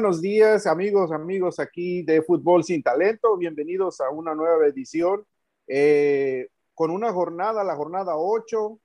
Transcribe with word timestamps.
buenos 0.00 0.22
días, 0.22 0.66
amigos, 0.66 1.12
amigos 1.12 1.60
aquí 1.60 2.02
de 2.02 2.22
Fútbol 2.22 2.64
Sin 2.64 2.82
Talento. 2.82 3.36
Bienvenidos 3.36 4.00
a 4.00 4.08
una 4.08 4.34
nueva 4.34 4.66
edición 4.66 5.26
eh, 5.66 6.48
con 6.72 6.90
una 6.90 7.12
jornada, 7.12 7.62
la 7.64 7.76
jornada 7.76 8.16
8. 8.16 8.80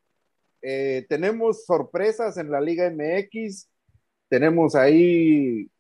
Eh, 0.62 1.06
tenemos 1.08 1.64
sorpresas 1.64 2.36
en 2.36 2.52
la 2.52 2.60
Liga 2.60 2.92
MX. 2.92 3.70
Tenemos 4.28 4.76
ahí 4.76 5.72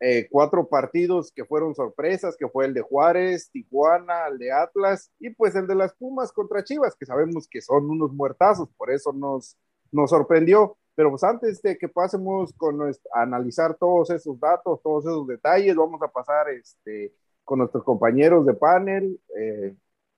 eh, 0.00 0.28
cuatro 0.30 0.68
partidos 0.68 1.32
que 1.32 1.46
fueron 1.46 1.74
sorpresas, 1.74 2.36
que 2.36 2.46
fue 2.46 2.66
el 2.66 2.74
de 2.74 2.82
Juárez, 2.82 3.48
Tijuana, 3.50 4.26
el 4.26 4.36
de 4.36 4.52
Atlas 4.52 5.10
y 5.18 5.30
pues 5.30 5.54
el 5.54 5.66
de 5.66 5.76
las 5.76 5.94
Pumas 5.94 6.30
contra 6.30 6.62
Chivas, 6.62 6.94
que 6.94 7.06
sabemos 7.06 7.48
que 7.48 7.62
son 7.62 7.88
unos 7.88 8.12
muertazos, 8.12 8.68
por 8.76 8.92
eso 8.92 9.14
nos, 9.14 9.56
nos 9.90 10.10
sorprendió. 10.10 10.76
Pero 10.94 11.10
pues 11.10 11.24
antes 11.24 11.60
de 11.60 11.76
que 11.76 11.88
pasemos 11.88 12.52
con 12.54 12.78
analizar 13.12 13.76
todos 13.76 14.10
esos 14.10 14.38
datos, 14.38 14.80
todos 14.82 15.04
esos 15.04 15.26
detalles, 15.26 15.74
vamos 15.74 16.00
a 16.02 16.08
pasar 16.08 16.48
este, 16.50 17.12
con 17.42 17.58
nuestros 17.58 17.82
compañeros 17.82 18.46
de 18.46 18.54
panel. 18.54 19.20
Eh, 19.36 19.74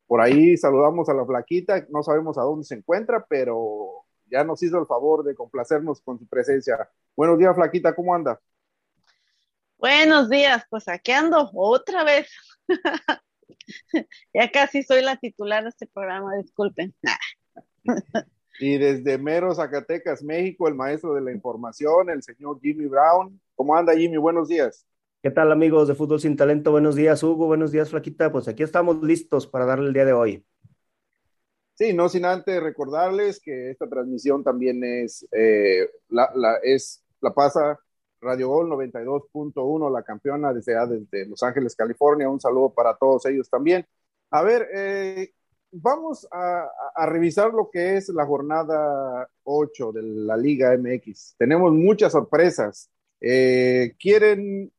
por 0.07 0.21
ahí 0.21 0.57
saludamos 0.57 1.09
a 1.09 1.15
la 1.15 1.25
flaquita, 1.25 1.87
no 1.91 2.03
sabemos 2.03 2.37
a 2.39 2.43
dónde 2.43 2.65
se 2.65 2.75
encuentra, 2.75 3.25
pero 3.29 4.05
ya 4.31 4.45
nos 4.45 4.63
hizo 4.63 4.79
el 4.79 4.87
favor 4.87 5.25
de 5.25 5.35
complacernos 5.35 6.01
con 6.03 6.19
su 6.19 6.27
presencia. 6.27 6.89
Buenos 7.17 7.39
días, 7.39 7.55
flaquita, 7.55 7.95
¿cómo 7.95 8.15
anda? 8.15 8.39
Buenos 9.79 10.29
días, 10.29 10.65
pues 10.71 10.89
aquí 10.89 11.13
ando 11.13 11.51
otra 11.55 12.05
vez. 12.05 12.31
ya 14.35 14.51
casi 14.51 14.83
soy 14.83 15.03
la 15.03 15.17
titular 15.17 15.63
de 15.63 15.71
este 15.71 15.87
programa, 15.87 16.37
disculpen. 16.37 16.95
Y 18.59 18.79
desde 18.79 19.19
Mero, 19.19 19.55
Zacatecas, 19.55 20.23
México, 20.23 20.69
el 20.69 20.75
maestro 20.75 21.15
de 21.15 21.21
la 21.21 21.33
información, 21.33 22.11
el 22.11 22.23
señor 22.23 22.59
Jimmy 22.61 22.87
Brown. 22.87 23.41
¿Cómo 23.55 23.77
anda, 23.77 23.95
Jimmy? 23.95 24.17
Buenos 24.17 24.49
días. 24.49 24.87
¿Qué 25.23 25.31
tal, 25.31 25.53
amigos 25.53 25.89
de 25.89 25.95
Fútbol 25.95 26.21
Sin 26.21 26.37
Talento? 26.37 26.71
Buenos 26.71 26.95
días, 26.95 27.23
Hugo. 27.23 27.47
Buenos 27.47 27.73
días, 27.73 27.91
Flaquita. 27.91 28.31
Pues 28.31 28.49
aquí 28.49 28.63
estamos 28.63 29.03
listos 29.03 29.47
para 29.47 29.67
darle 29.67 29.89
el 29.89 29.93
día 29.93 30.05
de 30.05 30.13
hoy. 30.13 30.45
Sí, 31.75 31.93
no 31.93 32.09
sin 32.09 32.25
antes 32.25 32.63
recordarles 32.63 33.39
que 33.41 33.71
esta 33.71 33.87
transmisión 33.89 34.43
también 34.43 34.83
es, 34.83 35.27
eh, 35.33 35.91
la, 36.09 36.31
es, 36.63 37.05
la 37.21 37.35
pasa 37.35 37.79
Radio 38.21 38.49
Gol 38.49 38.71
92.1, 38.71 39.93
la 39.93 40.03
campeona 40.03 40.55
desde, 40.55 40.75
desde 40.87 41.27
Los 41.27 41.43
Ángeles, 41.43 41.77
California. 41.77 42.31
Un 42.31 42.41
saludo 42.41 42.73
para 42.73 42.97
todos 42.97 43.27
ellos 43.27 43.51
también. 43.51 43.87
A 44.31 44.43
ver, 44.43 44.69
eh, 44.75 45.33
vamos 45.71 46.27
a, 46.31 46.69
revisar 47.07 47.53
lo 47.53 47.71
que 47.71 47.97
es 47.97 48.09
la 48.09 48.27
jornada 48.27 49.29
8 49.45 49.93
de 49.93 50.03
la 50.03 50.37
Liga 50.37 50.77
MX. 50.77 51.37
Tenemos 51.39 51.73
muchas 51.73 52.13
sorpresas. 52.13 52.91
Eh, 53.21 53.95
¿quieren, 53.99 54.73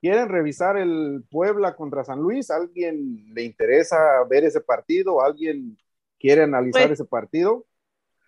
¿Quieren 0.00 0.28
revisar 0.28 0.76
el 0.76 1.24
Puebla 1.30 1.74
contra 1.74 2.04
San 2.04 2.20
Luis? 2.20 2.50
¿Alguien 2.50 3.34
le 3.34 3.42
interesa 3.42 3.96
ver 4.28 4.44
ese 4.44 4.60
partido? 4.60 5.22
¿Alguien 5.22 5.76
quiere 6.18 6.42
analizar 6.42 6.88
pues, 6.88 7.00
ese 7.00 7.04
partido? 7.08 7.66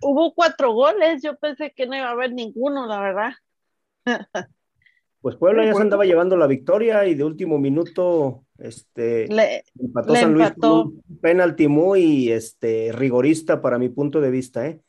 Hubo 0.00 0.34
cuatro 0.34 0.72
goles, 0.72 1.22
yo 1.22 1.36
pensé 1.36 1.72
que 1.74 1.86
no 1.86 1.96
iba 1.96 2.08
a 2.08 2.12
haber 2.12 2.32
ninguno, 2.32 2.86
la 2.86 3.00
verdad. 3.00 3.32
Pues 5.20 5.34
Puebla 5.34 5.64
ya 5.64 5.74
se 5.74 5.82
andaba 5.82 6.04
llevando 6.04 6.36
la 6.36 6.46
victoria 6.46 7.04
y 7.04 7.16
de 7.16 7.24
último 7.24 7.58
minuto 7.58 8.46
este, 8.58 9.28
le, 9.28 9.64
empató 9.78 10.14
San 10.14 10.34
Luis 10.34 10.50
un 10.60 11.02
penalti 11.20 11.68
muy 11.68 12.30
este, 12.30 12.90
rigorista 12.92 13.62
para 13.62 13.78
mi 13.78 13.88
punto 13.88 14.20
de 14.20 14.30
vista. 14.30 14.66
¿eh? 14.66 14.80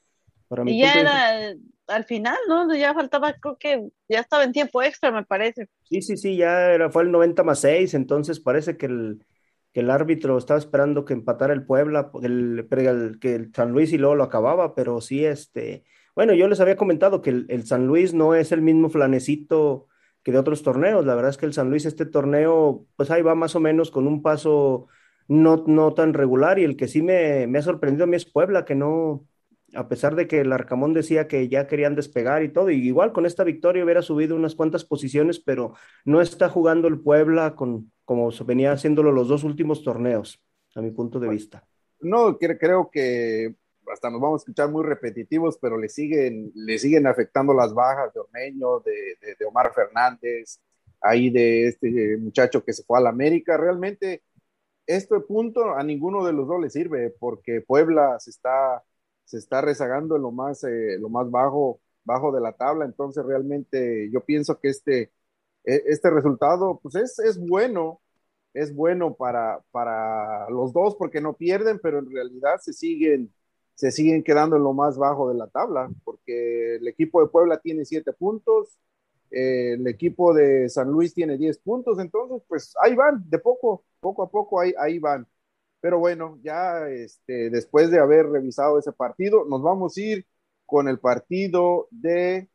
y 0.65 0.79
ya 0.79 0.93
era 0.93 1.53
al 1.87 2.05
final, 2.05 2.37
¿no? 2.47 2.73
Ya 2.75 2.93
faltaba, 2.93 3.33
creo 3.33 3.57
que 3.57 3.89
ya 4.07 4.19
estaba 4.19 4.43
en 4.43 4.51
tiempo 4.51 4.81
extra, 4.81 5.11
me 5.11 5.25
parece. 5.25 5.67
Sí, 5.83 6.01
sí, 6.01 6.17
sí, 6.17 6.37
ya 6.37 6.71
era, 6.71 6.89
fue 6.91 7.03
el 7.03 7.11
90 7.11 7.43
más 7.43 7.59
6, 7.61 7.93
entonces 7.95 8.39
parece 8.39 8.77
que 8.77 8.85
el, 8.85 9.25
que 9.73 9.81
el 9.81 9.89
árbitro 9.89 10.37
estaba 10.37 10.59
esperando 10.59 11.05
que 11.05 11.13
empatara 11.13 11.53
el 11.53 11.65
Puebla, 11.65 12.11
el, 12.21 12.67
el, 12.69 13.19
que 13.19 13.35
el 13.35 13.53
San 13.53 13.71
Luis 13.71 13.91
y 13.91 13.97
luego 13.97 14.15
lo 14.15 14.23
acababa, 14.23 14.75
pero 14.75 15.01
sí, 15.01 15.25
este, 15.25 15.83
bueno, 16.15 16.33
yo 16.33 16.47
les 16.47 16.59
había 16.59 16.75
comentado 16.75 17.21
que 17.21 17.29
el, 17.29 17.65
San 17.65 17.87
Luis 17.87 18.13
no 18.13 18.35
es 18.35 18.51
el 18.51 18.61
mismo 18.61 18.89
flanecito 18.89 19.87
que 20.23 20.31
de 20.31 20.37
otros 20.39 20.63
torneos. 20.63 21.05
La 21.05 21.15
verdad 21.15 21.31
es 21.31 21.37
que 21.37 21.45
el 21.45 21.53
San 21.53 21.69
Luis, 21.69 21.85
este 21.85 22.05
torneo, 22.05 22.85
pues 22.95 23.11
ahí 23.11 23.21
va 23.21 23.35
más 23.35 23.55
o 23.55 23.59
menos 23.59 23.91
con 23.91 24.07
un 24.07 24.21
paso 24.21 24.87
no, 25.27 25.63
no 25.67 25.93
tan 25.93 26.13
regular. 26.13 26.59
Y 26.59 26.63
el 26.63 26.77
que 26.77 26.87
sí 26.87 27.01
me, 27.01 27.47
me 27.47 27.59
ha 27.59 27.61
sorprendido 27.61 28.03
a 28.05 28.07
mí 28.07 28.15
es 28.15 28.25
Puebla, 28.25 28.65
que 28.65 28.75
no, 28.75 29.25
a 29.73 29.87
pesar 29.87 30.15
de 30.15 30.27
que 30.27 30.41
el 30.41 30.51
Arcamón 30.51 30.93
decía 30.93 31.27
que 31.27 31.47
ya 31.47 31.67
querían 31.67 31.95
despegar 31.95 32.43
y 32.43 32.49
todo, 32.49 32.69
y 32.69 32.75
igual 32.75 33.11
con 33.13 33.25
esta 33.25 33.43
victoria 33.43 33.83
hubiera 33.83 34.01
subido 34.01 34.35
unas 34.35 34.55
cuantas 34.55 34.85
posiciones, 34.85 35.39
pero 35.39 35.73
no 36.05 36.21
está 36.21 36.49
jugando 36.49 36.87
el 36.87 36.99
Puebla 36.99 37.55
con, 37.55 37.91
como 38.05 38.31
venía 38.45 38.71
haciéndolo 38.71 39.11
los 39.11 39.27
dos 39.27 39.43
últimos 39.43 39.83
torneos, 39.83 40.43
a 40.75 40.81
mi 40.81 40.91
punto 40.91 41.19
de 41.19 41.29
vista. 41.29 41.63
No, 42.01 42.37
creo 42.37 42.89
que 42.89 43.55
hasta 43.91 44.09
nos 44.09 44.21
vamos 44.21 44.41
a 44.41 44.43
escuchar 44.43 44.69
muy 44.69 44.83
repetitivos, 44.83 45.57
pero 45.59 45.77
le 45.77 45.89
siguen, 45.89 46.51
le 46.55 46.77
siguen 46.79 47.07
afectando 47.07 47.53
las 47.53 47.73
bajas 47.73 48.13
de 48.13 48.19
Ormeño, 48.19 48.79
de, 48.81 49.17
de, 49.37 49.45
Omar 49.45 49.73
Fernández, 49.73 50.59
ahí 51.01 51.29
de 51.29 51.67
este 51.67 52.17
muchacho 52.17 52.63
que 52.63 52.73
se 52.73 52.83
fue 52.83 52.97
a 52.99 53.01
la 53.01 53.09
América. 53.09 53.57
Realmente, 53.57 54.23
este 54.87 55.19
punto 55.21 55.75
a 55.75 55.83
ninguno 55.83 56.25
de 56.25 56.33
los 56.33 56.47
dos 56.47 56.61
le 56.61 56.69
sirve, 56.69 57.11
porque 57.19 57.61
Puebla 57.61 58.19
se 58.19 58.31
está, 58.31 58.83
se 59.25 59.37
está 59.37 59.61
rezagando 59.61 60.15
en 60.15 60.23
lo 60.23 60.31
más, 60.31 60.63
eh, 60.63 60.97
lo 60.99 61.09
más 61.09 61.29
bajo, 61.31 61.81
bajo 62.03 62.31
de 62.31 62.41
la 62.41 62.53
tabla. 62.53 62.85
Entonces, 62.85 63.25
realmente, 63.25 64.09
yo 64.11 64.23
pienso 64.25 64.59
que 64.59 64.69
este, 64.69 65.11
e, 65.65 65.83
este 65.87 66.09
resultado, 66.09 66.79
pues 66.81 66.95
es, 66.95 67.19
es 67.19 67.39
bueno, 67.39 68.01
es 68.53 68.73
bueno 68.73 69.15
para, 69.15 69.61
para 69.71 70.49
los 70.49 70.73
dos 70.73 70.95
porque 70.95 71.21
no 71.21 71.35
pierden, 71.35 71.79
pero 71.81 71.99
en 71.99 72.11
realidad 72.11 72.59
se 72.61 72.73
siguen 72.73 73.31
se 73.79 73.91
siguen 73.91 74.23
quedando 74.23 74.57
en 74.57 74.63
lo 74.63 74.73
más 74.73 74.97
bajo 74.97 75.29
de 75.29 75.35
la 75.35 75.47
tabla, 75.47 75.89
porque 76.03 76.75
el 76.75 76.87
equipo 76.89 77.21
de 77.21 77.29
Puebla 77.29 77.61
tiene 77.61 77.85
siete 77.85 78.11
puntos, 78.11 78.77
eh, 79.31 79.75
el 79.75 79.87
equipo 79.87 80.33
de 80.33 80.67
San 80.67 80.89
Luis 80.91 81.13
tiene 81.13 81.37
diez 81.37 81.59
puntos, 81.59 81.97
entonces 81.97 82.43
pues 82.49 82.73
ahí 82.81 82.93
van, 82.93 83.23
de 83.29 83.39
poco, 83.39 83.85
poco 84.01 84.23
a 84.23 84.29
poco 84.29 84.59
ahí, 84.59 84.73
ahí 84.77 84.99
van. 84.99 85.25
Pero 85.79 85.97
bueno, 85.97 86.37
ya 86.43 86.89
este, 86.89 87.49
después 87.49 87.89
de 87.89 87.99
haber 87.99 88.27
revisado 88.29 88.77
ese 88.79 88.91
partido, 88.91 89.45
nos 89.45 89.61
vamos 89.61 89.95
a 89.95 90.01
ir 90.01 90.25
con 90.65 90.89
el 90.89 90.99
partido 90.99 91.87
de 91.89 92.49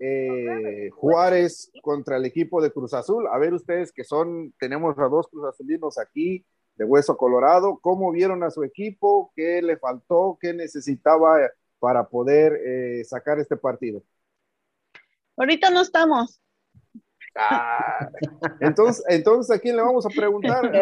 eh, 0.00 0.90
Juárez 0.92 1.72
contra 1.80 2.18
el 2.18 2.26
equipo 2.26 2.60
de 2.60 2.72
Cruz 2.72 2.92
Azul. 2.92 3.26
A 3.32 3.38
ver 3.38 3.54
ustedes 3.54 3.90
que 3.90 4.04
son, 4.04 4.52
tenemos 4.60 4.98
a 4.98 5.08
dos 5.08 5.28
Cruz 5.28 5.46
Azulinos 5.46 5.96
aquí, 5.98 6.44
de 6.78 6.84
Hueso 6.84 7.16
Colorado. 7.16 7.78
¿Cómo 7.82 8.10
vieron 8.12 8.42
a 8.44 8.50
su 8.50 8.62
equipo? 8.62 9.32
¿Qué 9.34 9.60
le 9.60 9.76
faltó? 9.76 10.38
¿Qué 10.40 10.54
necesitaba 10.54 11.38
para 11.78 12.08
poder 12.08 12.54
eh, 12.64 13.04
sacar 13.04 13.38
este 13.38 13.56
partido? 13.56 14.02
Ahorita 15.36 15.70
no 15.70 15.82
estamos. 15.82 16.40
Ah, 17.40 18.08
entonces, 18.60 19.04
entonces, 19.08 19.56
¿a 19.56 19.60
quién 19.60 19.76
le 19.76 19.82
vamos 19.82 20.04
a 20.06 20.08
preguntar? 20.08 20.72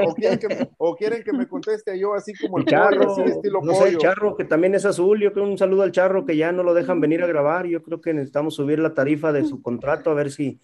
¿O 0.78 0.94
quieren 0.94 1.22
que, 1.22 1.32
me 1.32 1.46
conteste 1.46 1.98
yo 1.98 2.14
así 2.14 2.32
como 2.34 2.58
el, 2.58 2.64
charro, 2.64 3.24
estilo 3.26 3.60
no 3.62 3.74
Sé, 3.74 3.88
el 3.88 3.98
charro, 3.98 4.36
que 4.36 4.44
también 4.44 4.74
es 4.74 4.86
azul. 4.86 5.20
Yo 5.20 5.32
creo 5.32 5.44
un 5.44 5.58
saludo 5.58 5.82
al 5.82 5.92
charro 5.92 6.24
que 6.24 6.36
ya 6.36 6.52
no 6.52 6.62
lo 6.62 6.72
dejan 6.72 7.00
venir 7.00 7.22
a 7.22 7.26
grabar. 7.26 7.66
Yo 7.66 7.82
creo 7.82 8.00
que 8.00 8.14
necesitamos 8.14 8.54
subir 8.54 8.78
la 8.78 8.94
tarifa 8.94 9.32
de 9.32 9.44
su 9.44 9.60
contrato 9.60 10.10
a 10.10 10.14
ver 10.14 10.30
si, 10.30 10.60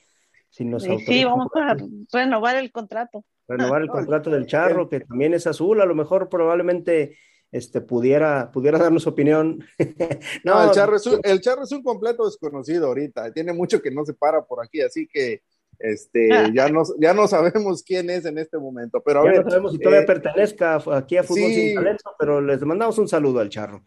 si 0.49 0.65
nos 0.65 0.83
Sí, 0.83 0.99
sí 1.01 1.25
vamos 1.25 1.49
a 1.55 1.77
renovar 2.11 2.57
el 2.57 2.73
contrato 2.73 3.23
renovar 3.57 3.83
el 3.83 3.89
contrato 3.89 4.31
del 4.31 4.47
Charro, 4.47 4.89
que 4.89 5.01
también 5.01 5.35
es 5.35 5.47
azul, 5.47 5.81
a 5.81 5.87
lo 5.87 5.95
mejor 5.95 6.29
probablemente 6.29 7.17
este, 7.51 7.81
pudiera, 7.81 8.51
pudiera 8.51 8.79
darnos 8.79 9.07
opinión. 9.07 9.65
no, 10.45 10.65
el, 10.65 10.71
charro 10.71 10.97
es 10.97 11.07
un, 11.07 11.21
el 11.23 11.41
Charro 11.41 11.65
es 11.65 11.73
un 11.73 11.83
completo 11.83 12.25
desconocido 12.25 12.87
ahorita, 12.89 13.33
tiene 13.33 13.53
mucho 13.53 13.81
que 13.81 13.91
no 13.91 14.05
se 14.05 14.15
para 14.15 14.43
por 14.45 14.65
aquí, 14.65 14.81
así 14.81 15.07
que 15.07 15.43
este, 15.79 16.29
ya, 16.55 16.69
no, 16.69 16.83
ya 17.01 17.13
no 17.13 17.27
sabemos 17.27 17.83
quién 17.83 18.09
es 18.09 18.25
en 18.25 18.39
este 18.39 18.57
momento. 18.57 19.03
Pero 19.05 19.25
ya 19.25 19.43
no 19.43 19.51
sabemos 19.51 19.73
si 19.73 19.79
todavía 19.79 20.05
eh, 20.05 20.07
pertenezca 20.07 20.83
aquí 20.93 21.17
a 21.17 21.25
Fútbol 21.25 21.51
Sin 21.51 21.75
Talento, 21.75 22.15
pero 22.19 22.41
les 22.41 22.63
mandamos 22.63 22.99
un 22.99 23.09
saludo 23.09 23.41
al 23.41 23.49
Charro. 23.49 23.83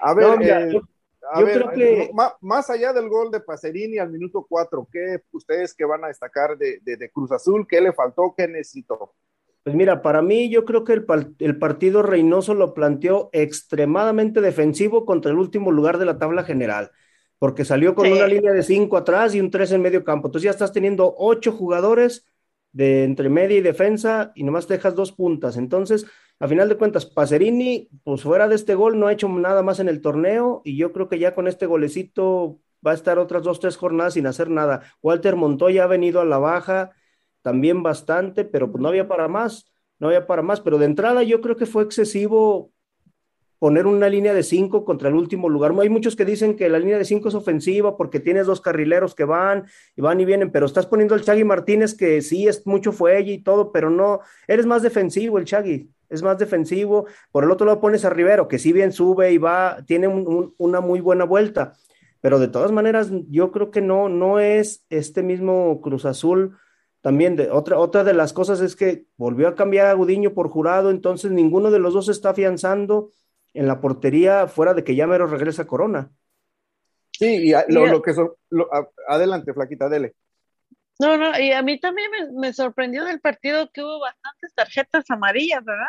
A 0.00 0.14
ver, 0.14 0.40
eh, 0.42 0.72
yo 0.72 0.80
creo 1.34 1.70
que... 1.70 2.10
Más, 2.40 2.70
allá 2.70 2.92
del 2.92 3.08
gol 3.08 3.30
de 3.30 3.40
Pacerini 3.40 3.98
al 3.98 4.10
minuto 4.10 4.46
4, 4.48 4.88
¿qué 4.90 5.22
ustedes 5.32 5.74
que 5.74 5.84
van 5.84 6.04
a 6.04 6.08
destacar 6.08 6.56
de, 6.56 7.10
Cruz 7.12 7.32
Azul? 7.32 7.66
¿Qué 7.68 7.80
le 7.80 7.92
faltó? 7.92 8.34
¿Qué 8.36 8.48
necesitó? 8.48 9.14
Pues 9.62 9.76
mira, 9.76 10.00
para 10.00 10.22
mí 10.22 10.48
yo 10.48 10.64
creo 10.64 10.84
que 10.84 10.92
el, 11.38 11.58
partido 11.58 12.02
Reynoso 12.02 12.54
lo 12.54 12.72
planteó 12.72 13.28
extremadamente 13.32 14.40
defensivo 14.40 15.04
contra 15.04 15.30
el 15.30 15.38
último 15.38 15.70
lugar 15.70 15.98
de 15.98 16.06
la 16.06 16.18
tabla 16.18 16.44
general, 16.44 16.90
porque 17.38 17.64
salió 17.64 17.94
con 17.94 18.10
una 18.10 18.26
línea 18.26 18.52
de 18.52 18.62
5 18.62 18.96
atrás 18.96 19.34
y 19.34 19.40
un 19.40 19.50
3 19.50 19.72
en 19.72 19.82
medio 19.82 20.02
campo. 20.02 20.28
Entonces 20.28 20.44
ya 20.44 20.50
estás 20.50 20.72
teniendo 20.72 21.14
8 21.18 21.52
jugadores 21.52 22.26
de 22.72 23.04
entre 23.04 23.28
media 23.28 23.56
y 23.56 23.62
defensa 23.62 24.32
y 24.34 24.44
nomás 24.44 24.68
dejas 24.68 24.94
dos 24.94 25.12
puntas. 25.12 25.56
Entonces, 25.56 26.06
a 26.40 26.48
final 26.48 26.70
de 26.70 26.76
cuentas, 26.76 27.04
Pacerini, 27.04 27.90
pues 28.02 28.22
fuera 28.22 28.48
de 28.48 28.54
este 28.54 28.74
gol, 28.74 28.98
no 28.98 29.06
ha 29.06 29.12
hecho 29.12 29.28
nada 29.28 29.62
más 29.62 29.78
en 29.78 29.90
el 29.90 30.00
torneo 30.00 30.62
y 30.64 30.78
yo 30.78 30.90
creo 30.90 31.06
que 31.06 31.18
ya 31.18 31.34
con 31.34 31.46
este 31.46 31.66
golecito 31.66 32.58
va 32.84 32.92
a 32.92 32.94
estar 32.94 33.18
otras 33.18 33.42
dos, 33.42 33.60
tres 33.60 33.76
jornadas 33.76 34.14
sin 34.14 34.26
hacer 34.26 34.48
nada. 34.48 34.80
Walter 35.02 35.36
Montoya 35.36 35.84
ha 35.84 35.86
venido 35.86 36.18
a 36.18 36.24
la 36.24 36.38
baja 36.38 36.92
también 37.42 37.82
bastante, 37.82 38.46
pero 38.46 38.72
pues 38.72 38.80
no 38.80 38.88
había 38.88 39.06
para 39.06 39.28
más, 39.28 39.70
no 39.98 40.06
había 40.08 40.26
para 40.26 40.40
más, 40.40 40.62
pero 40.62 40.78
de 40.78 40.86
entrada 40.86 41.22
yo 41.22 41.42
creo 41.42 41.56
que 41.56 41.66
fue 41.66 41.82
excesivo 41.82 42.72
poner 43.58 43.86
una 43.86 44.08
línea 44.08 44.32
de 44.32 44.42
cinco 44.42 44.86
contra 44.86 45.10
el 45.10 45.16
último 45.16 45.50
lugar. 45.50 45.74
Hay 45.78 45.90
muchos 45.90 46.16
que 46.16 46.24
dicen 46.24 46.56
que 46.56 46.70
la 46.70 46.78
línea 46.78 46.96
de 46.96 47.04
cinco 47.04 47.28
es 47.28 47.34
ofensiva 47.34 47.98
porque 47.98 48.18
tienes 48.18 48.46
dos 48.46 48.62
carrileros 48.62 49.14
que 49.14 49.24
van 49.24 49.66
y 49.94 50.00
van 50.00 50.18
y 50.18 50.24
vienen, 50.24 50.50
pero 50.50 50.64
estás 50.64 50.86
poniendo 50.86 51.14
al 51.14 51.20
Chagui 51.20 51.44
Martínez 51.44 51.94
que 51.94 52.22
sí 52.22 52.48
es 52.48 52.66
mucho 52.66 52.92
fuelle 52.92 53.30
y 53.30 53.42
todo, 53.42 53.72
pero 53.72 53.90
no, 53.90 54.20
eres 54.48 54.64
más 54.64 54.80
defensivo 54.80 55.36
el 55.36 55.44
Chagui, 55.44 55.90
es 56.10 56.22
más 56.22 56.38
defensivo. 56.38 57.06
Por 57.32 57.44
el 57.44 57.50
otro 57.50 57.66
lado 57.66 57.80
pones 57.80 58.04
a 58.04 58.10
Rivero, 58.10 58.48
que 58.48 58.58
si 58.58 58.72
bien 58.72 58.92
sube 58.92 59.32
y 59.32 59.38
va, 59.38 59.82
tiene 59.86 60.08
una 60.08 60.80
muy 60.80 61.00
buena 61.00 61.24
vuelta, 61.24 61.72
pero 62.20 62.38
de 62.38 62.48
todas 62.48 62.72
maneras 62.72 63.10
yo 63.28 63.50
creo 63.50 63.70
que 63.70 63.80
no, 63.80 64.08
no 64.08 64.38
es 64.38 64.84
este 64.90 65.22
mismo 65.22 65.80
Cruz 65.80 66.04
Azul. 66.04 66.58
También 67.00 67.34
de, 67.34 67.50
otra, 67.50 67.78
otra 67.78 68.04
de 68.04 68.12
las 68.12 68.34
cosas 68.34 68.60
es 68.60 68.76
que 68.76 69.06
volvió 69.16 69.48
a 69.48 69.54
cambiar 69.54 69.86
a 69.86 69.94
Gudiño 69.94 70.34
por 70.34 70.50
jurado, 70.50 70.90
entonces 70.90 71.30
ninguno 71.30 71.70
de 71.70 71.78
los 71.78 71.94
dos 71.94 72.10
está 72.10 72.30
afianzando 72.30 73.10
en 73.54 73.66
la 73.66 73.80
portería 73.80 74.46
fuera 74.48 74.74
de 74.74 74.84
que 74.84 74.94
ya 74.94 75.06
mero 75.06 75.26
regresa 75.26 75.66
Corona. 75.66 76.10
Sí, 77.12 77.50
y 77.50 77.72
lo, 77.72 78.02
que 78.02 78.14
son, 78.14 78.30
adelante, 79.08 79.52
Flaquita, 79.52 79.88
dele. 79.88 80.14
No, 81.00 81.16
no, 81.16 81.38
y 81.40 81.50
a 81.52 81.62
mí 81.62 81.80
también 81.80 82.10
me, 82.34 82.52
sorprendió 82.52 83.06
del 83.06 83.20
partido 83.20 83.70
que 83.72 83.82
hubo 83.82 84.00
bastantes 84.00 84.54
tarjetas 84.54 85.10
amarillas, 85.10 85.64
¿verdad? 85.64 85.88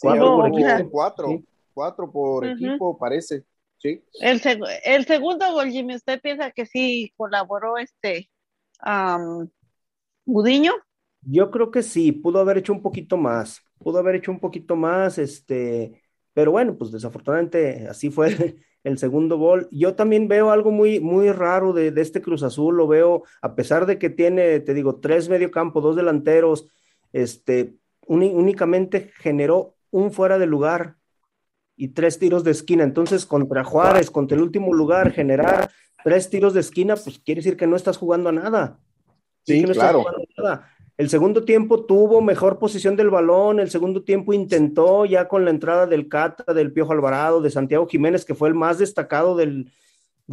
cuatro, 0.00 0.36
por 0.36 0.46
equipo, 0.46 0.90
cuatro, 0.90 1.42
cuatro 1.74 2.12
por 2.12 2.46
equipo, 2.46 2.96
parece. 2.96 3.42
Sí. 3.78 4.00
El, 4.20 4.40
el 4.84 5.06
segundo 5.06 5.52
gol, 5.52 5.70
Jimmy, 5.70 5.96
¿usted 5.96 6.20
piensa 6.20 6.52
que 6.52 6.66
sí 6.66 7.12
colaboró 7.16 7.78
este 7.78 8.30
um, 8.86 9.48
Budiño? 10.24 10.72
Yo 11.22 11.50
creo 11.50 11.72
que 11.72 11.82
sí, 11.82 12.12
pudo 12.12 12.38
haber 12.38 12.58
hecho 12.58 12.72
un 12.72 12.82
poquito 12.82 13.16
más, 13.16 13.60
pudo 13.78 13.98
haber 13.98 14.14
hecho 14.14 14.30
un 14.30 14.38
poquito 14.38 14.76
más, 14.76 15.18
este, 15.18 16.00
pero 16.32 16.52
bueno, 16.52 16.78
pues 16.78 16.92
desafortunadamente 16.92 17.88
así 17.88 18.08
fue 18.08 18.28
el 18.86 18.98
segundo 18.98 19.36
gol. 19.36 19.68
Yo 19.72 19.96
también 19.96 20.28
veo 20.28 20.52
algo 20.52 20.70
muy, 20.70 21.00
muy 21.00 21.32
raro 21.32 21.72
de, 21.72 21.92
este 21.96 22.22
Cruz 22.22 22.44
Azul, 22.44 22.76
lo 22.76 22.86
veo, 22.86 23.24
a 23.42 23.56
pesar 23.56 23.84
de 23.84 23.98
que 23.98 24.10
tiene, 24.10 24.60
te 24.60 24.74
digo, 24.74 25.00
tres 25.00 25.28
medio 25.28 25.50
campo, 25.50 25.80
dos 25.80 25.96
delanteros, 25.96 26.68
este, 27.12 27.74
únicamente 28.06 29.10
generó 29.16 29.74
un 29.90 30.12
fuera 30.12 30.38
de 30.38 30.46
lugar 30.46 30.94
y 31.74 31.88
tres 31.88 32.20
tiros 32.20 32.44
de 32.44 32.52
esquina. 32.52 32.84
Entonces, 32.84 33.26
contra 33.26 33.64
Juárez, 33.64 34.08
contra 34.08 34.36
el 34.36 34.44
último 34.44 34.72
lugar, 34.72 35.10
generar 35.10 35.68
tres 36.04 36.30
tiros 36.30 36.54
de 36.54 36.60
esquina, 36.60 36.94
pues 36.94 37.18
quiere 37.18 37.40
decir 37.40 37.56
que 37.56 37.66
no 37.66 37.74
estás 37.74 37.96
jugando 37.96 38.28
a 38.28 38.32
nada. 38.32 38.78
Sí, 39.42 39.64
claro. 39.64 40.04
El 40.96 41.10
segundo 41.10 41.44
tiempo 41.44 41.84
tuvo 41.84 42.22
mejor 42.22 42.58
posición 42.58 42.96
del 42.96 43.10
balón, 43.10 43.60
el 43.60 43.68
segundo 43.68 44.02
tiempo 44.02 44.32
intentó 44.32 45.04
ya 45.04 45.28
con 45.28 45.44
la 45.44 45.50
entrada 45.50 45.86
del 45.86 46.08
Cata, 46.08 46.54
del 46.54 46.72
Piojo 46.72 46.92
Alvarado, 46.92 47.42
de 47.42 47.50
Santiago 47.50 47.86
Jiménez, 47.86 48.24
que 48.24 48.34
fue 48.34 48.48
el 48.48 48.54
más 48.54 48.78
destacado 48.78 49.36
del, 49.36 49.70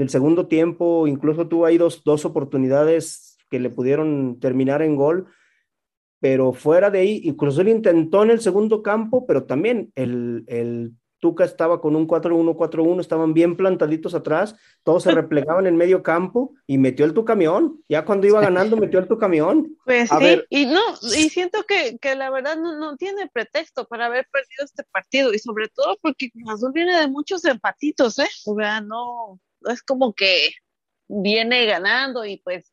segundo 0.08 0.48
tiempo, 0.48 1.06
incluso 1.06 1.50
tuvo 1.50 1.66
ahí 1.66 1.78
dos, 1.78 2.02
dos, 2.06 2.24
oportunidades 2.24 3.38
que 3.50 3.60
le 3.60 3.70
pudieron 3.70 4.40
terminar 4.40 4.82
en 4.82 4.96
gol, 4.96 5.28
pero 6.22 6.54
fuera 6.54 6.90
de 6.90 7.00
ahí, 7.00 7.22
incluso 7.26 7.60
él 7.60 7.68
intentó 7.68 8.24
en 8.24 8.32
el 8.32 8.40
segundo 8.40 8.82
campo, 8.82 9.26
pero 9.26 9.44
también 9.44 9.92
el, 9.96 10.46
el 10.48 10.94
Tuca 11.24 11.46
estaba 11.46 11.80
con 11.80 11.96
un 11.96 12.06
4-1-4-1, 12.06 13.00
estaban 13.00 13.34
bien 13.34 13.56
plantaditos 13.56 14.14
atrás, 14.14 14.58
todos 14.84 15.04
se 15.04 15.12
replegaban 15.16 15.68
en 15.68 15.78
medio 15.78 16.04
campo 16.04 16.54
y 16.68 16.78
metió 16.78 17.06
el 17.06 17.14
tu 17.14 17.24
camión. 17.24 17.82
Ya 17.88 18.04
cuando 18.04 18.28
iba 18.28 18.42
ganando, 18.42 18.76
metió 18.76 19.00
el 19.00 19.08
tu 19.08 19.18
camión. 19.18 19.74
Pues 19.86 20.10
sí, 20.10 20.42
y 20.50 20.66
no, 20.66 20.82
y 21.16 21.30
siento 21.30 21.64
que, 21.64 21.98
la 22.16 22.30
verdad 22.30 22.58
no, 22.58 22.98
tiene 22.98 23.30
pretexto 23.34 23.88
para 23.88 24.08
haber 24.08 24.28
perdido 24.30 24.66
este 24.66 24.84
partido, 24.92 25.34
y 25.34 25.40
sobre 25.40 25.70
todo 25.70 25.98
porque 26.02 26.30
Azul 26.50 26.74
viene 26.74 27.00
de 27.00 27.08
muchos 27.08 27.46
empatitos, 27.46 28.20
¿eh? 28.20 28.28
O 28.46 28.56
sea, 28.58 28.82
no, 28.82 29.40
es 29.62 29.82
como 29.82 30.12
que 30.14 30.50
viene 31.08 31.66
ganando 31.66 32.26
y 32.26 32.42
pues, 32.44 32.70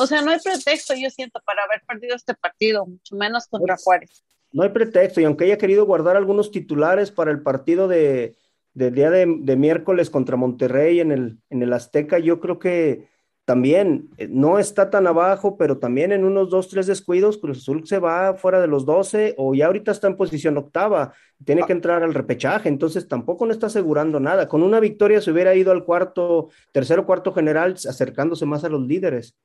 o 0.00 0.06
sea, 0.06 0.22
no 0.22 0.30
hay 0.30 0.40
pretexto, 0.40 0.94
yo 0.94 1.10
siento, 1.10 1.42
para 1.44 1.64
haber 1.64 1.82
perdido 1.86 2.16
este 2.16 2.32
partido, 2.32 2.86
mucho 2.86 3.16
menos 3.16 3.46
contra 3.48 3.76
Juárez 3.76 4.24
no 4.52 4.62
hay 4.62 4.70
pretexto, 4.70 5.20
y 5.20 5.24
aunque 5.24 5.44
haya 5.44 5.58
querido 5.58 5.86
guardar 5.86 6.16
algunos 6.16 6.50
titulares 6.50 7.10
para 7.10 7.30
el 7.30 7.42
partido 7.42 7.88
de, 7.88 8.36
del 8.74 8.94
día 8.94 9.10
de, 9.10 9.56
miércoles 9.56 10.10
contra 10.10 10.36
Monterrey 10.36 11.00
en 11.00 11.12
el, 11.12 11.38
en 11.50 11.62
el 11.62 11.72
Azteca, 11.72 12.18
yo 12.18 12.40
creo 12.40 12.58
que 12.58 13.08
también 13.46 14.10
eh, 14.18 14.26
no 14.28 14.58
está 14.58 14.90
tan 14.90 15.06
abajo, 15.06 15.56
pero 15.56 15.78
también 15.78 16.10
en 16.10 16.24
unos 16.24 16.50
dos, 16.50 16.68
tres 16.68 16.88
descuidos, 16.88 17.38
Cruz 17.38 17.58
Azul 17.58 17.86
se 17.86 18.00
va 18.00 18.34
fuera 18.34 18.60
de 18.60 18.66
los 18.66 18.84
12 18.84 19.36
o 19.38 19.54
ya 19.54 19.66
ahorita 19.66 19.92
está 19.92 20.08
en 20.08 20.16
posición 20.16 20.58
octava, 20.58 21.14
tiene 21.44 21.62
que 21.62 21.72
entrar 21.72 22.02
al 22.02 22.12
repechaje, 22.12 22.68
entonces 22.68 23.06
tampoco 23.06 23.46
no 23.46 23.52
está 23.52 23.68
asegurando 23.68 24.18
nada. 24.18 24.48
Con 24.48 24.64
una 24.64 24.80
victoria 24.80 25.20
se 25.20 25.30
hubiera 25.30 25.54
ido 25.54 25.70
al 25.70 25.84
cuarto, 25.84 26.48
tercero, 26.72 27.06
cuarto 27.06 27.32
general, 27.32 27.74
acercándose 27.88 28.46
más 28.46 28.64
a 28.64 28.68
los 28.68 28.82
líderes. 28.82 29.36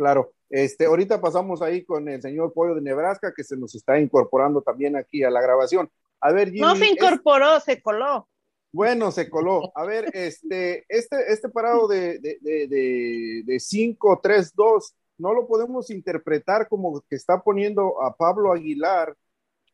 Claro, 0.00 0.32
este, 0.48 0.86
ahorita 0.86 1.20
pasamos 1.20 1.60
ahí 1.60 1.84
con 1.84 2.08
el 2.08 2.22
señor 2.22 2.54
Pollo 2.54 2.74
de 2.74 2.80
Nebraska, 2.80 3.34
que 3.36 3.44
se 3.44 3.54
nos 3.54 3.74
está 3.74 4.00
incorporando 4.00 4.62
también 4.62 4.96
aquí 4.96 5.22
a 5.22 5.28
la 5.28 5.42
grabación. 5.42 5.90
A 6.22 6.32
ver, 6.32 6.50
No 6.54 6.74
se 6.74 6.88
incorporó, 6.88 7.60
se 7.60 7.82
coló. 7.82 8.26
Bueno, 8.72 9.12
se 9.12 9.28
coló. 9.28 9.70
A 9.74 9.84
ver, 9.84 10.06
este, 10.14 10.86
este, 10.88 11.30
este 11.30 11.50
parado 11.50 11.86
de, 11.86 12.18
de, 12.18 12.38
de, 12.40 13.42
de 13.44 13.56
5-3-2, 13.56 14.94
no 15.18 15.34
lo 15.34 15.46
podemos 15.46 15.90
interpretar 15.90 16.66
como 16.66 17.02
que 17.02 17.16
está 17.16 17.42
poniendo 17.42 18.00
a 18.02 18.16
Pablo 18.16 18.54
Aguilar 18.54 19.14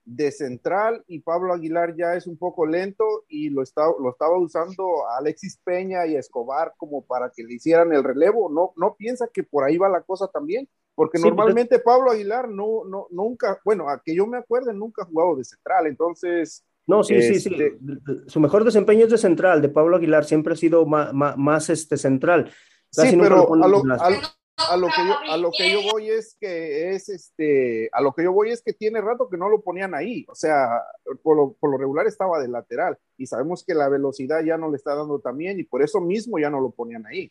de 0.06 0.30
central 0.30 1.04
y 1.08 1.18
Pablo 1.18 1.52
Aguilar 1.52 1.96
ya 1.96 2.14
es 2.14 2.28
un 2.28 2.38
poco 2.38 2.64
lento 2.64 3.24
y 3.28 3.50
lo, 3.50 3.60
está, 3.62 3.82
lo 4.00 4.10
estaba 4.10 4.38
usando 4.38 5.04
a 5.08 5.18
Alexis 5.18 5.60
Peña 5.64 6.06
y 6.06 6.14
Escobar 6.14 6.72
como 6.76 7.04
para 7.04 7.30
que 7.34 7.42
le 7.42 7.54
hicieran 7.54 7.92
el 7.92 8.04
relevo. 8.04 8.48
No, 8.48 8.72
no 8.76 8.94
piensa 8.94 9.28
que 9.32 9.42
por 9.42 9.64
ahí 9.64 9.76
va 9.76 9.88
la 9.88 10.02
cosa 10.02 10.28
también, 10.28 10.68
porque 10.94 11.18
normalmente 11.18 11.80
Pablo 11.80 12.12
Aguilar 12.12 12.48
no, 12.48 12.84
no, 12.84 13.08
nunca, 13.10 13.60
bueno, 13.64 13.88
a 13.88 14.00
que 14.02 14.14
yo 14.14 14.28
me 14.28 14.38
acuerde, 14.38 14.72
nunca 14.72 15.02
ha 15.02 15.06
jugado 15.06 15.36
de 15.36 15.44
central, 15.44 15.88
entonces... 15.88 16.64
No, 16.86 17.02
sí, 17.02 17.20
sí, 17.20 17.40
sí. 17.40 17.52
Este 17.52 17.76
Su 18.28 18.38
mejor 18.38 18.64
desempeño 18.64 19.06
es 19.06 19.10
de 19.10 19.18
central, 19.18 19.60
de 19.60 19.68
Pablo 19.68 19.96
Aguilar, 19.96 20.24
siempre 20.24 20.54
ha 20.54 20.56
sido 20.56 20.86
más, 20.86 21.12
más, 21.12 21.68
este, 21.68 21.96
central. 21.96 22.52
sí, 22.90 23.16
pero 23.20 23.52
a 23.52 23.66
lo, 23.66 23.82
a 23.92 24.10
lo 24.76 24.88
que 24.88 25.06
yo 25.06 25.32
a 25.32 25.36
lo 25.36 25.50
que 25.50 25.70
yo 25.70 25.82
voy 25.92 26.10
es 26.10 26.36
que 26.40 26.90
es 26.90 27.08
este 27.08 27.90
a 27.92 28.00
lo 28.00 28.14
que 28.14 28.22
yo 28.22 28.32
voy 28.32 28.50
es 28.50 28.62
que 28.62 28.72
tiene 28.72 29.00
rato 29.00 29.28
que 29.28 29.36
no 29.36 29.48
lo 29.48 29.60
ponían 29.60 29.94
ahí. 29.94 30.24
O 30.28 30.34
sea 30.34 30.82
por 31.22 31.36
lo, 31.36 31.52
por 31.54 31.70
lo 31.70 31.78
regular 31.78 32.06
estaba 32.06 32.40
de 32.40 32.48
lateral 32.48 32.96
y 33.16 33.26
sabemos 33.26 33.64
que 33.64 33.74
la 33.74 33.88
velocidad 33.88 34.42
ya 34.42 34.56
no 34.56 34.70
le 34.70 34.76
está 34.76 34.94
dando 34.94 35.20
también 35.20 35.60
y 35.60 35.64
por 35.64 35.82
eso 35.82 36.00
mismo 36.00 36.38
ya 36.38 36.50
no 36.50 36.60
lo 36.60 36.70
ponían 36.70 37.06
ahí. 37.06 37.30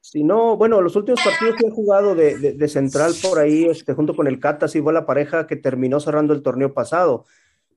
Si 0.00 0.24
no 0.24 0.56
bueno 0.56 0.80
los 0.80 0.96
últimos 0.96 1.22
partidos 1.22 1.56
que 1.56 1.66
he 1.66 1.70
jugado 1.70 2.14
de, 2.14 2.36
de, 2.36 2.68
central 2.68 3.12
por 3.22 3.38
ahí 3.38 3.66
este 3.66 3.92
junto 3.92 4.16
con 4.16 4.26
el 4.26 4.40
Cata 4.40 4.68
sí 4.68 4.80
fue 4.80 4.92
la 4.92 5.06
pareja 5.06 5.46
que 5.46 5.56
terminó 5.56 6.00
cerrando 6.00 6.32
el 6.32 6.42
torneo 6.42 6.72
pasado. 6.72 7.26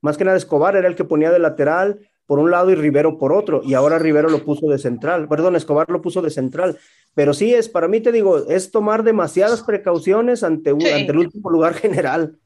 Más 0.00 0.16
que 0.16 0.24
nada 0.24 0.36
Escobar 0.36 0.76
era 0.76 0.88
el 0.88 0.96
que 0.96 1.04
ponía 1.04 1.30
de 1.30 1.38
lateral 1.38 2.08
por 2.26 2.38
un 2.38 2.50
lado 2.50 2.70
y 2.70 2.74
Rivero 2.74 3.18
por 3.18 3.32
otro, 3.32 3.62
y 3.64 3.74
ahora 3.74 3.98
Rivero 3.98 4.28
lo 4.28 4.44
puso 4.44 4.68
de 4.68 4.78
central, 4.78 5.28
perdón, 5.28 5.56
Escobar 5.56 5.88
lo 5.88 6.02
puso 6.02 6.22
de 6.22 6.30
central, 6.30 6.76
pero 7.14 7.32
sí 7.32 7.54
es, 7.54 7.68
para 7.68 7.88
mí 7.88 8.00
te 8.00 8.12
digo, 8.12 8.38
es 8.48 8.70
tomar 8.70 9.04
demasiadas 9.04 9.62
precauciones 9.62 10.42
ante, 10.42 10.70
ante 10.70 11.12
el 11.12 11.18
último 11.18 11.50
lugar 11.50 11.74
general. 11.74 12.38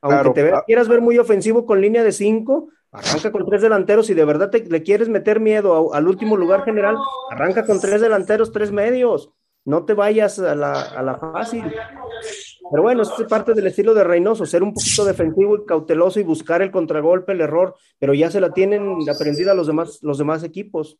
Aunque 0.00 0.42
te 0.42 0.50
ah. 0.50 0.62
quieras 0.66 0.88
ver 0.88 1.00
muy 1.00 1.18
ofensivo 1.18 1.66
con 1.66 1.80
línea 1.80 2.04
de 2.04 2.12
cinco, 2.12 2.68
arranca 2.92 3.32
con 3.32 3.46
tres 3.46 3.62
delanteros 3.62 4.08
y 4.10 4.14
de 4.14 4.24
verdad 4.24 4.50
te, 4.50 4.64
le 4.64 4.82
quieres 4.82 5.08
meter 5.08 5.40
miedo 5.40 5.92
al 5.92 6.08
último 6.08 6.36
lugar 6.36 6.64
general, 6.64 6.96
arranca 7.30 7.66
con 7.66 7.80
tres 7.80 8.00
delanteros, 8.00 8.52
tres 8.52 8.72
medios, 8.72 9.30
no 9.64 9.84
te 9.84 9.94
vayas 9.94 10.38
a 10.38 10.54
la, 10.54 10.80
a 10.80 11.02
la 11.02 11.16
fácil. 11.16 11.64
Pero 12.70 12.82
bueno, 12.82 13.02
es 13.02 13.10
parte 13.28 13.54
del 13.54 13.66
estilo 13.66 13.94
de 13.94 14.04
Reynoso, 14.04 14.44
ser 14.44 14.62
un 14.62 14.74
poquito 14.74 15.04
defensivo 15.04 15.56
y 15.56 15.64
cauteloso 15.64 16.20
y 16.20 16.24
buscar 16.24 16.62
el 16.62 16.70
contragolpe, 16.70 17.32
el 17.32 17.40
error, 17.40 17.74
pero 17.98 18.14
ya 18.14 18.30
se 18.30 18.40
la 18.40 18.52
tienen 18.52 18.96
aprendida 19.08 19.54
los 19.54 19.66
demás, 19.66 19.98
los 20.02 20.18
demás 20.18 20.42
equipos. 20.42 20.98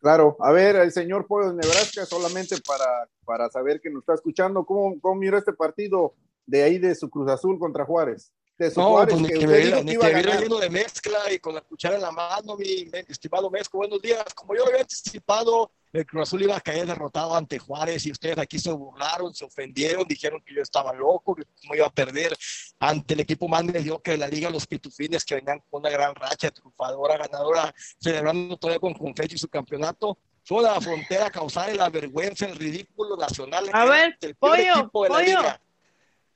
Claro, 0.00 0.36
a 0.40 0.52
ver, 0.52 0.76
el 0.76 0.92
señor 0.92 1.26
Pollo 1.26 1.48
de 1.48 1.56
Nebraska, 1.56 2.06
solamente 2.06 2.56
para, 2.66 3.08
para 3.24 3.50
saber 3.50 3.80
que 3.80 3.90
nos 3.90 4.02
está 4.02 4.14
escuchando, 4.14 4.64
¿cómo, 4.64 5.00
cómo 5.00 5.16
mira 5.16 5.38
este 5.38 5.52
partido 5.52 6.14
de 6.46 6.62
ahí 6.62 6.78
de 6.78 6.94
su 6.94 7.10
Cruz 7.10 7.28
Azul 7.28 7.58
contra 7.58 7.84
Juárez? 7.84 8.32
De 8.58 8.72
su 8.72 8.80
no, 8.80 8.88
Juárez, 8.88 9.14
pues 9.14 9.32
que, 9.32 9.38
que, 9.38 9.46
me, 9.46 9.84
que 9.84 9.98
me 9.98 10.22
lleno 10.22 10.58
de 10.58 10.68
mezcla 10.68 11.32
y 11.32 11.38
con 11.38 11.54
la 11.54 11.60
cuchara 11.60 11.94
en 11.94 12.02
la 12.02 12.10
mano, 12.10 12.56
mi 12.56 12.90
estimado 13.06 13.48
Mezco, 13.50 13.78
buenos 13.78 14.02
días. 14.02 14.24
Como 14.34 14.52
yo 14.56 14.66
había 14.66 14.80
anticipado, 14.80 15.70
el 15.92 16.04
Cruz 16.04 16.22
Azul 16.22 16.42
iba 16.42 16.56
a 16.56 16.60
caer 16.60 16.84
derrotado 16.84 17.36
ante 17.36 17.60
Juárez 17.60 18.04
y 18.06 18.10
ustedes 18.10 18.36
aquí 18.36 18.58
se 18.58 18.72
burlaron, 18.72 19.32
se 19.32 19.44
ofendieron, 19.44 20.08
dijeron 20.08 20.42
que 20.44 20.54
yo 20.54 20.62
estaba 20.62 20.92
loco, 20.92 21.36
que 21.36 21.44
no 21.68 21.74
iba 21.76 21.86
a 21.86 21.90
perder 21.90 22.36
ante 22.80 23.14
el 23.14 23.20
equipo 23.20 23.46
más 23.46 23.62
mediocre 23.62 24.14
de 24.14 24.18
la 24.18 24.26
liga, 24.26 24.50
los 24.50 24.66
Pitufines, 24.66 25.24
que 25.24 25.36
venían 25.36 25.62
con 25.70 25.80
una 25.80 25.90
gran 25.90 26.12
racha 26.16 26.50
triunfadora, 26.50 27.16
ganadora, 27.16 27.72
celebrando 28.00 28.56
todavía 28.56 28.80
con 28.80 28.94
confetti 28.94 29.38
su 29.38 29.48
campeonato. 29.48 30.18
a 30.50 30.62
la 30.62 30.80
frontera 30.80 31.30
causar 31.30 31.72
la 31.76 31.90
vergüenza, 31.90 32.46
el 32.46 32.56
ridículo 32.56 33.16
nacional. 33.16 33.70
A 33.72 33.84
ver, 33.84 34.18
pollo, 34.36 34.90
pollo. 34.90 35.38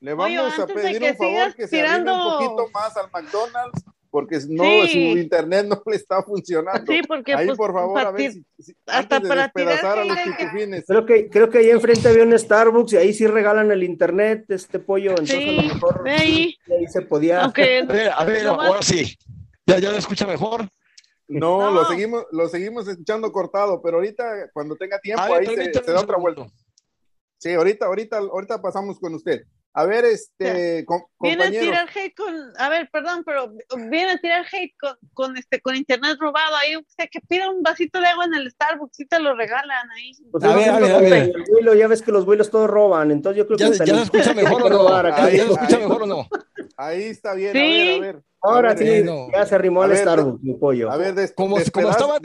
Le 0.03 0.13
vamos 0.13 0.59
a 0.59 0.67
pedir 0.67 1.01
un 1.01 1.15
favor 1.15 1.55
que 1.55 1.65
se 1.65 1.77
tirando... 1.77 2.13
un 2.13 2.45
poquito 2.45 2.69
más 2.73 2.97
al 2.97 3.09
McDonald's 3.09 3.85
porque 4.09 4.37
no, 4.49 4.63
su 4.85 4.97
internet 4.97 5.65
no 5.65 5.81
le 5.85 5.95
está 5.95 6.21
funcionando. 6.21 6.91
Sí, 6.91 7.01
porque 7.07 7.33
ahí 7.33 7.47
pues, 7.47 7.57
por 7.57 7.73
favor, 7.73 7.99
a 7.99 8.11
ver 8.11 8.33
si, 8.33 8.45
hasta 8.85 9.21
para 9.21 9.43
despedazar 9.43 9.97
a 9.99 10.03
los. 10.05 10.17
Creo 10.85 11.05
que, 11.05 11.29
creo 11.29 11.49
que 11.49 11.59
ahí 11.59 11.69
enfrente 11.69 12.09
había 12.09 12.23
un 12.23 12.37
Starbucks 12.37 12.93
y 12.93 12.97
ahí 12.97 13.13
sí 13.13 13.25
regalan 13.25 13.71
el 13.71 13.81
internet, 13.81 14.45
este 14.49 14.77
pollo, 14.77 15.11
entonces 15.11 15.37
sí, 15.37 15.57
a 15.57 15.61
lo 15.63 15.73
mejor 15.73 16.09
ahí. 16.09 16.55
ahí 16.69 16.87
se 16.87 17.01
podía. 17.01 17.47
Okay. 17.47 17.79
A 17.89 17.91
ver, 17.91 18.11
a 18.11 18.25
ver, 18.25 18.47
ahora 18.47 18.81
sí. 18.81 19.17
¿Ya, 19.65 19.79
¿Ya 19.79 19.89
lo 19.89 19.97
escucha 19.97 20.27
mejor? 20.27 20.67
No, 21.29 21.59
no, 21.59 21.71
Lo, 21.71 21.85
seguimos, 21.85 22.25
lo 22.31 22.49
seguimos 22.49 22.87
escuchando 22.87 23.31
cortado, 23.31 23.81
pero 23.81 23.97
ahorita 23.97 24.51
cuando 24.51 24.75
tenga 24.75 24.99
tiempo 24.99 25.23
ahí 25.23 25.47
se, 25.47 25.73
se 25.73 25.91
da 25.91 26.01
otra 26.01 26.17
vuelta. 26.17 26.45
Sí, 27.39 27.53
ahorita, 27.53 27.85
ahorita, 27.85 28.17
ahorita 28.17 28.61
pasamos 28.61 28.99
con 28.99 29.15
usted. 29.15 29.43
A 29.75 29.85
ver, 29.85 30.05
este, 30.05 30.85
viene 31.19 31.45
a 31.45 31.49
tirar 31.49 31.89
hate 31.89 32.13
con, 32.15 32.53
a 32.59 32.69
ver, 32.69 32.89
perdón, 32.91 33.23
pero 33.25 33.51
viene 33.89 34.11
a 34.11 34.17
tirar 34.19 34.45
hate 34.45 34.75
con, 34.79 34.95
con 35.13 35.35
este, 35.35 35.61
con 35.61 35.75
internet 35.75 36.17
robado. 36.19 36.55
Ahí, 36.57 36.75
o 36.75 36.83
sea, 36.87 37.07
que 37.07 37.19
pida 37.21 37.49
un 37.49 37.63
vasito 37.63 37.99
de 37.99 38.05
agua 38.05 38.25
en 38.25 38.35
el 38.35 38.51
Starbucks 38.51 38.99
y 38.99 39.07
te 39.07 39.19
lo 39.19 39.35
regalan 39.35 39.89
ahí. 39.89 40.11
Pues 40.31 40.43
a, 40.43 40.55
ver, 40.55 40.69
a, 40.69 40.79
ver, 40.79 40.91
a 40.91 40.99
ver, 40.99 41.31
El 41.35 41.43
vuelo, 41.49 41.73
ya 41.73 41.87
ves 41.87 42.03
que 42.03 42.11
los 42.11 42.23
vuelos 42.23 42.51
todos 42.51 42.69
roban, 42.69 43.09
entonces 43.09 43.37
yo 43.39 43.47
creo 43.47 43.57
que 43.57 43.77
ya, 43.77 43.85
ya 43.85 43.95
lo 43.95 44.03
escucha 44.03 44.35
mejor 44.35 44.63
o 44.63 44.69
no. 44.69 44.87
Ahí, 45.15 45.37
¿Ya 45.37 45.45
lo 45.45 45.53
escucha 45.53 45.79
mejor 45.79 46.03
o 46.03 46.05
no? 46.05 46.27
Ahí 46.77 47.03
está 47.05 47.33
bien, 47.33 47.53
sí. 47.53 47.59
a 47.59 47.63
ver, 47.63 47.95
a 47.95 47.99
ver. 47.99 48.23
Ahora 48.45 48.77
sí, 48.77 49.05
ya 49.31 49.45
se 49.45 49.55
arrimó 49.55 49.83
al 49.83 49.95
Starbucks, 49.95 50.43
mi 50.43 50.53
pollo. 50.55 50.91
A 50.91 50.97
ver, 50.97 51.15
des, 51.15 51.31
como, 51.31 51.55
como, 51.71 51.89
estaba, 51.89 52.19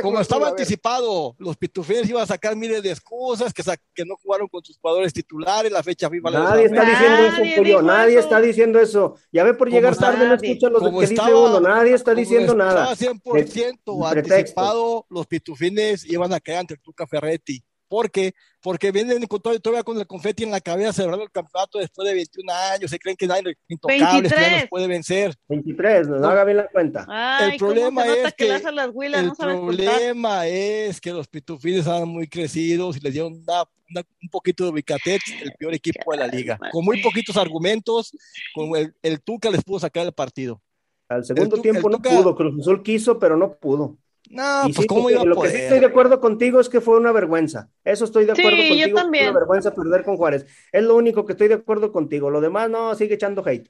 como 0.00 0.18
estaba 0.18 0.48
anticipado, 0.48 1.36
los 1.38 1.58
pitufines 1.58 2.08
iban 2.08 2.22
a 2.22 2.26
sacar 2.26 2.56
miles 2.56 2.82
de 2.82 2.90
excusas, 2.90 3.52
que, 3.52 3.62
que 3.94 4.04
no 4.06 4.16
jugaron 4.16 4.48
con 4.48 4.64
sus 4.64 4.78
jugadores 4.78 5.12
titulares, 5.12 5.70
la 5.70 5.82
fecha 5.82 6.08
FIFA. 6.08 6.30
Nadie 6.30 6.64
está 6.64 6.84
diciendo 6.84 7.22
eso, 7.22 7.56
pollo, 7.56 7.82
nadie 7.82 8.18
está 8.18 8.40
diciendo 8.40 8.80
eso. 8.80 9.16
Ya 9.30 9.44
ve 9.44 9.52
por 9.52 9.68
llegar 9.68 9.94
tarde, 9.94 10.26
no 10.26 10.34
escuchan 10.34 10.72
los 10.72 10.82
que 10.82 11.06
dice 11.06 11.34
uno, 11.34 11.60
nadie 11.60 11.92
está 11.92 12.14
diciendo 12.14 12.54
nada. 12.54 12.90
Estaba 12.90 13.14
100% 13.14 14.16
anticipado, 14.16 15.06
los 15.10 15.26
pitufines 15.26 16.06
iban 16.06 16.32
a 16.32 16.40
caer 16.40 16.60
ante 16.60 16.74
el 16.74 16.80
Tuca 16.80 17.06
Ferretti. 17.06 17.62
¿Por 17.88 18.10
qué? 18.10 18.34
Porque 18.60 18.92
vienen 18.92 19.24
todavía 19.26 19.82
con 19.82 19.98
el 19.98 20.06
confeti 20.06 20.44
en 20.44 20.50
la 20.50 20.60
cabeza 20.60 20.92
celebrando 20.92 21.24
el 21.24 21.30
campeonato 21.30 21.78
después 21.78 22.06
de 22.06 22.14
21 22.14 22.52
años, 22.52 22.90
se 22.90 22.98
creen 22.98 23.16
que 23.16 23.26
nadie 23.26 23.56
intocables, 23.68 24.32
que 24.32 24.40
ya 24.40 24.60
nos 24.60 24.68
puede 24.68 24.86
vencer. 24.86 25.34
23, 25.48 26.08
no, 26.08 26.18
no 26.18 26.28
haga 26.28 26.44
bien 26.44 26.58
la 26.58 26.68
cuenta. 26.68 27.06
Ay, 27.08 27.52
el 27.52 27.58
problema 27.58 28.06
es 28.06 28.34
que, 28.34 28.46
que 28.46 28.72
las 28.72 28.90
huilas, 28.92 29.22
el 29.22 29.28
no 29.28 29.34
problema 29.34 30.46
es 30.46 31.00
que 31.00 31.12
los 31.12 31.26
pitufines 31.28 31.80
estaban 31.80 32.08
muy 32.08 32.28
crecidos 32.28 32.96
y 32.96 33.00
les 33.00 33.12
dieron 33.12 33.32
un 33.32 34.28
poquito 34.30 34.64
de 34.64 34.70
ubicatex, 34.70 35.22
el 35.42 35.52
peor 35.58 35.74
equipo 35.74 36.12
de 36.12 36.18
la 36.18 36.26
liga. 36.26 36.58
Con 36.70 36.84
muy 36.84 37.00
poquitos 37.00 37.36
argumentos, 37.36 38.12
con 38.54 38.76
el, 38.76 38.94
el 39.02 39.22
Tuca 39.22 39.50
les 39.50 39.64
pudo 39.64 39.78
sacar 39.78 40.04
el 40.04 40.12
partido. 40.12 40.60
Al 41.08 41.24
segundo 41.24 41.60
tiempo 41.62 41.88
no 41.88 42.02
pudo, 42.02 42.34
Cruz 42.34 42.60
Azul 42.60 42.82
quiso, 42.82 43.18
pero 43.18 43.36
no 43.36 43.54
pudo. 43.54 43.96
No, 44.30 44.62
pues 44.74 44.86
cómo 44.86 45.10
iba 45.10 45.22
a 45.22 45.24
Lo 45.24 45.40
que 45.40 45.50
sí 45.50 45.56
estoy 45.56 45.80
de 45.80 45.86
acuerdo 45.86 46.20
contigo 46.20 46.60
es 46.60 46.68
que 46.68 46.80
fue 46.80 46.98
una 46.98 47.12
vergüenza. 47.12 47.70
Eso 47.84 48.04
estoy 48.04 48.26
de 48.26 48.32
acuerdo 48.32 48.50
sí, 48.50 48.68
contigo. 48.68 48.88
Yo 48.88 48.94
también. 48.94 49.24
Fue 49.24 49.30
una 49.30 49.40
vergüenza 49.40 49.74
perder 49.74 50.04
con 50.04 50.16
Juárez. 50.16 50.46
Es 50.72 50.82
lo 50.82 50.96
único 50.96 51.24
que 51.24 51.32
estoy 51.32 51.48
de 51.48 51.54
acuerdo 51.54 51.92
contigo. 51.92 52.30
Lo 52.30 52.40
demás 52.40 52.68
no, 52.68 52.94
sigue 52.94 53.14
echando 53.14 53.42
hate. 53.46 53.68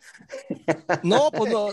No, 1.03 1.31
pues 1.31 1.53
no. 1.53 1.69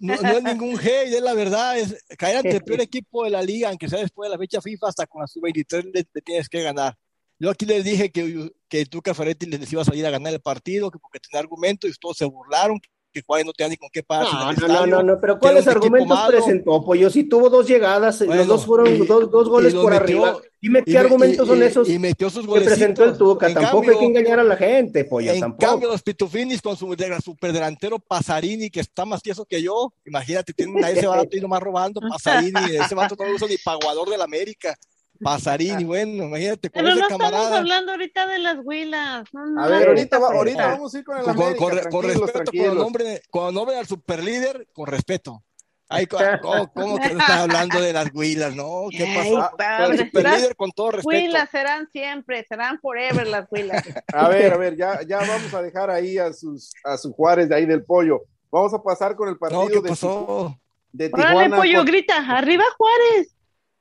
No, 0.00 0.16
no, 0.16 0.28
es 0.28 0.42
ningún 0.42 0.78
hate, 0.78 1.14
es 1.14 1.22
la 1.22 1.34
verdad, 1.34 1.78
es 1.78 2.04
caer 2.18 2.38
ante 2.38 2.56
el 2.56 2.64
peor 2.64 2.80
equipo 2.82 3.24
de 3.24 3.30
la 3.30 3.40
liga, 3.40 3.68
aunque 3.68 3.88
sea 3.88 4.00
después 4.00 4.28
de 4.28 4.34
la 4.34 4.38
fecha 4.38 4.60
FIFA, 4.60 4.88
hasta 4.88 5.06
con 5.06 5.20
la 5.20 5.26
sub-23 5.28 5.84
le, 5.84 6.06
le, 6.12 6.20
tienes 6.20 6.48
que 6.48 6.62
ganar. 6.62 6.98
Yo 7.38 7.48
aquí 7.48 7.64
les 7.64 7.84
dije 7.84 8.10
que, 8.10 8.52
que 8.68 8.86
Tuca 8.86 9.14
Ferretti 9.14 9.46
les 9.46 9.72
iba 9.72 9.82
a 9.82 9.84
salir 9.84 10.04
a 10.04 10.10
ganar 10.10 10.32
el 10.32 10.40
partido, 10.40 10.90
que 10.90 10.98
porque 10.98 11.20
tenía 11.20 11.40
argumentos 11.40 11.88
y 11.88 11.94
todos 11.94 12.18
se 12.18 12.24
burlaron, 12.24 12.80
que 13.14 13.22
Juárez 13.22 13.46
no 13.46 13.52
tenía 13.52 13.70
ni 13.70 13.76
con 13.76 13.88
qué 13.90 14.02
parar. 14.02 14.26
No, 14.32 14.52
no, 14.52 14.68
no, 14.68 14.86
no, 14.86 15.02
no, 15.02 15.20
pero 15.20 15.38
¿cuáles 15.38 15.66
argumentos 15.68 16.18
presentó? 16.26 16.84
Pollo, 16.84 17.08
si 17.08 17.24
tuvo 17.24 17.48
dos 17.48 17.66
llegadas, 17.66 18.18
bueno, 18.18 18.34
los 18.34 18.46
dos 18.46 18.66
fueron 18.66 18.94
y, 18.94 18.98
dos, 19.06 19.30
dos, 19.30 19.48
goles 19.48 19.72
por 19.72 19.92
metió, 19.92 20.24
arriba. 20.24 20.38
Dime 20.60 20.82
qué 20.82 20.92
y, 20.92 20.96
argumentos 20.96 21.46
y, 21.46 21.50
son 21.50 21.62
esos 21.62 21.88
y 21.88 21.98
metió 21.98 22.28
sus 22.28 22.46
que 22.46 22.60
presentó 22.60 23.04
el 23.04 23.16
Tuca. 23.16 23.46
En 23.46 23.54
tampoco 23.54 23.82
cambio, 23.82 23.92
hay 23.92 23.98
que 23.98 24.04
engañar 24.06 24.40
a 24.40 24.44
la 24.44 24.56
gente, 24.56 25.04
Pollo. 25.04 25.32
En 25.32 25.40
tampoco. 25.40 25.70
cambio, 25.70 25.88
los 25.90 26.02
Pitufinis 26.02 26.60
con 26.60 26.76
su 26.76 26.94
superdelantero 27.22 27.98
Pasarini, 28.00 28.68
que 28.68 28.80
está 28.80 29.04
más 29.04 29.22
tieso 29.22 29.44
que 29.44 29.62
yo, 29.62 29.92
imagínate, 30.04 30.52
tienen 30.52 30.84
a 30.84 30.90
ese 30.90 31.06
vato 31.06 31.36
y 31.36 31.40
nomás 31.40 31.62
robando, 31.62 32.00
Pasarini, 32.10 32.76
ese 32.80 32.94
vato 32.94 33.14
no 33.16 33.26
lo 33.28 33.36
usa 33.36 33.46
ni 33.46 33.56
paguador 33.58 34.10
de 34.10 34.18
la 34.18 34.24
América. 34.24 34.76
Pasarini, 35.24 35.84
bueno, 35.84 36.24
imagínate 36.24 36.70
con 36.70 36.82
Pero 36.82 36.94
ese 36.94 37.00
no 37.00 37.08
camarada. 37.08 37.42
estamos 37.42 37.58
hablando 37.58 37.92
ahorita 37.92 38.26
de 38.26 38.38
las 38.38 38.58
huilas. 38.62 39.24
No, 39.32 39.46
no, 39.46 39.64
a 39.64 39.68
ver, 39.68 39.88
ahorita, 39.88 40.18
va, 40.18 40.28
ahorita 40.28 40.66
vamos 40.68 40.94
a 40.94 40.98
ir 40.98 41.04
con 41.04 41.16
el 41.16 41.24
con, 41.24 41.30
América, 41.32 41.58
con, 41.58 41.90
con 41.90 42.04
respeto, 42.04 42.32
tranquilos. 42.32 42.68
con 42.68 42.78
nombre, 42.78 43.22
con 43.30 43.54
nombre 43.54 43.78
al 43.78 43.86
superlíder, 43.86 44.68
con 44.72 44.86
respeto. 44.86 45.42
Ay, 45.88 46.06
¿cómo, 46.06 46.72
cómo 46.72 46.98
que 46.98 47.14
no 47.14 47.20
estás 47.20 47.40
hablando 47.40 47.80
de 47.80 47.92
las 47.92 48.10
huilas, 48.14 48.54
no? 48.56 48.86
¿Qué 48.90 49.06
pasa? 49.14 49.52
Ay, 49.58 49.90
el 49.92 49.98
superlíder, 50.06 50.56
con 50.56 50.70
todo 50.72 50.92
respeto. 50.92 51.08
Huilas 51.08 51.50
serán 51.50 51.88
siempre, 51.90 52.44
serán 52.48 52.78
forever 52.80 53.26
las 53.26 53.46
huilas. 53.50 53.82
A 54.12 54.28
ver, 54.28 54.52
a 54.52 54.56
ver, 54.56 54.76
ya, 54.76 55.00
ya 55.06 55.18
vamos 55.18 55.52
a 55.52 55.62
dejar 55.62 55.90
ahí 55.90 56.18
a 56.18 56.32
sus, 56.32 56.72
a 56.84 56.96
sus 56.96 57.12
Juárez 57.14 57.48
de 57.48 57.56
ahí 57.56 57.66
del 57.66 57.84
pollo. 57.84 58.22
Vamos 58.50 58.72
a 58.72 58.82
pasar 58.82 59.14
con 59.16 59.28
el 59.28 59.36
partido 59.36 59.62
no, 59.62 59.68
¿qué 59.68 59.80
de, 59.80 59.88
pasó? 59.88 60.58
de 60.92 61.08
Tijuana. 61.08 61.34
Órale, 61.36 61.56
pollo, 61.56 61.78
con... 61.78 61.86
grita, 61.86 62.16
arriba 62.16 62.64
Juárez. 62.76 63.33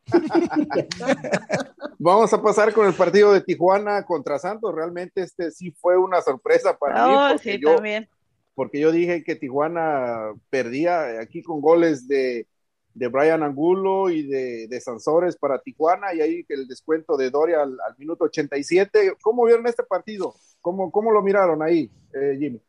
Vamos 2.00 2.34
a 2.34 2.42
pasar 2.42 2.74
con 2.74 2.88
el 2.88 2.94
partido 2.94 3.34
de 3.34 3.42
Tijuana 3.42 4.04
contra 4.06 4.40
Santos. 4.40 4.74
Realmente 4.74 5.22
este 5.22 5.52
sí 5.52 5.72
fue 5.72 5.98
una 5.98 6.22
sorpresa 6.22 6.78
para 6.78 7.06
oh, 7.06 7.10
mí. 7.10 7.16
Porque, 7.34 7.54
sí, 7.54 7.60
yo, 7.62 7.76
también. 7.76 8.10
porque 8.56 8.80
yo 8.80 8.92
dije 8.92 9.24
que 9.24 9.36
Tijuana 9.36 10.34
perdía 10.50 11.20
aquí 11.22 11.42
con 11.42 11.62
goles 11.62 12.08
de, 12.08 12.48
de 12.94 13.08
Brian 13.08 13.44
Angulo 13.44 14.10
y 14.10 14.24
de, 14.24 14.68
de, 14.68 14.82
Sansores 14.82 15.38
para 15.38 15.62
Tijuana 15.62 16.14
y 16.14 16.22
ahí 16.22 16.46
el 16.50 16.68
descuento 16.68 17.18
de 17.18 17.30
Doria 17.30 17.62
al, 17.62 17.78
al 17.88 17.98
minuto 17.98 18.26
87. 18.26 19.16
¿Cómo 19.22 19.46
vieron 19.46 19.68
este 19.68 19.84
partido? 19.84 20.36
¿Cómo, 20.62 20.92
cómo 20.92 21.12
lo 21.12 21.22
miraron 21.22 21.62
ahí, 21.62 21.90
eh, 22.14 22.38
Jimmy? 22.40 22.62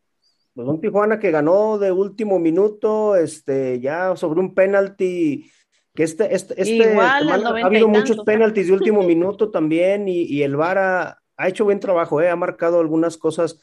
Pues 0.55 0.69
un 0.69 0.81
Tijuana 0.81 1.19
que 1.19 1.33
ganó 1.33 1.79
de 1.79 1.91
último 1.91 2.39
minuto, 2.39 3.17
este, 3.17 3.81
ya 3.81 4.15
sobre 4.15 4.39
un 4.39 4.55
penalti 4.55 5.51
que 5.95 6.03
este, 6.03 6.35
este, 6.35 6.61
este 6.61 6.91
Igual, 6.91 7.31
ha 7.31 7.67
habido 7.67 7.89
muchos 7.89 8.21
penaltis 8.25 8.67
de 8.67 8.73
último 8.73 9.03
minuto 9.05 9.51
también 9.51 10.09
y, 10.09 10.23
y 10.23 10.43
el 10.43 10.57
VAR 10.57 10.79
ha, 10.79 11.19
ha, 11.37 11.49
hecho 11.49 11.65
buen 11.65 11.81
trabajo, 11.81 12.21
eh, 12.21 12.29
ha 12.29 12.37
marcado 12.37 12.81
algunas 12.81 13.17
cosas 13.17 13.61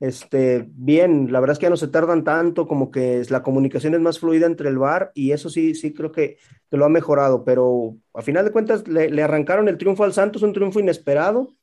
este, 0.00 0.66
bien, 0.68 1.30
la 1.30 1.40
verdad 1.40 1.52
es 1.52 1.58
que 1.58 1.66
ya 1.66 1.70
no 1.70 1.76
se 1.76 1.88
tardan 1.88 2.24
tanto, 2.24 2.66
como 2.66 2.90
que 2.90 3.22
la 3.28 3.42
comunicación 3.42 3.94
es 3.94 4.00
más 4.00 4.18
fluida 4.18 4.46
entre 4.46 4.68
el 4.68 4.78
VAR 4.78 5.12
y 5.14 5.32
eso 5.32 5.48
sí, 5.48 5.74
sí 5.74 5.92
creo 5.92 6.10
que, 6.10 6.38
que 6.70 6.76
lo 6.76 6.84
ha 6.84 6.88
mejorado, 6.88 7.44
pero 7.44 7.96
a 8.12 8.22
final 8.22 8.44
de 8.44 8.50
cuentas 8.50 8.88
le, 8.88 9.10
le, 9.10 9.22
arrancaron 9.22 9.68
el 9.68 9.78
triunfo 9.78 10.04
al 10.04 10.12
Santos, 10.12 10.42
un 10.42 10.52
triunfo 10.52 10.80
inesperado, 10.80 11.54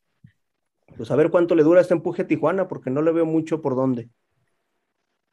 pues 0.95 1.11
a 1.11 1.15
ver 1.15 1.29
cuánto 1.29 1.55
le 1.55 1.63
dura 1.63 1.81
este 1.81 1.93
empuje 1.93 2.21
a 2.21 2.27
Tijuana, 2.27 2.67
porque 2.67 2.89
no 2.89 3.01
le 3.01 3.11
veo 3.11 3.25
mucho 3.25 3.61
por 3.61 3.75
dónde. 3.75 4.09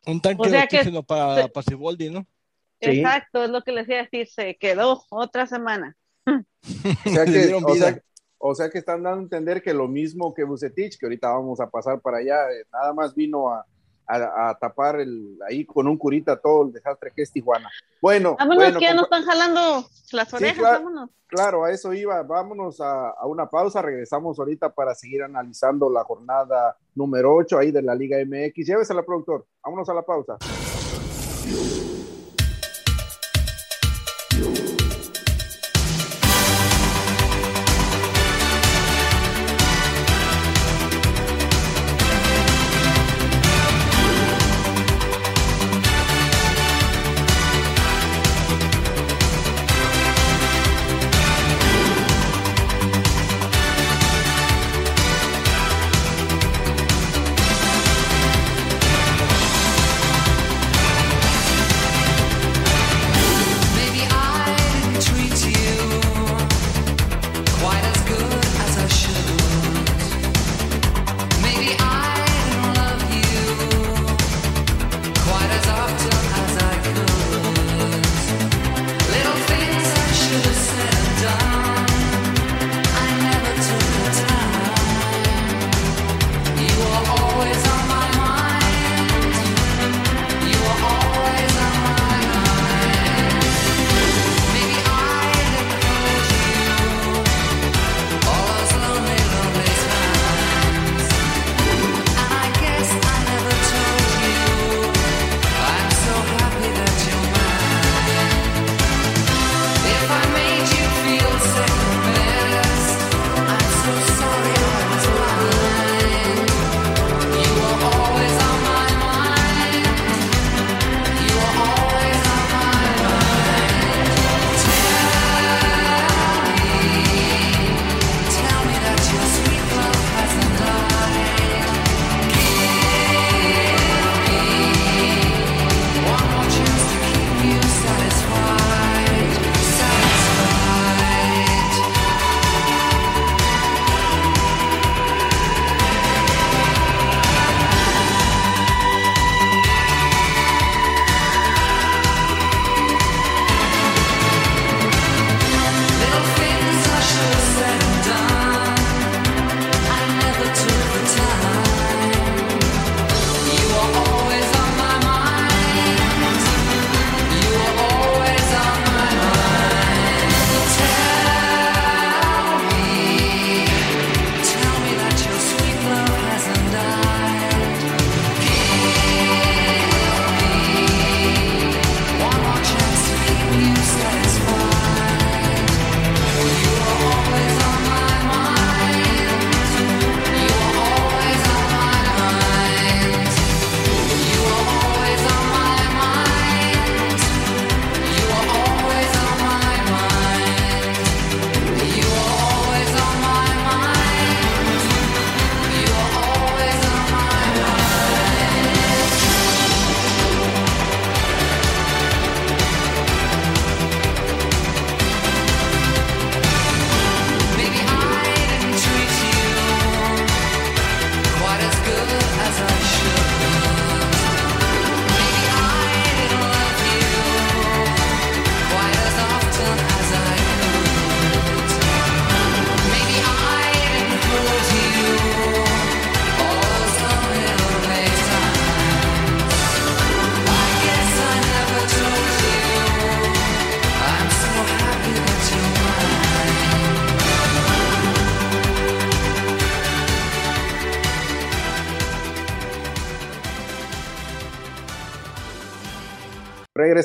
Un 0.07 0.21
tanque 0.21 0.43
o 0.47 0.51
sea 0.51 0.61
de 0.61 0.65
oxígeno 0.65 1.03
que... 1.03 1.07
para, 1.07 1.49
para 1.49 1.65
Siboldi, 1.65 2.11
¿no? 2.11 2.27
Sí. 2.81 3.01
Exacto, 3.01 3.45
es 3.45 3.51
lo 3.51 3.63
que 3.63 3.73
les 3.73 3.89
iba 3.89 3.99
a 3.99 4.03
decir, 4.03 4.29
se 4.29 4.57
quedó 4.57 5.03
otra 5.11 5.47
semana. 5.47 5.97
o, 6.27 7.11
sea 7.11 7.25
que, 7.25 7.55
o, 7.55 7.75
sea, 7.75 8.03
o, 8.39 8.55
sea, 8.55 8.71
que, 8.71 8.79
están 8.79 9.03
dando 9.03 9.21
a 9.21 9.23
entender 9.23 9.63
que 9.63 9.75
lo 9.75 9.89
mismo 9.89 10.33
que 10.33 10.45
Bucetich, 10.45 10.99
que 10.99 11.07
ahorita 11.07 11.29
vamos 11.29 11.61
a 11.61 11.69
pasar 11.69 12.01
para 12.01 12.19
allá, 12.19 12.51
eh, 12.53 12.65
nada 12.73 12.93
más 12.93 13.15
vino 13.15 13.53
a, 13.53 13.67
a, 14.07 14.51
a, 14.51 14.59
tapar 14.59 15.01
el, 15.01 15.39
ahí 15.49 15.65
con 15.65 15.89
un 15.89 15.97
curita 15.97 16.41
todo 16.41 16.67
el 16.67 16.73
desastre 16.73 17.13
que 17.15 17.23
es 17.23 17.33
Tijuana. 17.33 17.69
Bueno, 18.01 18.37
vámonos 18.39 18.65
bueno, 18.65 18.79
que 18.79 18.85
ya 18.85 18.95
nos 18.95 19.05
están 19.05 19.25
jalando 19.25 19.89
las 20.13 20.35
orejas, 20.35 20.55
sí, 20.55 20.61
claro, 20.61 20.85
vámonos. 20.85 21.11
Claro, 21.27 21.65
a 21.65 21.73
eso 21.73 21.93
iba, 21.93 22.23
vámonos 22.23 22.81
a, 22.81 23.11
a, 23.11 23.27
una 23.27 23.51
pausa, 23.51 23.83
regresamos 23.83 24.39
ahorita 24.39 24.71
para 24.71 24.95
seguir 24.95 25.23
analizando 25.23 25.91
la 25.91 26.05
jornada 26.05 26.77
número 26.95 27.35
8 27.35 27.59
ahí 27.59 27.71
de 27.71 27.83
la 27.83 27.95
Liga 27.95 28.19
MX. 28.25 28.67
Llévesela, 28.67 29.03
productor, 29.03 29.47
vámonos 29.63 29.89
a 29.89 29.95
la 29.95 30.03
pausa. 30.03 30.39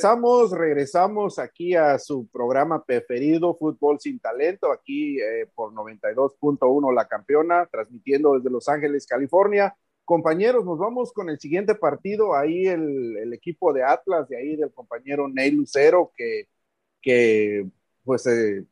Regresamos, 0.04 0.52
regresamos 0.52 1.40
aquí 1.40 1.76
a 1.76 1.98
su 1.98 2.28
programa 2.28 2.84
preferido, 2.84 3.56
Fútbol 3.56 4.02
sin 4.02 4.20
Talento, 4.20 4.70
aquí 4.70 5.18
eh, 5.22 5.48
por 5.56 5.72
92.1 5.72 6.94
La 6.94 7.08
Campeona, 7.08 7.70
transmitiendo 7.72 8.34
desde 8.34 8.50
Los 8.50 8.68
Ángeles, 8.68 9.08
California. 9.08 9.78
Compañeros, 10.04 10.66
nos 10.66 10.78
vamos 10.78 11.14
con 11.14 11.30
el 11.30 11.40
siguiente 11.40 11.74
partido, 11.76 12.36
ahí 12.36 12.68
el, 12.68 13.32
equipo 13.32 13.72
de 13.72 13.84
Atlas, 13.84 14.28
de 14.28 14.36
ahí 14.36 14.58
del 14.58 14.74
compañero 14.74 15.30
Ney 15.30 15.52
Lucero, 15.52 16.12
que, 16.18 16.50
que 17.02 17.66
pues 18.04 18.28
eh, 18.28 18.66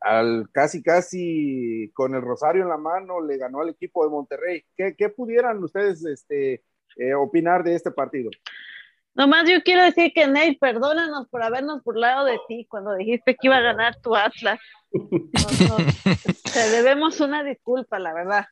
al 0.00 0.50
casi 0.52 0.82
casi 0.82 1.90
con 1.94 2.14
el 2.14 2.20
rosario 2.20 2.62
en 2.62 2.68
la 2.68 2.76
mano 2.76 3.22
le 3.22 3.38
ganó 3.38 3.62
al 3.62 3.70
equipo 3.70 4.04
de 4.04 4.10
Monterrey. 4.10 4.62
¿Qué, 4.76 4.94
qué 4.94 5.08
pudieran 5.08 5.64
ustedes 5.64 6.04
este, 6.04 6.62
eh, 6.98 7.14
opinar 7.14 7.64
de 7.64 7.74
este 7.74 7.90
partido? 7.90 8.28
Nomás 9.14 9.48
yo 9.48 9.62
quiero 9.62 9.82
decir 9.82 10.12
que 10.12 10.26
Ney, 10.26 10.56
perdónanos 10.56 11.28
por 11.28 11.42
habernos 11.42 11.82
burlado 11.84 12.24
de 12.24 12.38
ti 12.48 12.66
cuando 12.68 12.94
dijiste 12.94 13.36
que 13.36 13.46
iba 13.46 13.56
a 13.56 13.60
ganar 13.60 13.96
tu 14.00 14.16
Atlas. 14.16 14.58
te 16.52 16.70
debemos 16.70 17.20
una 17.20 17.44
disculpa, 17.44 17.98
la 17.98 18.12
verdad. 18.12 18.46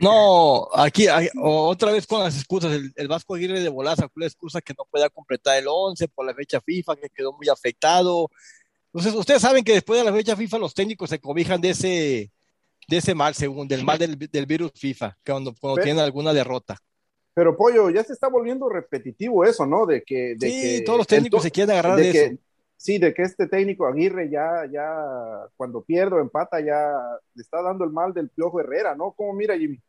No, 0.00 0.68
aquí 0.74 1.06
otra 1.40 1.92
vez 1.92 2.06
con 2.06 2.20
las 2.20 2.36
excusas, 2.36 2.80
el, 2.94 3.08
Vasco 3.08 3.34
Aguirre 3.34 3.60
de 3.60 3.68
Bolaza 3.68 4.08
fue 4.08 4.22
la 4.22 4.26
excusa 4.26 4.60
que 4.60 4.74
no 4.76 4.84
podía 4.90 5.08
completar 5.08 5.58
el 5.58 5.66
11 5.68 6.08
por 6.08 6.26
la 6.26 6.34
fecha 6.34 6.60
FIFA, 6.60 6.96
que 6.96 7.10
quedó 7.10 7.32
muy 7.32 7.48
afectado. 7.48 8.30
Entonces, 8.92 9.14
ustedes 9.14 9.42
saben 9.42 9.62
que 9.62 9.74
después 9.74 10.00
de 10.00 10.04
la 10.04 10.16
fecha 10.16 10.36
FIFA 10.36 10.58
los 10.58 10.74
técnicos 10.74 11.10
se 11.10 11.20
cobijan 11.20 11.60
de 11.60 11.70
ese, 11.70 12.32
de 12.88 12.96
ese 12.96 13.14
mal, 13.14 13.34
según, 13.34 13.68
del 13.68 13.84
mal 13.84 13.98
del, 13.98 14.46
virus 14.46 14.72
FIFA, 14.74 15.16
cuando, 15.24 15.54
cuando 15.60 15.82
tienen 15.82 16.02
alguna 16.02 16.32
derrota. 16.32 16.78
Pero 17.38 17.56
Pollo, 17.56 17.88
ya 17.88 18.02
se 18.02 18.14
está 18.14 18.26
volviendo 18.26 18.68
repetitivo 18.68 19.44
eso, 19.44 19.64
¿no? 19.64 19.86
De 19.86 20.02
que, 20.02 20.34
de 20.36 20.50
sí, 20.50 20.84
todos 20.84 20.98
los 20.98 21.06
técnicos 21.06 21.40
se 21.40 21.52
quieren 21.52 21.70
agarrar 21.70 21.96
de, 21.96 22.10
eso. 22.10 22.36
Sí, 22.76 22.98
de 22.98 23.14
que 23.14 23.22
este 23.22 23.46
técnico 23.46 23.86
Aguirre 23.86 24.28
ya, 24.28 24.66
ya, 24.68 25.46
cuando 25.56 25.84
pierde 25.84 26.16
o 26.16 26.20
empata, 26.20 26.58
ya 26.58 26.90
le 27.34 27.40
está 27.40 27.62
dando 27.62 27.84
el 27.84 27.92
mal 27.92 28.12
del 28.12 28.28
Piojo 28.28 28.58
Herrera, 28.58 28.96
¿no? 28.96 29.12
¿Cómo 29.12 29.34
mira, 29.34 29.56
Jimmy? 29.56 29.80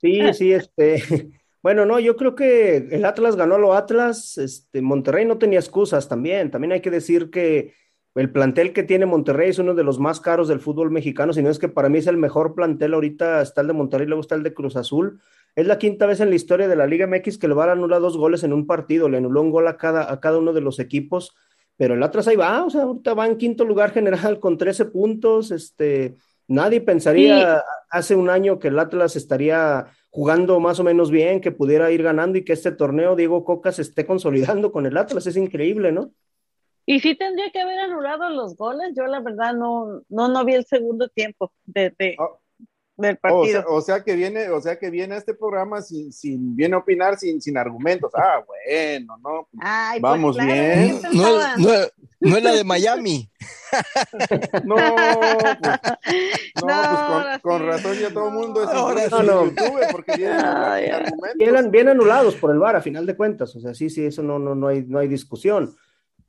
Sí, 0.00 0.20
sí, 0.34 0.52
este. 0.52 1.00
Bueno, 1.60 1.84
no, 1.84 1.98
yo 1.98 2.16
creo 2.16 2.36
que 2.36 2.76
el 2.76 3.04
Atlas 3.04 3.34
ganó 3.34 3.56
a 3.56 3.58
lo 3.58 3.74
Atlas, 3.74 4.38
este, 4.38 4.80
Monterrey 4.80 5.26
no 5.26 5.38
tenía 5.38 5.58
excusas 5.58 6.08
también. 6.08 6.52
También 6.52 6.72
hay 6.72 6.80
que 6.80 6.90
decir 6.90 7.30
que 7.30 7.74
el 8.14 8.30
plantel 8.32 8.72
que 8.72 8.84
tiene 8.84 9.06
Monterrey 9.06 9.50
es 9.50 9.58
uno 9.58 9.74
de 9.74 9.84
los 9.84 9.98
más 9.98 10.20
caros 10.20 10.48
del 10.48 10.60
fútbol 10.60 10.90
mexicano, 10.90 11.32
si 11.32 11.42
no 11.42 11.50
es 11.50 11.58
que 11.58 11.68
para 11.68 11.88
mí 11.88 11.98
es 11.98 12.06
el 12.06 12.16
mejor 12.16 12.54
plantel 12.54 12.94
ahorita, 12.94 13.42
está 13.42 13.60
el 13.60 13.66
de 13.66 13.72
Monterrey, 13.74 14.06
luego 14.06 14.22
está 14.22 14.34
el 14.34 14.44
de 14.44 14.54
Cruz 14.54 14.76
Azul. 14.76 15.20
Es 15.58 15.66
la 15.66 15.76
quinta 15.76 16.06
vez 16.06 16.20
en 16.20 16.30
la 16.30 16.36
historia 16.36 16.68
de 16.68 16.76
la 16.76 16.86
Liga 16.86 17.08
MX 17.08 17.36
que 17.36 17.48
le 17.48 17.54
va 17.54 17.64
a 17.64 17.72
anular 17.72 18.00
dos 18.00 18.16
goles 18.16 18.44
en 18.44 18.52
un 18.52 18.64
partido, 18.64 19.08
le 19.08 19.16
anuló 19.16 19.42
un 19.42 19.50
gol 19.50 19.66
a 19.66 19.76
cada, 19.76 20.08
a 20.08 20.20
cada 20.20 20.38
uno 20.38 20.52
de 20.52 20.60
los 20.60 20.78
equipos, 20.78 21.34
pero 21.76 21.94
el 21.94 22.02
Atlas 22.04 22.28
ahí 22.28 22.36
va, 22.36 22.64
o 22.64 22.70
sea, 22.70 22.82
ahorita 22.82 23.14
va 23.14 23.26
en 23.26 23.36
quinto 23.36 23.64
lugar 23.64 23.90
general 23.90 24.38
con 24.38 24.56
13 24.56 24.84
puntos, 24.84 25.50
este, 25.50 26.14
nadie 26.46 26.80
pensaría 26.80 27.64
hace 27.90 28.14
un 28.14 28.30
año 28.30 28.60
que 28.60 28.68
el 28.68 28.78
Atlas 28.78 29.16
estaría 29.16 29.86
jugando 30.10 30.60
más 30.60 30.78
o 30.78 30.84
menos 30.84 31.10
bien, 31.10 31.40
que 31.40 31.50
pudiera 31.50 31.90
ir 31.90 32.04
ganando 32.04 32.38
y 32.38 32.44
que 32.44 32.52
este 32.52 32.70
torneo 32.70 33.16
Diego 33.16 33.44
Coca 33.44 33.72
se 33.72 33.82
esté 33.82 34.06
consolidando 34.06 34.70
con 34.70 34.86
el 34.86 34.96
Atlas, 34.96 35.26
es 35.26 35.36
increíble, 35.36 35.90
¿no? 35.90 36.12
Y 36.86 37.00
sí 37.00 37.16
tendría 37.16 37.50
que 37.50 37.60
haber 37.60 37.80
anulado 37.80 38.30
los 38.30 38.54
goles, 38.56 38.92
yo 38.96 39.08
la 39.08 39.18
verdad 39.18 39.54
no, 39.54 40.02
no, 40.08 40.28
no 40.28 40.44
vi 40.44 40.54
el 40.54 40.66
segundo 40.66 41.08
tiempo 41.08 41.50
de, 41.64 42.14
ah, 42.16 42.28
del 42.98 43.16
partido. 43.16 43.64
O 43.68 43.80
sea, 43.80 44.02
que 44.02 44.14
viene, 44.16 44.50
o 44.50 44.60
sea 44.60 44.78
que 44.78 44.90
viene 44.90 45.14
a 45.14 45.18
este 45.18 45.34
programa 45.34 45.80
sin, 45.80 46.12
sin 46.12 46.56
viene 46.56 46.74
a 46.74 46.78
opinar 46.78 47.16
sin, 47.18 47.40
sin 47.40 47.56
argumentos. 47.56 48.12
Ah, 48.14 48.42
bueno, 48.46 49.16
no. 49.22 49.48
Ay, 49.60 50.00
pues 50.00 50.10
Vamos 50.10 50.36
bien. 50.36 51.00
No, 51.12 51.56
no, 51.56 51.68
no, 52.20 52.36
es 52.36 52.42
la 52.42 52.52
de 52.52 52.64
Miami. 52.64 53.30
no, 54.64 54.74
pues, 54.74 54.96
no, 56.64 56.66
pues 56.66 57.38
con, 57.42 57.66
razón 57.66 57.98
ya 57.98 58.10
todo 58.10 58.28
el 58.28 58.34
mundo 58.34 58.62
es 58.62 58.68
ahora 58.70 59.08
no, 59.08 59.22
no. 59.22 59.44
YouTube 59.46 59.80
porque 59.92 60.16
vienen, 60.16 60.40
argumentos. 60.94 61.70
Bien, 61.70 61.88
anulados 61.88 62.34
por 62.34 62.50
el 62.50 62.58
VAR 62.58 62.76
a 62.76 62.82
final 62.82 63.06
de 63.06 63.16
cuentas. 63.16 63.54
O 63.54 63.60
sea, 63.60 63.74
sí, 63.74 63.90
sí, 63.90 64.04
eso 64.04 64.22
no, 64.22 64.38
no, 64.38 64.54
no 64.54 64.68
hay, 64.68 64.84
no 64.86 64.98
hay 64.98 65.08
discusión. 65.08 65.76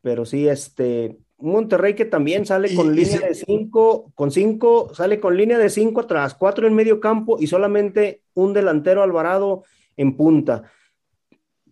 Pero 0.02 0.26
sí, 0.26 0.48
este, 0.48 1.18
Monterrey 1.42 1.94
que 1.94 2.06
también 2.06 2.46
sale 2.46 2.76
con 2.76 2.96
línea 2.96 3.20
de 3.20 3.34
cinco, 3.34 4.12
con 4.16 4.32
cinco, 4.32 4.94
sale 4.94 5.20
con 5.20 5.38
línea 5.38 5.58
de 5.58 5.70
cinco 5.70 6.02
atrás, 6.02 6.36
cuatro 6.36 6.68
en 6.68 6.74
medio 6.74 7.00
campo 7.00 7.38
y 7.40 7.48
solamente 7.48 8.24
un 8.34 8.54
delantero 8.54 9.02
Alvarado 9.04 9.64
en 9.96 10.16
punta. 10.18 10.64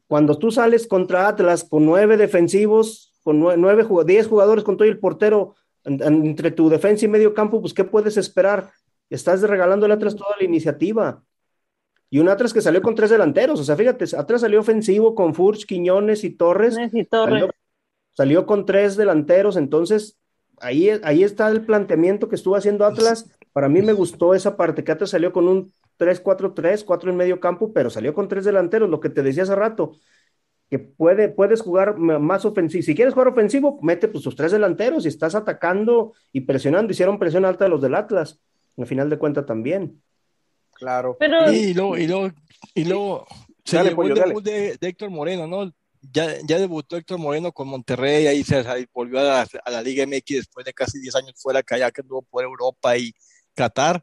Cuando 0.08 0.38
tú 0.38 0.52
sales 0.52 0.88
contra 0.88 1.28
Atlas 1.28 1.66
con 1.66 1.86
nueve 1.86 2.16
defensivos, 2.16 3.14
con 3.24 3.40
nueve, 3.40 3.86
diez 4.06 4.28
jugadores 4.28 4.64
con 4.64 4.78
todo 4.78 4.88
el 4.88 5.00
portero 5.00 5.56
entre 5.84 6.52
tu 6.52 6.70
defensa 6.70 7.06
y 7.06 7.10
medio 7.10 7.34
campo, 7.34 7.60
pues 7.60 7.74
¿qué 7.74 7.84
puedes 7.84 8.16
esperar? 8.18 8.72
Estás 9.10 9.42
regalando 9.42 9.86
al 9.86 9.92
Atlas 9.92 10.16
toda 10.16 10.36
la 10.38 10.46
iniciativa. 10.46 11.24
Y 12.10 12.20
un 12.20 12.30
Atlas 12.30 12.54
que 12.54 12.62
salió 12.62 12.82
con 12.82 12.96
tres 12.96 13.10
delanteros, 13.10 13.60
o 13.60 13.64
sea, 13.66 13.76
fíjate, 13.76 14.06
Atlas 14.18 14.40
salió 14.40 14.62
ofensivo 14.62 15.14
con 15.14 15.34
Furch, 15.34 15.66
Quiñones 15.66 16.24
y 16.24 16.30
Torres. 16.30 16.78
Y 16.94 17.04
Torres 17.04 17.42
salió 17.42 17.52
con 18.46 18.66
tres 18.66 18.96
delanteros, 18.98 19.58
entonces 19.58 20.18
ahí, 20.60 20.90
ahí 21.04 21.24
está 21.24 21.50
el 21.50 21.66
planteamiento 21.66 22.30
que 22.30 22.36
estuvo 22.36 22.56
haciendo 22.56 22.86
Atlas. 22.86 23.30
Para 23.54 23.70
mí 23.70 23.82
me 23.82 23.94
gustó 23.94 24.34
esa 24.34 24.58
parte, 24.58 24.84
que 24.84 24.92
Atlas 24.92 25.12
salió 25.12 25.32
con 25.32 25.48
un 25.48 25.72
3-4-3, 26.00 26.84
4 26.84 27.12
en 27.12 27.18
medio 27.18 27.40
campo, 27.40 27.74
pero 27.74 27.90
salió 27.90 28.14
con 28.14 28.28
tres 28.28 28.46
delanteros, 28.46 28.90
lo 28.90 29.00
que 29.00 29.10
te 29.10 29.24
decía 29.24 29.44
hace 29.44 29.56
rato, 29.56 29.94
que 30.70 30.80
puede, 30.80 31.30
puedes 31.30 31.62
jugar 31.62 31.98
más 31.98 32.46
ofensivo. 32.46 32.84
Si 32.84 32.96
quieres 32.96 33.14
jugar 33.14 33.30
ofensivo, 33.30 33.80
mete 33.82 34.08
pues 34.08 34.24
tus 34.24 34.36
tres 34.36 34.52
delanteros 34.52 35.06
y 35.06 35.08
estás 35.08 35.34
atacando 35.34 36.14
y 36.32 36.42
presionando. 36.42 36.92
Hicieron 36.92 37.20
presión 37.20 37.46
alta 37.46 37.66
a 37.66 37.70
los 37.70 37.82
del 37.82 37.96
Atlas, 37.96 38.40
al 38.78 38.86
final 38.86 39.10
de 39.10 39.18
cuentas 39.18 39.46
también. 39.46 40.02
Claro. 40.74 41.18
Y 41.52 41.74
luego, 41.74 41.98
y 41.98 42.08
luego, 42.08 42.32
y 42.76 42.84
luego 42.84 43.26
se 43.64 43.78
dale, 43.78 43.90
el 43.90 44.14
debut 44.14 44.44
de, 44.44 44.78
de, 44.78 44.88
Héctor 44.88 45.10
Moreno, 45.10 45.48
¿no? 45.48 45.74
Ya, 46.02 46.38
ya 46.44 46.60
debutó 46.60 46.98
Héctor 46.98 47.18
Moreno 47.18 47.52
con 47.52 47.68
Monterrey, 47.68 48.28
ahí 48.28 48.44
se 48.44 48.64
volvió 48.94 49.20
a 49.20 49.46
la, 49.66 49.82
Liga 49.82 50.06
MX 50.06 50.26
después 50.28 50.66
de 50.66 50.74
casi 50.74 51.00
10 51.00 51.16
años 51.16 51.34
fuera, 51.38 51.64
que 51.64 51.76
allá 51.76 51.92
que 51.92 52.02
anduvo 52.02 52.22
por 52.24 52.44
Europa 52.44 52.98
y 52.98 53.14
Qatar. 53.54 54.02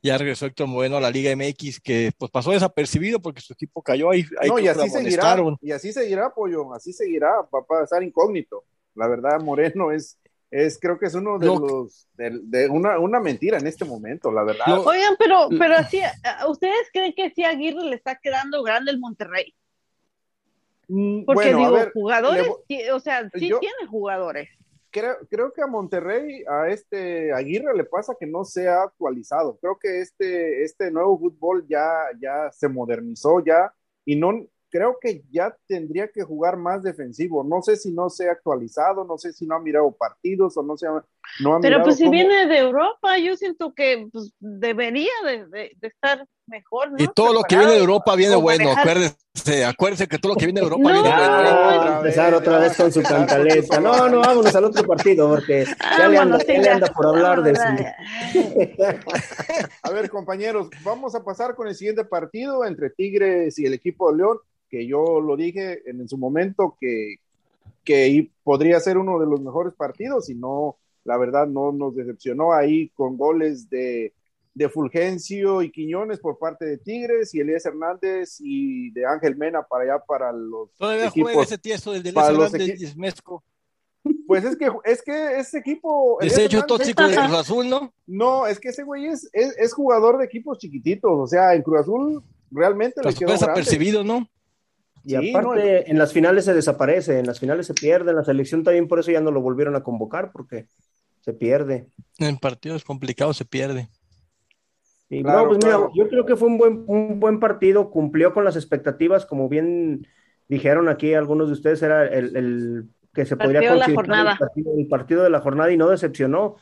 Ya 0.00 0.16
regresó 0.16 0.46
Héctor 0.46 0.68
Moreno 0.68 0.96
a 0.96 1.00
la 1.00 1.10
Liga 1.10 1.34
MX, 1.34 1.80
que 1.80 2.12
pues 2.16 2.30
pasó 2.30 2.52
desapercibido 2.52 3.20
porque 3.20 3.40
su 3.40 3.52
equipo 3.52 3.82
cayó 3.82 4.10
ahí. 4.10 4.24
ahí 4.40 4.48
no, 4.48 4.58
y 4.60 4.68
así 4.68 4.88
seguirá, 4.88 5.36
y 5.60 5.72
así 5.72 5.92
seguirá, 5.92 6.32
Pollo, 6.32 6.72
así 6.72 6.92
seguirá, 6.92 7.30
va 7.52 7.60
a 7.60 7.66
pasar 7.66 8.02
incógnito. 8.02 8.64
La 8.94 9.08
verdad, 9.08 9.40
Moreno 9.40 9.90
es, 9.90 10.18
es 10.50 10.78
creo 10.80 10.98
que 10.98 11.06
es 11.06 11.14
uno 11.14 11.38
de 11.38 11.46
los, 11.46 12.08
de, 12.14 12.68
una, 12.68 12.98
una, 13.00 13.18
mentira 13.18 13.58
en 13.58 13.66
este 13.66 13.84
momento, 13.84 14.30
la 14.30 14.44
verdad. 14.44 14.86
Oigan, 14.86 15.16
pero, 15.18 15.48
pero 15.58 15.74
así, 15.76 16.00
¿ustedes 16.48 16.88
creen 16.92 17.12
que 17.14 17.30
si 17.30 17.44
Aguirre 17.44 17.84
le 17.84 17.96
está 17.96 18.16
quedando 18.16 18.62
grande 18.62 18.92
el 18.92 19.00
Monterrey? 19.00 19.54
Mm, 20.88 21.24
Porque 21.24 21.54
digo, 21.54 21.76
jugadores, 21.92 22.48
o 22.92 23.00
sea, 23.00 23.28
sí 23.34 23.50
tiene 23.60 23.86
jugadores. 23.88 24.48
Creo, 24.90 25.18
creo 25.28 25.52
que 25.52 25.60
a 25.60 25.66
Monterrey, 25.66 26.44
a 26.48 26.68
este 26.68 27.30
Aguirre 27.32 27.76
le 27.76 27.84
pasa 27.84 28.16
que 28.18 28.26
no 28.26 28.44
se 28.44 28.68
ha 28.68 28.84
actualizado. 28.84 29.58
Creo 29.60 29.78
que 29.78 30.00
este, 30.00 30.64
este 30.64 30.90
nuevo 30.90 31.18
fútbol 31.18 31.66
ya, 31.68 31.92
ya 32.20 32.50
se 32.52 32.68
modernizó 32.68 33.44
ya 33.44 33.70
y 34.06 34.16
no, 34.16 34.46
creo 34.70 34.98
que 35.00 35.22
ya 35.30 35.56
tendría 35.66 36.08
que 36.08 36.22
jugar 36.22 36.56
más 36.56 36.82
defensivo. 36.82 37.44
No 37.44 37.60
sé 37.62 37.76
si 37.76 37.92
no 37.92 38.08
se 38.08 38.28
ha 38.28 38.32
actualizado, 38.32 39.04
no 39.04 39.18
sé 39.18 39.32
si 39.32 39.46
no 39.46 39.56
ha 39.56 39.60
mirado 39.60 39.90
partidos 39.92 40.56
o 40.56 40.62
no 40.62 40.76
se 40.76 40.86
ha, 40.86 41.04
no 41.40 41.58
Pero 41.60 41.82
pues 41.82 41.96
si 41.96 42.08
viene 42.08 42.46
de 42.46 42.58
Europa, 42.58 43.18
yo 43.18 43.36
siento 43.36 43.72
que 43.74 44.08
pues, 44.12 44.32
debería 44.38 45.12
de, 45.24 45.76
estar 45.80 46.26
mejor. 46.46 46.92
¿no? 46.92 46.96
Y 46.98 47.08
todo 47.08 47.32
lo 47.32 47.42
que 47.42 47.56
viene 47.56 47.72
de 47.72 47.78
Europa 47.78 48.14
viene 48.16 48.36
bueno, 48.36 48.72
acuérdense, 48.72 49.64
acuérdense 49.64 50.08
que 50.08 50.18
todo 50.18 50.32
lo 50.32 50.38
que 50.38 50.46
viene 50.46 50.60
de 50.60 50.66
Europa 50.66 50.92
viene 50.92 51.08
bueno. 51.08 51.96
empezar 51.98 52.34
otra 52.34 52.58
vez 52.58 52.76
con 52.76 52.92
su 52.92 53.02
cantaleta. 53.02 53.80
No, 53.80 54.08
no, 54.08 54.20
vámonos 54.20 54.54
al 54.54 54.64
otro 54.64 54.86
partido 54.86 55.28
porque 55.28 55.64
ya, 55.98 56.08
le, 56.08 56.18
anda, 56.18 56.38
ya 56.38 56.58
le 56.60 56.70
anda 56.70 56.86
por 56.88 57.06
hablar 57.06 57.42
de 57.42 57.52
eso. 57.52 57.62
A 59.82 59.90
ver, 59.90 60.10
compañeros, 60.10 60.68
vamos 60.82 61.14
a 61.14 61.22
pasar 61.22 61.54
con 61.54 61.68
el 61.68 61.74
siguiente 61.74 62.04
partido 62.04 62.64
entre 62.64 62.90
Tigres 62.90 63.58
y 63.58 63.66
el 63.66 63.74
equipo 63.74 64.10
de 64.10 64.18
León 64.18 64.38
que 64.68 64.86
yo 64.86 65.20
lo 65.20 65.36
dije 65.36 65.82
en, 65.86 66.08
su 66.08 66.18
momento 66.18 66.76
que, 66.80 67.16
que 67.84 68.30
podría 68.42 68.78
ser 68.80 68.98
uno 68.98 69.18
de 69.18 69.26
los 69.26 69.40
mejores 69.40 69.74
partidos 69.74 70.28
y 70.28 70.34
no, 70.34 70.76
la 71.08 71.16
verdad 71.16 71.46
no 71.46 71.72
nos 71.72 71.96
decepcionó 71.96 72.52
ahí 72.52 72.90
con 72.90 73.16
goles 73.16 73.70
de, 73.70 74.12
de 74.52 74.68
Fulgencio 74.68 75.62
y 75.62 75.72
Quiñones 75.72 76.20
por 76.20 76.38
parte 76.38 76.66
de 76.66 76.76
Tigres 76.76 77.34
y 77.34 77.40
Elías 77.40 77.64
Hernández 77.64 78.36
y 78.40 78.90
de 78.90 79.06
Ángel 79.06 79.34
Mena 79.34 79.62
para 79.62 79.84
allá 79.84 80.04
para 80.06 80.30
los 80.32 80.70
Todavía 80.76 81.06
equipos, 81.06 81.32
juega 81.32 81.46
ese 81.46 81.56
tiesto 81.56 81.92
del 81.92 82.02
de 82.02 82.10
Hernández 82.10 82.94
y 82.94 82.98
Mezco. 82.98 83.42
Pues 84.26 84.44
es 84.44 84.56
que, 84.56 84.70
es 84.84 85.02
que 85.02 85.38
ese 85.38 85.58
equipo. 85.58 86.20
Ese 86.20 86.44
hecho 86.44 86.62
tóxico 86.64 87.08
de 87.08 87.16
Cruz 87.16 87.34
Azul, 87.34 87.68
¿no? 87.68 87.92
No, 88.06 88.46
es 88.46 88.60
que 88.60 88.68
ese 88.68 88.82
güey 88.82 89.06
es, 89.06 89.28
es, 89.32 89.72
jugador 89.72 90.18
de 90.18 90.26
equipos 90.26 90.58
chiquititos. 90.58 91.10
O 91.10 91.26
sea, 91.26 91.54
en 91.54 91.62
Cruz 91.62 91.80
Azul 91.80 92.22
realmente 92.50 93.00
le 93.02 93.14
quedó 93.14 93.32
desapercibido, 93.32 94.04
¿no? 94.04 94.28
Y 95.08 95.30
aparte, 95.30 95.90
en 95.90 95.96
las 95.96 96.12
finales 96.12 96.44
se 96.44 96.52
desaparece, 96.52 97.18
en 97.18 97.26
las 97.26 97.40
finales 97.40 97.66
se 97.66 97.72
pierde, 97.72 98.10
en 98.10 98.16
la 98.16 98.24
selección 98.24 98.62
también 98.62 98.88
por 98.88 98.98
eso 98.98 99.10
ya 99.10 99.22
no 99.22 99.30
lo 99.30 99.40
volvieron 99.40 99.74
a 99.74 99.82
convocar, 99.82 100.32
porque 100.32 100.66
se 101.20 101.32
pierde. 101.32 101.86
En 102.18 102.36
partidos 102.36 102.84
complicados 102.84 103.38
se 103.38 103.46
pierde. 103.46 103.88
pues 105.08 105.24
yo 105.94 106.08
creo 106.10 106.26
que 106.26 106.36
fue 106.36 106.48
un 106.48 106.58
buen, 106.58 106.84
un 106.86 107.20
buen 107.20 107.40
partido, 107.40 107.90
cumplió 107.90 108.34
con 108.34 108.44
las 108.44 108.56
expectativas, 108.56 109.24
como 109.24 109.48
bien 109.48 110.06
dijeron 110.46 110.90
aquí 110.90 111.14
algunos 111.14 111.48
de 111.48 111.54
ustedes, 111.54 111.82
era 111.82 112.06
el, 112.06 112.90
que 113.14 113.24
se 113.24 113.38
podría 113.38 113.66
considerar 113.66 114.26
el, 114.32 114.38
partido, 114.38 114.72
el 114.76 114.88
partido 114.88 115.22
de 115.22 115.30
la 115.30 115.40
jornada 115.40 115.72
y 115.72 115.78
no 115.78 115.88
decepcionó. 115.88 116.56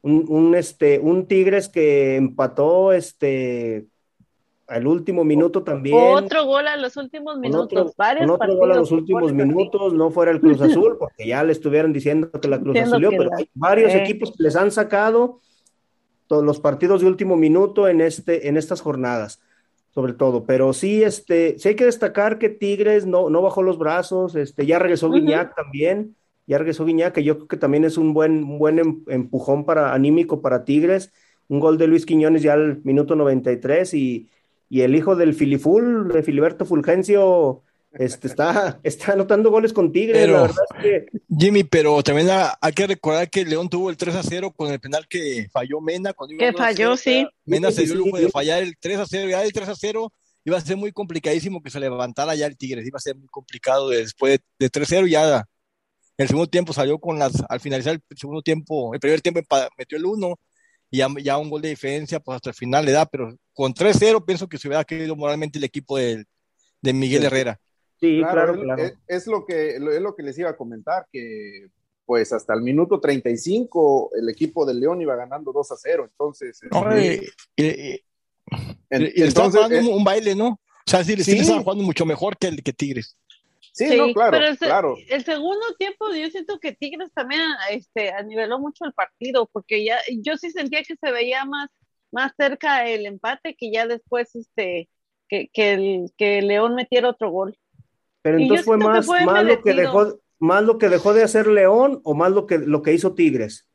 Un, 0.00 0.26
un, 0.28 0.56
este, 0.56 0.98
un 0.98 1.28
Tigres 1.28 1.68
que 1.68 2.16
empató 2.16 2.92
este, 2.92 3.86
al 4.72 4.86
último 4.86 5.24
minuto 5.24 5.62
también. 5.62 5.96
Otro 5.96 6.46
gol 6.46 6.66
a 6.66 6.76
los 6.76 6.96
últimos 6.96 7.38
minutos. 7.38 7.64
Otro, 7.64 7.94
varios 7.96 8.30
otro 8.30 8.56
gol 8.56 8.72
a 8.72 8.76
los 8.76 8.90
últimos 8.90 9.32
minutos, 9.32 9.92
no 9.92 10.10
fuera 10.10 10.32
el 10.32 10.40
Cruz 10.40 10.60
Azul, 10.60 10.96
porque 10.98 11.26
ya 11.26 11.44
le 11.44 11.52
estuvieron 11.52 11.92
diciendo 11.92 12.30
que 12.30 12.48
la 12.48 12.58
Cruz 12.58 12.78
Azul, 12.78 13.06
pero 13.10 13.30
hay 13.36 13.48
varios 13.54 13.94
equipos 13.94 14.32
que 14.36 14.42
les 14.42 14.56
han 14.56 14.70
sacado 14.70 15.40
todos 16.26 16.44
los 16.44 16.60
partidos 16.60 17.02
de 17.02 17.08
último 17.08 17.36
minuto 17.36 17.88
en, 17.88 18.00
este, 18.00 18.48
en 18.48 18.56
estas 18.56 18.80
jornadas, 18.80 19.42
sobre 19.90 20.14
todo. 20.14 20.44
Pero 20.44 20.72
sí, 20.72 21.02
este, 21.02 21.58
sí 21.58 21.68
hay 21.68 21.76
que 21.76 21.84
destacar 21.84 22.38
que 22.38 22.48
Tigres 22.48 23.04
no, 23.04 23.28
no 23.28 23.42
bajó 23.42 23.62
los 23.62 23.76
brazos, 23.76 24.34
este, 24.34 24.64
ya 24.64 24.78
regresó 24.78 25.10
Guiñac 25.10 25.54
también, 25.54 26.16
ya 26.46 26.56
regresó 26.56 26.86
Guiñac, 26.86 27.12
que 27.12 27.22
yo 27.22 27.36
creo 27.36 27.48
que 27.48 27.56
también 27.58 27.84
es 27.84 27.98
un 27.98 28.14
buen, 28.14 28.44
un 28.44 28.58
buen 28.58 28.78
em, 28.78 29.02
empujón 29.08 29.66
para, 29.66 29.92
anímico 29.92 30.40
para 30.40 30.64
Tigres. 30.64 31.12
Un 31.48 31.60
gol 31.60 31.76
de 31.76 31.86
Luis 31.86 32.06
Quiñones 32.06 32.40
ya 32.40 32.54
al 32.54 32.80
minuto 32.82 33.14
93 33.14 33.92
y 33.92 34.30
y 34.72 34.80
el 34.80 34.96
hijo 34.96 35.16
del 35.16 35.34
Filiful, 35.34 36.08
de 36.08 36.22
Filiberto 36.22 36.64
Fulgencio, 36.64 37.62
este, 37.92 38.26
está, 38.26 38.80
está 38.82 39.12
anotando 39.12 39.50
goles 39.50 39.74
con 39.74 39.92
Tigres, 39.92 40.26
la 40.26 40.40
verdad 40.40 40.64
es 40.78 40.82
que... 40.82 41.06
Jimmy, 41.38 41.62
pero 41.62 42.02
también 42.02 42.28
hay 42.30 42.72
que 42.72 42.86
recordar 42.86 43.28
que 43.28 43.44
León 43.44 43.68
tuvo 43.68 43.90
el 43.90 43.98
3 43.98 44.14
a 44.14 44.22
0 44.22 44.50
con 44.56 44.72
el 44.72 44.80
penal 44.80 45.06
que 45.06 45.46
falló 45.52 45.82
Mena. 45.82 46.14
que 46.38 46.54
falló, 46.54 46.96
sí. 46.96 47.28
Mena 47.44 47.70
se 47.70 47.82
dio 47.82 47.92
el 47.92 47.98
lujo 47.98 48.16
de 48.16 48.30
fallar 48.30 48.62
el 48.62 48.74
3 48.80 49.00
a 49.00 49.04
0, 49.06 49.28
ya 49.28 49.44
el 49.44 49.52
3 49.52 49.68
a 49.68 49.74
0 49.74 50.10
iba 50.46 50.56
a 50.56 50.60
ser 50.62 50.78
muy 50.78 50.90
complicadísimo 50.90 51.62
que 51.62 51.68
se 51.68 51.78
levantara 51.78 52.34
ya 52.34 52.46
el 52.46 52.56
Tigres, 52.56 52.86
iba 52.86 52.96
a 52.96 53.00
ser 53.00 53.14
muy 53.14 53.28
complicado 53.28 53.90
después 53.90 54.40
de, 54.58 54.70
3 54.70 54.88
0 54.88 55.06
ya 55.06 55.44
el 56.16 56.28
segundo 56.28 56.48
tiempo 56.48 56.72
salió 56.72 56.98
con 56.98 57.18
las, 57.18 57.44
al 57.46 57.60
finalizar 57.60 57.92
el 57.92 58.16
segundo 58.16 58.40
tiempo, 58.40 58.94
el 58.94 59.00
primer 59.00 59.20
tiempo 59.20 59.42
metió 59.76 59.98
el 59.98 60.06
1 60.06 60.34
y 60.92 60.98
ya, 60.98 61.38
un 61.38 61.48
gol 61.48 61.62
de 61.62 61.70
diferencia, 61.70 62.20
pues 62.20 62.36
hasta 62.36 62.50
el 62.50 62.54
final 62.54 62.84
le 62.84 62.92
da, 62.92 63.06
pero 63.06 63.34
con 63.54 63.72
3-0 63.72 64.26
pienso 64.26 64.46
que 64.46 64.58
se 64.58 64.68
hubiera 64.68 64.84
querido 64.84 65.16
moralmente 65.16 65.58
el 65.58 65.64
equipo 65.64 65.96
de, 65.96 66.26
de 66.82 66.92
Miguel 66.92 67.24
Herrera. 67.24 67.58
Sí, 67.98 68.20
claro, 68.20 68.62
Es, 69.08 69.26
lo 69.26 69.46
que, 69.46 69.76
es 69.76 69.80
lo 69.80 70.14
que 70.14 70.22
les 70.22 70.38
iba 70.38 70.50
a 70.50 70.56
comentar, 70.56 71.06
que 71.10 71.68
pues 72.04 72.30
hasta 72.34 72.52
el 72.52 72.60
minuto 72.60 73.00
35 73.00 74.10
el 74.20 74.28
equipo 74.28 74.66
de 74.66 74.74
León 74.74 75.00
iba 75.00 75.16
ganando 75.16 75.50
2 75.50 75.72
a 75.72 75.76
0, 75.78 76.08
entonces... 76.10 76.60
Este, 76.62 78.04
y, 79.16 79.22
entonces, 79.22 79.86
un, 79.88 80.04
baile, 80.04 80.34
¿no? 80.34 80.48
O 80.48 80.90
sea, 80.90 81.02
sí, 81.02 81.16
sí. 81.24 81.38
estaban 81.38 81.62
jugando 81.62 81.84
mucho 81.84 82.04
mejor 82.04 82.36
que, 82.36 82.48
el, 82.48 82.62
que 82.62 82.74
Tigres. 82.74 83.16
Sí, 83.72 83.96
no, 83.96 84.12
claro, 84.12 84.32
pero 84.32 84.46
el, 84.46 84.58
claro. 84.58 84.96
El 85.08 85.24
segundo 85.24 85.74
tiempo 85.78 86.12
yo 86.12 86.28
siento 86.28 86.58
que 86.60 86.72
Tigres 86.72 87.10
también 87.14 87.40
este, 87.70 88.10
aniveló 88.10 88.58
mucho 88.58 88.84
el 88.84 88.92
partido, 88.92 89.48
porque 89.50 89.82
ya 89.82 89.98
yo 90.22 90.36
sí 90.36 90.50
sentía 90.50 90.82
que 90.82 90.94
se 90.94 91.10
veía 91.10 91.46
más, 91.46 91.70
más 92.12 92.32
cerca 92.36 92.86
el 92.86 93.06
empate 93.06 93.56
que 93.56 93.72
ya 93.72 93.86
después 93.86 94.34
este 94.36 94.90
que, 95.26 95.48
que, 95.50 95.72
el, 95.72 96.12
que 96.18 96.42
León 96.42 96.74
metiera 96.74 97.08
otro 97.08 97.30
gol. 97.30 97.56
Pero 98.20 98.38
entonces 98.38 98.66
fue 98.66 98.76
más, 98.76 99.06
más 99.06 99.44
lo 99.44 99.62
que 99.62 99.72
dejó, 99.72 100.20
más 100.38 100.62
lo 100.62 100.76
que 100.76 100.90
dejó 100.90 101.14
de 101.14 101.22
hacer 101.22 101.46
León 101.46 102.00
o 102.04 102.14
más 102.14 102.30
lo 102.30 102.46
que, 102.46 102.58
lo 102.58 102.82
que 102.82 102.92
hizo 102.92 103.14
Tigres. 103.14 103.68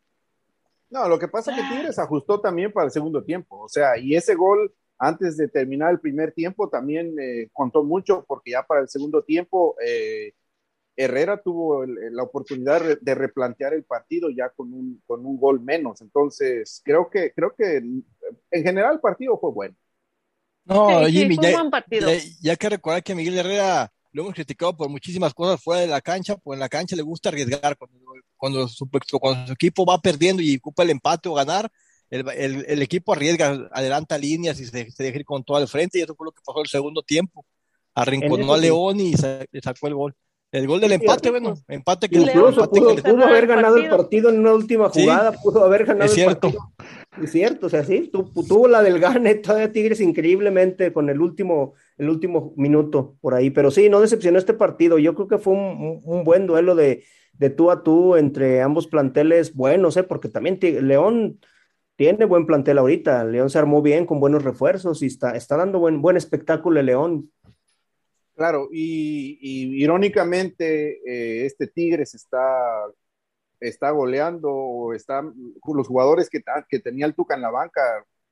No, 0.89 1.09
lo 1.09 1.17
que 1.17 1.27
pasa 1.27 1.51
es 1.51 1.57
que 1.57 1.75
Tigres 1.75 1.97
ajustó 1.97 2.39
también 2.39 2.71
para 2.71 2.85
el 2.85 2.91
segundo 2.91 3.23
tiempo, 3.23 3.59
o 3.59 3.67
sea, 3.67 3.97
y 3.97 4.15
ese 4.15 4.35
gol 4.35 4.71
antes 4.99 5.37
de 5.37 5.47
terminar 5.47 5.91
el 5.91 5.99
primer 5.99 6.31
tiempo 6.31 6.69
también 6.69 7.15
eh, 7.19 7.49
contó 7.53 7.83
mucho 7.83 8.25
porque 8.27 8.51
ya 8.51 8.63
para 8.63 8.81
el 8.81 8.89
segundo 8.89 9.23
tiempo 9.23 9.75
eh, 9.85 10.33
Herrera 10.97 11.39
tuvo 11.41 11.85
la 11.85 12.23
oportunidad 12.23 12.99
de 12.99 13.15
replantear 13.15 13.73
el 13.75 13.83
partido 13.83 14.29
ya 14.31 14.49
con 14.49 14.73
un, 14.73 15.01
con 15.05 15.23
un 15.25 15.39
gol 15.39 15.61
menos. 15.61 16.01
Entonces, 16.01 16.81
creo 16.83 17.07
que, 17.07 17.31
creo 17.33 17.53
que 17.55 17.77
en 17.77 18.63
general 18.63 18.95
el 18.95 18.99
partido 18.99 19.37
fue 19.39 19.51
bueno. 19.51 19.75
No, 20.65 21.05
Jimmy, 21.05 21.37
ya, 22.41 22.55
que 22.55 22.69
recordar 22.69 23.03
que 23.03 23.15
Miguel 23.15 23.37
Herrera 23.37 23.91
lo 24.11 24.23
hemos 24.23 24.33
criticado 24.33 24.75
por 24.75 24.89
muchísimas 24.89 25.33
cosas 25.33 25.61
fuera 25.61 25.81
de 25.81 25.87
la 25.87 26.01
cancha, 26.01 26.35
pues 26.35 26.57
en 26.57 26.61
la 26.61 26.67
cancha 26.67 26.95
le 26.95 27.03
gusta 27.03 27.29
arriesgar. 27.29 27.77
Cuando, 27.77 27.99
cuando, 28.35 28.67
su, 28.67 28.89
equipo 29.51 29.85
va 29.85 29.99
perdiendo 29.99 30.41
y 30.41 30.57
ocupa 30.57 30.81
el 30.81 30.89
empate 30.89 31.29
o 31.29 31.35
ganar, 31.35 31.71
el, 32.09 32.65
el, 32.67 32.81
equipo 32.81 33.13
arriesga, 33.13 33.69
adelanta 33.71 34.17
líneas 34.17 34.59
y 34.59 34.65
se, 34.65 34.91
se, 34.91 35.03
deja 35.03 35.19
ir 35.19 35.25
con 35.25 35.43
todo 35.43 35.57
al 35.57 35.67
frente, 35.67 35.99
y 35.99 36.01
eso 36.01 36.15
fue 36.15 36.25
lo 36.25 36.31
que 36.31 36.41
pasó 36.45 36.61
el 36.61 36.67
segundo 36.67 37.01
tiempo. 37.01 37.45
Arrinconó 37.93 38.53
a 38.53 38.57
León 38.57 38.99
y 38.99 39.13
sacó 39.13 39.87
el 39.87 39.95
gol. 39.95 40.15
El 40.49 40.65
gol 40.65 40.79
del 40.79 40.93
empate, 40.93 41.29
bueno, 41.29 41.55
empate 41.67 42.07
que 42.07 42.19
incluso 42.19 42.69
pudo, 42.69 43.25
haber 43.25 43.47
ganado 43.47 43.75
el 43.75 43.89
partido 43.89 44.29
en 44.29 44.39
una 44.39 44.53
última 44.53 44.87
jugada, 44.87 45.33
pudo 45.33 45.63
haber 45.63 45.85
ganado 45.85 46.05
es 46.05 46.13
cierto. 46.13 46.53
Es 47.21 47.31
cierto, 47.31 47.67
o 47.67 47.69
sea, 47.69 47.83
sí, 47.83 48.09
tuvo 48.11 48.67
la 48.67 48.81
del 48.81 48.99
gane 48.99 49.35
todavía 49.35 49.71
Tigres 49.71 49.99
increíblemente 49.99 50.93
con 50.93 51.09
el 51.09 51.19
último, 51.19 51.73
el 51.97 52.09
último 52.09 52.53
minuto 52.55 53.17
por 53.19 53.33
ahí, 53.33 53.49
pero 53.49 53.71
sí, 53.71 53.89
no 53.89 53.99
decepcionó 53.99 54.37
este 54.37 54.53
partido. 54.53 54.99
Yo 54.99 55.15
creo 55.15 55.27
que 55.27 55.37
fue 55.37 55.53
un, 55.53 56.23
buen 56.23 56.47
duelo 56.47 56.75
de, 56.75 57.03
de, 57.33 57.49
tú 57.49 57.69
a 57.69 57.83
tú 57.83 58.15
entre 58.15 58.61
ambos 58.61 58.87
planteles 58.87 59.53
buenos, 59.53 59.97
¿eh? 59.97 60.03
porque 60.03 60.29
también 60.29 60.59
León 60.61 61.39
tiene 61.97 62.25
buen 62.25 62.45
plantel 62.45 62.77
ahorita. 62.77 63.25
León 63.25 63.49
se 63.49 63.57
armó 63.57 63.81
bien 63.81 64.05
con 64.05 64.19
buenos 64.19 64.43
refuerzos 64.43 65.01
y 65.01 65.07
está, 65.07 65.31
está 65.31 65.57
dando 65.57 65.79
buen, 65.79 66.01
buen 66.01 66.15
espectáculo 66.15 66.79
el 66.79 66.85
León. 66.85 67.31
Claro, 68.35 68.69
y, 68.71 69.39
irónicamente 69.83 71.01
eh, 71.05 71.45
este 71.47 71.65
Tigres 71.67 72.13
está, 72.13 72.45
está 73.59 73.89
goleando 73.89 74.49
o 74.49 74.93
están 74.93 75.33
los 75.65 75.87
jugadores 75.87 76.29
que, 76.29 76.43
que 76.69 76.79
tenía 76.79 77.07
el 77.07 77.15
Tuca 77.15 77.33
en 77.33 77.41
la 77.41 77.49
banca 77.49 77.81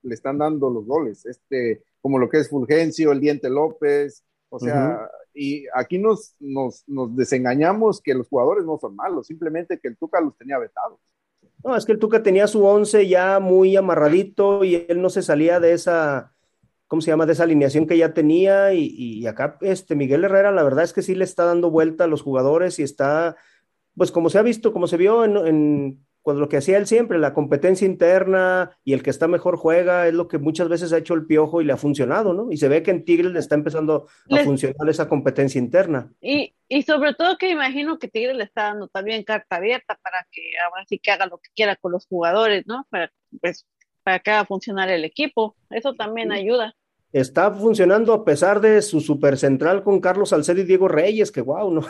le 0.04 0.14
están 0.14 0.38
dando 0.38 0.70
los 0.70 0.86
goles, 0.86 1.26
este, 1.26 1.82
como 2.00 2.20
lo 2.20 2.30
que 2.30 2.38
es 2.38 2.50
Fulgencio, 2.50 3.12
el 3.12 3.20
Diente 3.20 3.50
López, 3.50 4.24
o 4.50 4.60
sea, 4.60 5.10
y 5.34 5.66
aquí 5.74 5.98
nos, 5.98 6.36
nos, 6.40 6.88
nos, 6.88 7.16
desengañamos 7.16 8.00
que 8.02 8.14
los 8.14 8.28
jugadores 8.30 8.64
no 8.64 8.78
son 8.78 8.96
malos, 8.96 9.26
simplemente 9.26 9.80
que 9.80 9.88
el 9.88 9.98
Tuca 9.98 10.22
los 10.22 10.38
tenía 10.38 10.60
vetados. 10.60 11.00
No, 11.66 11.76
es 11.76 11.86
que 11.86 11.94
el 11.94 12.00
Tuca 12.00 12.22
tenía 12.22 12.46
su 12.46 12.64
once 12.64 13.08
ya 13.08 13.40
muy 13.40 13.76
amarradito 13.76 14.64
y 14.64 14.86
él 14.88 15.02
no 15.02 15.10
se 15.10 15.24
salía 15.24 15.60
de 15.60 15.74
esa, 15.74 16.32
¿cómo 16.86 17.02
se 17.02 17.10
llama? 17.10 17.26
De 17.26 17.34
esa 17.34 17.42
alineación 17.42 17.88
que 17.88 17.98
ya 17.98 18.14
tenía 18.14 18.72
y, 18.76 19.26
acá 19.26 19.58
este 19.62 19.96
Miguel 19.96 20.24
Herrera, 20.26 20.52
la 20.52 20.62
verdad 20.62 20.84
es 20.84 20.94
que 20.94 21.02
sí 21.02 21.16
le 21.16 21.24
está 21.24 21.44
dando 21.44 21.72
vuelta 21.72 22.04
a 22.04 22.08
los 22.08 22.22
jugadores 22.22 22.78
y 22.78 22.84
está, 22.84 23.36
pues 23.96 24.12
como 24.12 24.30
se 24.30 24.38
ha 24.38 24.44
visto, 24.44 24.72
como 24.72 24.86
se 24.86 24.98
vio 24.98 25.26
en, 25.26 26.06
cuando 26.26 26.42
lo 26.42 26.50
que 26.50 26.58
hacía 26.58 26.80
él 26.80 26.88
siempre, 26.88 27.20
la 27.20 27.36
competencia 27.36 27.86
interna 27.86 28.76
y 28.84 28.94
el 28.94 29.04
que 29.04 29.12
está 29.12 29.28
mejor 29.28 29.58
juega, 29.58 30.08
es 30.08 30.14
lo 30.16 30.28
que 30.28 30.40
muchas 30.40 30.68
veces 30.68 30.92
ha 30.92 30.98
hecho 30.98 31.14
el 31.14 31.28
piojo 31.28 31.62
y 31.62 31.66
le 31.66 31.74
ha 31.74 31.78
funcionado, 31.78 32.34
¿no? 32.34 32.52
Y 32.52 32.58
se 32.58 32.68
ve 32.68 32.82
que 32.82 32.90
en 32.90 33.06
Tigres 33.06 33.32
le 33.32 33.38
está 33.38 33.54
empezando 33.54 34.08
a 34.32 34.38
funcionar 34.40 34.90
esa 34.90 35.08
competencia 35.08 35.60
interna. 35.60 36.12
Y, 36.22 36.56
y 36.68 36.82
sobre 36.82 37.14
todo 37.14 37.38
que 37.38 37.52
imagino 37.52 38.00
que 38.00 38.08
Tigres 38.08 38.36
le 38.36 38.46
está 38.46 38.64
dando 38.64 38.88
también 38.88 39.24
carta 39.24 39.58
abierta 39.58 40.00
para 40.02 40.26
que 40.32 40.42
ahora 40.68 40.84
sí 40.90 40.98
que 40.98 41.12
haga 41.12 41.28
lo 41.28 41.38
que 41.38 41.52
quiera 41.56 41.76
con 41.76 41.92
los 41.92 42.08
jugadores, 42.08 42.64
¿no? 42.66 42.88
Para, 42.90 43.12
pues, 43.40 43.68
para 44.02 44.18
que 44.18 44.32
haga 44.32 44.46
funcionar 44.46 44.90
el 44.90 45.06
equipo. 45.06 45.56
Eso 45.70 45.94
también 45.94 46.32
ayuda. 46.32 46.74
Está 47.14 47.52
funcionando 47.52 48.14
a 48.14 48.26
pesar 48.26 48.62
de 48.62 48.82
su 48.82 49.00
super 49.00 49.38
central 49.38 49.84
con 49.84 50.02
Carlos 50.02 50.30
Salcedo 50.30 50.62
y 50.62 50.66
Diego 50.66 50.88
Reyes, 50.88 51.32
que 51.32 51.42
wow, 51.42 51.72
¿no? 51.72 51.82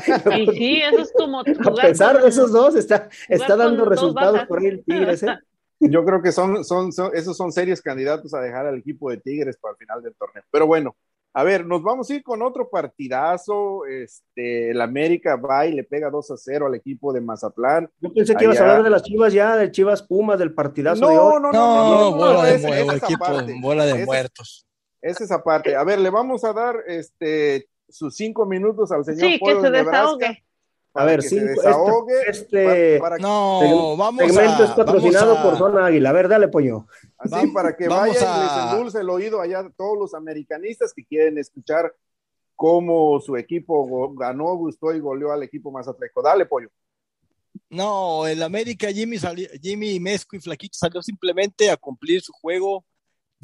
Y 0.38 0.46
sí, 0.46 0.82
eso 0.82 1.02
es 1.02 1.12
como. 1.12 1.40
A 1.40 1.82
pesar 1.82 2.20
de 2.20 2.28
esos 2.28 2.52
dos, 2.52 2.74
está, 2.74 3.08
está 3.28 3.56
dando 3.56 3.84
resultados 3.84 4.44
por 4.46 4.60
ahí 4.60 4.66
el 4.66 4.84
Tigres, 4.84 5.22
¿eh? 5.22 5.38
Yo 5.80 6.04
creo 6.04 6.22
que 6.22 6.32
son, 6.32 6.64
son, 6.64 6.92
son, 6.92 7.10
esos 7.14 7.36
son 7.36 7.52
serios 7.52 7.82
candidatos 7.82 8.32
a 8.32 8.40
dejar 8.40 8.66
al 8.66 8.78
equipo 8.78 9.10
de 9.10 9.18
Tigres 9.18 9.58
para 9.58 9.72
el 9.72 9.78
final 9.78 10.02
del 10.02 10.14
torneo. 10.14 10.42
Pero 10.50 10.66
bueno, 10.66 10.96
a 11.36 11.42
ver, 11.42 11.66
nos 11.66 11.82
vamos 11.82 12.08
a 12.08 12.14
ir 12.14 12.22
con 12.22 12.42
otro 12.42 12.70
partidazo. 12.70 13.84
Este, 13.86 14.70
el 14.70 14.80
América 14.80 15.34
va 15.34 15.66
y 15.66 15.72
le 15.72 15.82
pega 15.82 16.08
2 16.08 16.30
a 16.30 16.36
0 16.36 16.66
al 16.66 16.76
equipo 16.76 17.12
de 17.12 17.20
Mazatlán. 17.20 17.90
Yo 18.00 18.14
pensé 18.14 18.36
que 18.36 18.44
ibas 18.44 18.60
a 18.60 18.62
hablar 18.62 18.84
de 18.84 18.90
las 18.90 19.02
Chivas 19.02 19.32
ya, 19.32 19.56
de 19.56 19.70
Chivas 19.72 20.02
Pumas, 20.02 20.38
del 20.38 20.54
partidazo 20.54 21.00
no, 21.02 21.08
de 21.08 21.18
hoy. 21.18 21.32
No, 21.34 21.40
no, 21.40 21.52
no, 21.52 22.00
no, 22.00 22.16
bola 22.16 22.44
de, 22.44 22.54
equipo, 22.54 23.24
bola 23.60 23.84
de 23.84 24.06
muertos. 24.06 24.64
Esa 25.02 25.24
es 25.24 25.30
esa 25.30 25.42
parte. 25.42 25.74
A 25.74 25.82
ver, 25.82 25.98
le 25.98 26.08
vamos 26.08 26.44
a 26.44 26.52
dar 26.52 26.76
este 26.86 27.68
sus 27.88 28.16
cinco 28.16 28.46
minutos 28.46 28.90
al 28.92 29.04
señor 29.04 29.30
sí, 29.30 29.40
que 29.44 29.60
se 29.60 29.70
desahogue. 29.70 30.44
A 30.96 31.04
ver, 31.04 31.22
cinco, 31.22 31.60
este, 32.28 32.96
este 32.96 33.00
no, 33.20 33.96
vamos 33.96 34.24
segmento 34.24 34.62
es 34.62 34.70
patrocinado 34.70 35.42
por 35.42 35.58
Zona 35.58 35.86
Águila. 35.86 36.10
A 36.10 36.12
ver, 36.12 36.28
dale, 36.28 36.46
pollo. 36.46 36.86
Así 37.18 37.48
para 37.48 37.76
que 37.76 37.88
vayan 37.88 38.14
y 38.14 38.42
les 38.44 38.72
endulce 38.72 39.00
el 39.00 39.10
oído 39.10 39.40
allá 39.40 39.68
todos 39.76 39.98
los 39.98 40.14
americanistas 40.14 40.92
que 40.94 41.04
quieren 41.04 41.36
escuchar 41.38 41.92
cómo 42.54 43.20
su 43.20 43.36
equipo 43.36 44.14
ganó, 44.14 44.54
gustó 44.54 44.94
y 44.94 45.00
goleó 45.00 45.32
al 45.32 45.42
equipo 45.42 45.72
más 45.72 45.88
atleco. 45.88 46.22
Dale, 46.22 46.46
pollo. 46.46 46.70
No, 47.70 48.26
el 48.26 48.42
América, 48.42 48.88
Jimmy, 48.92 49.16
Jimmy 49.60 49.98
Mesco 49.98 50.36
y 50.36 50.40
Flaquito 50.40 50.76
salió 50.78 51.02
simplemente 51.02 51.70
a 51.70 51.76
cumplir 51.76 52.20
su 52.20 52.32
juego, 52.32 52.84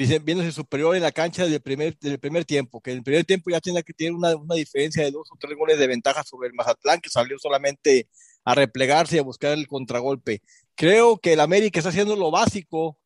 viéndose 0.06 0.52
superior 0.52 0.96
en 0.96 1.02
la 1.02 1.12
cancha 1.12 1.46
del 1.46 1.60
primer, 1.60 1.98
del 1.98 2.18
primer 2.18 2.44
tiempo, 2.44 2.80
que 2.80 2.92
en 2.92 2.98
el 2.98 3.02
primer 3.02 3.24
tiempo 3.24 3.50
ya 3.50 3.60
tenía 3.60 3.82
que 3.82 3.92
tener 3.92 4.12
una, 4.12 4.34
una, 4.36 4.54
diferencia 4.54 5.04
de 5.04 5.10
dos 5.10 5.28
o 5.30 5.36
tres 5.38 5.56
goles 5.56 5.78
de 5.78 5.86
ventaja 5.86 6.22
sobre 6.22 6.48
el 6.48 6.54
Mazatlán, 6.54 7.00
que 7.00 7.10
salió 7.10 7.38
solamente 7.38 8.08
a 8.44 8.54
replegarse 8.54 9.16
y 9.16 9.18
a 9.18 9.22
buscar 9.22 9.52
el 9.52 9.66
contragolpe. 9.66 10.42
Creo 10.74 11.18
que 11.18 11.34
el 11.34 11.40
América 11.40 11.78
está 11.78 11.90
haciendo 11.90 12.16
lo 12.16 12.30
básico 12.30 12.98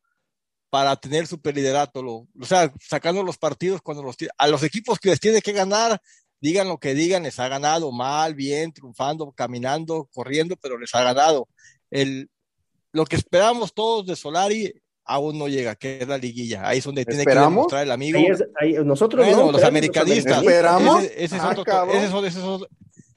para 0.69 0.95
tener 0.95 1.27
superliderato, 1.27 2.01
lo, 2.01 2.13
o 2.39 2.45
sea, 2.45 2.73
sacando 2.81 3.23
los 3.23 3.37
partidos 3.37 3.81
cuando 3.81 4.03
los 4.03 4.15
a 4.37 4.47
los 4.47 4.63
equipos 4.63 4.99
que 4.99 5.09
les 5.09 5.19
tiene 5.19 5.41
que 5.41 5.53
ganar, 5.53 6.01
digan 6.39 6.67
lo 6.67 6.79
que 6.79 6.93
digan, 6.93 7.23
les 7.23 7.39
ha 7.39 7.47
ganado 7.47 7.91
mal, 7.91 8.35
bien, 8.35 8.73
triunfando, 8.73 9.31
caminando, 9.31 10.09
corriendo, 10.13 10.55
pero 10.57 10.77
les 10.77 10.93
ha 10.95 11.03
ganado. 11.03 11.47
El, 11.89 12.29
lo 12.91 13.05
que 13.05 13.15
esperamos 13.15 13.73
todos 13.73 14.05
de 14.05 14.15
Solari 14.15 14.73
aún 15.05 15.37
no 15.37 15.47
llega, 15.47 15.75
que 15.75 15.99
es 16.01 16.07
la 16.07 16.17
liguilla. 16.17 16.67
Ahí 16.67 16.79
es 16.79 16.83
donde 16.83 17.05
tiene 17.05 17.25
que 17.25 17.33
demostrar 17.33 17.83
el 17.83 17.91
amigo. 17.91 18.19
nosotros 18.83 19.25
bueno, 19.25 19.51
los 19.51 19.63
americanistas. 19.63 20.41
¿Esperamos? 20.41 21.03
Ese, 21.03 21.23
es 21.23 21.41
ah, 21.41 21.55
otro, 21.55 21.63
ese, 21.93 22.37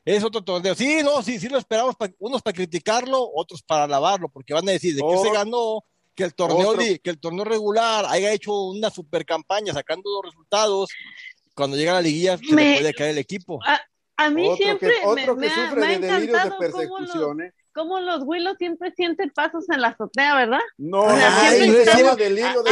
es 0.05 0.25
otro, 0.25 0.43
torneo. 0.43 0.75
Sí, 0.75 1.01
no, 1.03 1.23
sí, 1.23 1.39
sí 1.39 1.49
lo 1.49 1.59
esperamos, 1.59 1.97
unos 2.19 2.43
para 2.43 2.55
criticarlo, 2.55 3.31
otros 3.35 3.63
para 3.63 3.85
alabarlo, 3.85 4.29
porque 4.29 4.55
van 4.55 4.69
a 4.69 4.73
decir 4.73 4.95
de 4.95 5.03
qué 5.03 5.19
se 5.19 5.33
ganó, 5.33 5.85
que 6.15 6.25
el 6.25 6.35
torneo 6.35 6.75
que 6.77 7.11
el 7.11 7.19
torneo 7.19 7.45
regular 7.45 8.07
haya 8.09 8.33
hecho 8.33 8.53
una 8.53 8.91
super 8.91 9.25
campaña 9.25 9.73
sacando 9.73 10.11
los 10.11 10.33
resultados. 10.33 10.91
Cuando 11.55 11.77
llega 11.77 11.95
la 11.95 12.03
liguilla 12.03 12.39
se 12.39 12.55
le 12.55 12.75
puede 12.77 12.95
caer 12.95 13.11
el 13.11 13.19
equipo. 13.19 13.59
A, 14.17 14.31
mí 14.31 14.49
siempre 14.57 14.93
otro 15.05 15.37
me, 15.37 15.49
que 15.49 15.55
sufre 15.55 15.87
de 15.87 15.99
delirios 15.99 16.45
de 16.45 16.51
persecuciones 16.59 17.53
como 17.79 18.01
los 18.01 18.23
Willows 18.25 18.57
siempre 18.59 18.93
sienten 18.97 19.31
pasos 19.31 19.65
en 19.71 19.81
la 19.81 19.89
azotea, 19.89 20.35
¿verdad? 20.35 20.59
No, 20.77 21.07
no, 21.07 21.15
no, 21.15 22.17
delirio 22.17 22.63
de 22.63 22.71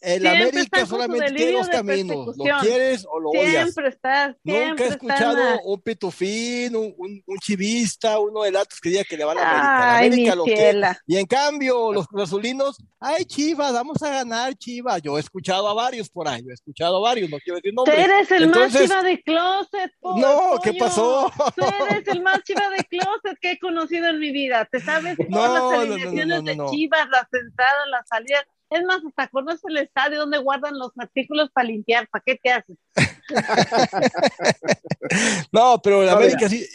el 0.00 0.26
América 0.26 0.86
solamente 0.86 1.32
tiene 1.32 1.52
dos 1.52 1.68
caminos, 1.68 2.36
lo 2.36 2.44
quieres 2.60 3.06
o 3.10 3.18
lo 3.18 3.30
odias. 3.30 3.64
Siempre 3.64 3.88
estás, 3.88 4.36
Nunca 4.44 4.84
he 4.84 4.88
escuchado 4.88 5.60
un 5.62 5.80
pitufín, 5.80 6.76
un, 6.76 6.94
un, 6.96 7.38
chivista, 7.38 8.18
uno 8.18 8.42
de 8.42 8.52
latos 8.52 8.80
que 8.80 8.90
diga 8.90 9.04
que 9.04 9.16
le 9.16 9.24
va 9.24 9.32
a 9.32 9.34
la 9.34 9.40
América. 9.42 9.68
La 9.68 9.98
América 9.98 10.34
lo 10.34 10.44
quiere. 10.44 10.82
Y 11.06 11.16
en 11.16 11.26
cambio, 11.26 11.92
los 11.92 12.06
azulinos, 12.16 12.78
ay 13.00 13.24
Chivas, 13.24 13.72
vamos 13.72 14.02
a 14.02 14.10
ganar 14.10 14.54
Chivas. 14.54 15.02
Yo 15.02 15.16
he 15.16 15.20
escuchado 15.20 15.68
a 15.68 15.74
varios 15.74 16.08
por 16.08 16.28
ahí, 16.28 16.42
yo 16.42 16.50
he 16.50 16.54
escuchado 16.54 16.98
a 16.98 17.00
varios, 17.00 17.28
no 17.28 17.38
quiero 17.38 17.56
decir 17.56 17.74
nombres. 17.74 17.96
Tú 17.96 18.02
eres 18.02 18.30
el 18.30 18.48
más 18.48 18.72
chiva 18.72 19.02
de 19.02 19.22
closet, 19.22 19.92
No, 20.02 20.60
¿qué 20.62 20.74
pasó? 20.74 21.30
Tú 21.56 21.64
eres 21.90 22.06
el 22.08 22.22
más 22.22 22.42
chiva 22.44 22.68
de 22.70 22.84
closet 22.84 23.38
que 23.40 23.52
he 23.52 23.58
conocido 23.58 24.08
en 24.08 24.20
mi 24.20 24.30
vida. 24.30 24.64
Te 24.70 24.80
sabes 24.80 25.16
todas 25.30 25.52
las 25.52 25.80
alineaciones 25.80 26.44
de 26.44 26.58
Chivas, 26.70 27.08
las 27.10 27.26
entradas, 27.32 27.88
las 27.90 28.06
salidas 28.08 28.44
es 28.70 28.84
más, 28.84 29.00
hasta 29.06 29.28
conoces 29.28 29.62
el 29.66 29.78
estadio 29.78 30.18
donde 30.18 30.38
guardan 30.38 30.78
los 30.78 30.92
artículos 30.98 31.50
para 31.50 31.68
limpiar. 31.68 32.08
¿Para 32.08 32.22
qué 32.24 32.36
te 32.36 32.50
haces? 32.50 32.76
no, 35.52 35.80
pero 35.82 36.02
el 36.02 36.08
América 36.08 36.48
sí, 36.48 36.66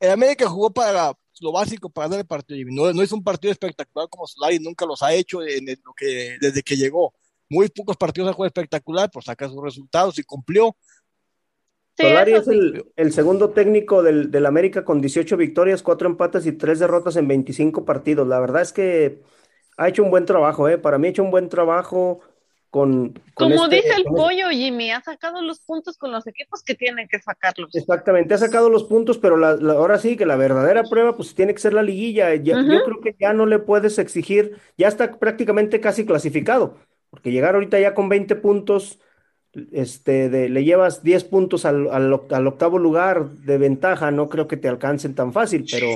el, 0.00 0.10
América 0.10 0.48
jugó 0.48 0.70
para 0.70 1.12
lo 1.40 1.52
básico 1.52 1.90
para 1.90 2.08
ganar 2.08 2.20
el 2.20 2.26
partido. 2.26 2.68
No, 2.70 2.92
no 2.92 3.02
es 3.02 3.12
un 3.12 3.24
partido 3.24 3.50
espectacular 3.50 4.08
como 4.08 4.26
Solari 4.26 4.58
nunca 4.58 4.84
los 4.84 5.02
ha 5.02 5.12
hecho 5.12 5.42
en, 5.42 5.66
lo 5.66 5.92
que, 5.96 6.36
desde 6.40 6.62
que 6.62 6.76
llegó. 6.76 7.14
Muy 7.48 7.68
pocos 7.68 7.96
partidos 7.96 8.30
ha 8.30 8.32
jugado 8.32 8.48
espectacular, 8.48 9.10
pues 9.10 9.24
saca 9.24 9.48
sus 9.48 9.62
resultados 9.62 10.18
y 10.18 10.22
cumplió. 10.22 10.76
Solari 11.98 12.34
es 12.34 12.46
el, 12.46 13.12
segundo 13.12 13.50
técnico 13.50 14.02
del, 14.02 14.30
del, 14.30 14.46
América 14.46 14.84
con 14.84 15.00
18 15.00 15.36
victorias, 15.36 15.82
4 15.82 16.08
empates 16.08 16.46
y 16.46 16.52
3 16.52 16.78
derrotas 16.78 17.16
en 17.16 17.26
25 17.26 17.84
partidos. 17.84 18.28
La 18.28 18.38
verdad 18.38 18.62
es 18.62 18.72
que 18.72 19.22
ha 19.80 19.88
hecho 19.88 20.02
un 20.04 20.10
buen 20.10 20.26
trabajo, 20.26 20.68
¿eh? 20.68 20.76
Para 20.76 20.98
mí 20.98 21.06
ha 21.06 21.10
hecho 21.10 21.22
un 21.22 21.30
buen 21.30 21.48
trabajo 21.48 22.20
con... 22.68 23.18
Como 23.32 23.64
este, 23.64 23.76
dice 23.76 23.94
el 23.96 24.04
pollo, 24.04 24.50
Jimmy, 24.50 24.90
ha 24.90 25.00
sacado 25.00 25.40
los 25.40 25.60
puntos 25.60 25.96
con 25.96 26.12
los 26.12 26.26
equipos 26.26 26.62
que 26.62 26.74
tienen 26.74 27.08
que 27.08 27.18
sacarlos. 27.18 27.74
Exactamente, 27.74 28.34
ha 28.34 28.38
sacado 28.38 28.68
los 28.68 28.84
puntos, 28.84 29.16
pero 29.16 29.38
la, 29.38 29.52
ahora 29.72 29.98
sí 29.98 30.18
que 30.18 30.26
la 30.26 30.36
verdadera 30.36 30.82
prueba 30.82 31.16
pues 31.16 31.34
tiene 31.34 31.54
que 31.54 31.60
ser 31.60 31.72
la 31.72 31.82
liguilla. 31.82 32.34
Yo 32.34 32.54
creo 32.62 33.00
que 33.02 33.16
ya 33.18 33.32
no 33.32 33.46
le 33.46 33.58
puedes 33.58 33.98
exigir, 33.98 34.58
ya 34.76 34.88
está 34.88 35.18
prácticamente 35.18 35.80
casi 35.80 36.04
clasificado, 36.04 36.76
porque 37.08 37.32
llegar 37.32 37.54
ahorita 37.54 37.80
ya 37.80 37.94
con 37.94 38.10
20 38.10 38.36
puntos 38.36 39.00
este, 39.72 40.28
de, 40.28 40.48
le 40.48 40.62
llevas 40.62 41.02
10 41.02 41.24
puntos 41.24 41.64
al, 41.64 41.88
al, 41.90 42.12
octavo 42.46 42.78
lugar 42.78 43.30
de 43.30 43.58
ventaja, 43.58 44.12
no 44.12 44.28
creo 44.28 44.46
que 44.46 44.56
te 44.56 44.68
alcancen 44.68 45.16
tan 45.16 45.32
fácil, 45.32 45.64
pero 45.68 45.86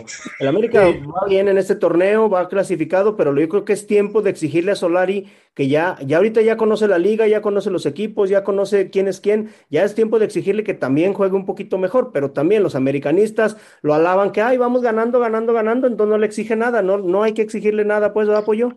el 0.41 0.49
América 0.49 0.85
va 0.85 1.29
bien 1.29 1.47
en 1.47 1.57
este 1.57 1.77
torneo, 1.77 2.29
va 2.29 2.49
clasificado, 2.49 3.17
pero 3.17 3.35
yo 3.39 3.49
creo 3.49 3.65
que 3.65 3.73
es 3.73 3.87
tiempo 3.87 4.23
de 4.23 4.31
exigirle 4.31 4.73
a 4.73 4.75
Solari 4.75 5.29
que 5.55 5.69
ya, 5.69 5.97
ya 6.05 6.17
ahorita 6.17 6.43
ya 6.43 6.57
conoce 6.57 6.89
la 6.89 6.99
liga, 6.99 7.29
ya 7.29 7.43
conoce 7.43 7.71
los 7.71 7.87
equipos, 7.87 8.29
ya 8.29 8.43
conoce 8.43 8.91
quién 8.91 9.07
es 9.07 9.21
quién, 9.21 9.51
ya 9.71 9.85
es 9.85 9.95
tiempo 9.95 10.19
de 10.19 10.25
exigirle 10.25 10.65
que 10.65 10.75
también 10.75 11.15
juegue 11.15 11.37
un 11.37 11.47
poquito 11.47 11.79
mejor, 11.79 12.11
pero 12.13 12.33
también 12.33 12.65
los 12.65 12.75
americanistas 12.75 13.57
lo 13.83 13.95
alaban 13.95 14.33
que, 14.33 14.43
ay, 14.43 14.59
vamos 14.59 14.83
ganando, 14.83 15.21
ganando, 15.21 15.53
ganando, 15.53 15.87
entonces 15.87 16.11
no 16.11 16.19
le 16.19 16.27
exige 16.27 16.57
nada, 16.57 16.83
no, 16.83 16.99
no 16.99 17.23
hay 17.23 17.35
que 17.35 17.43
exigirle 17.43 17.85
nada, 17.85 18.13
pues, 18.13 18.29
apoyo? 18.29 18.75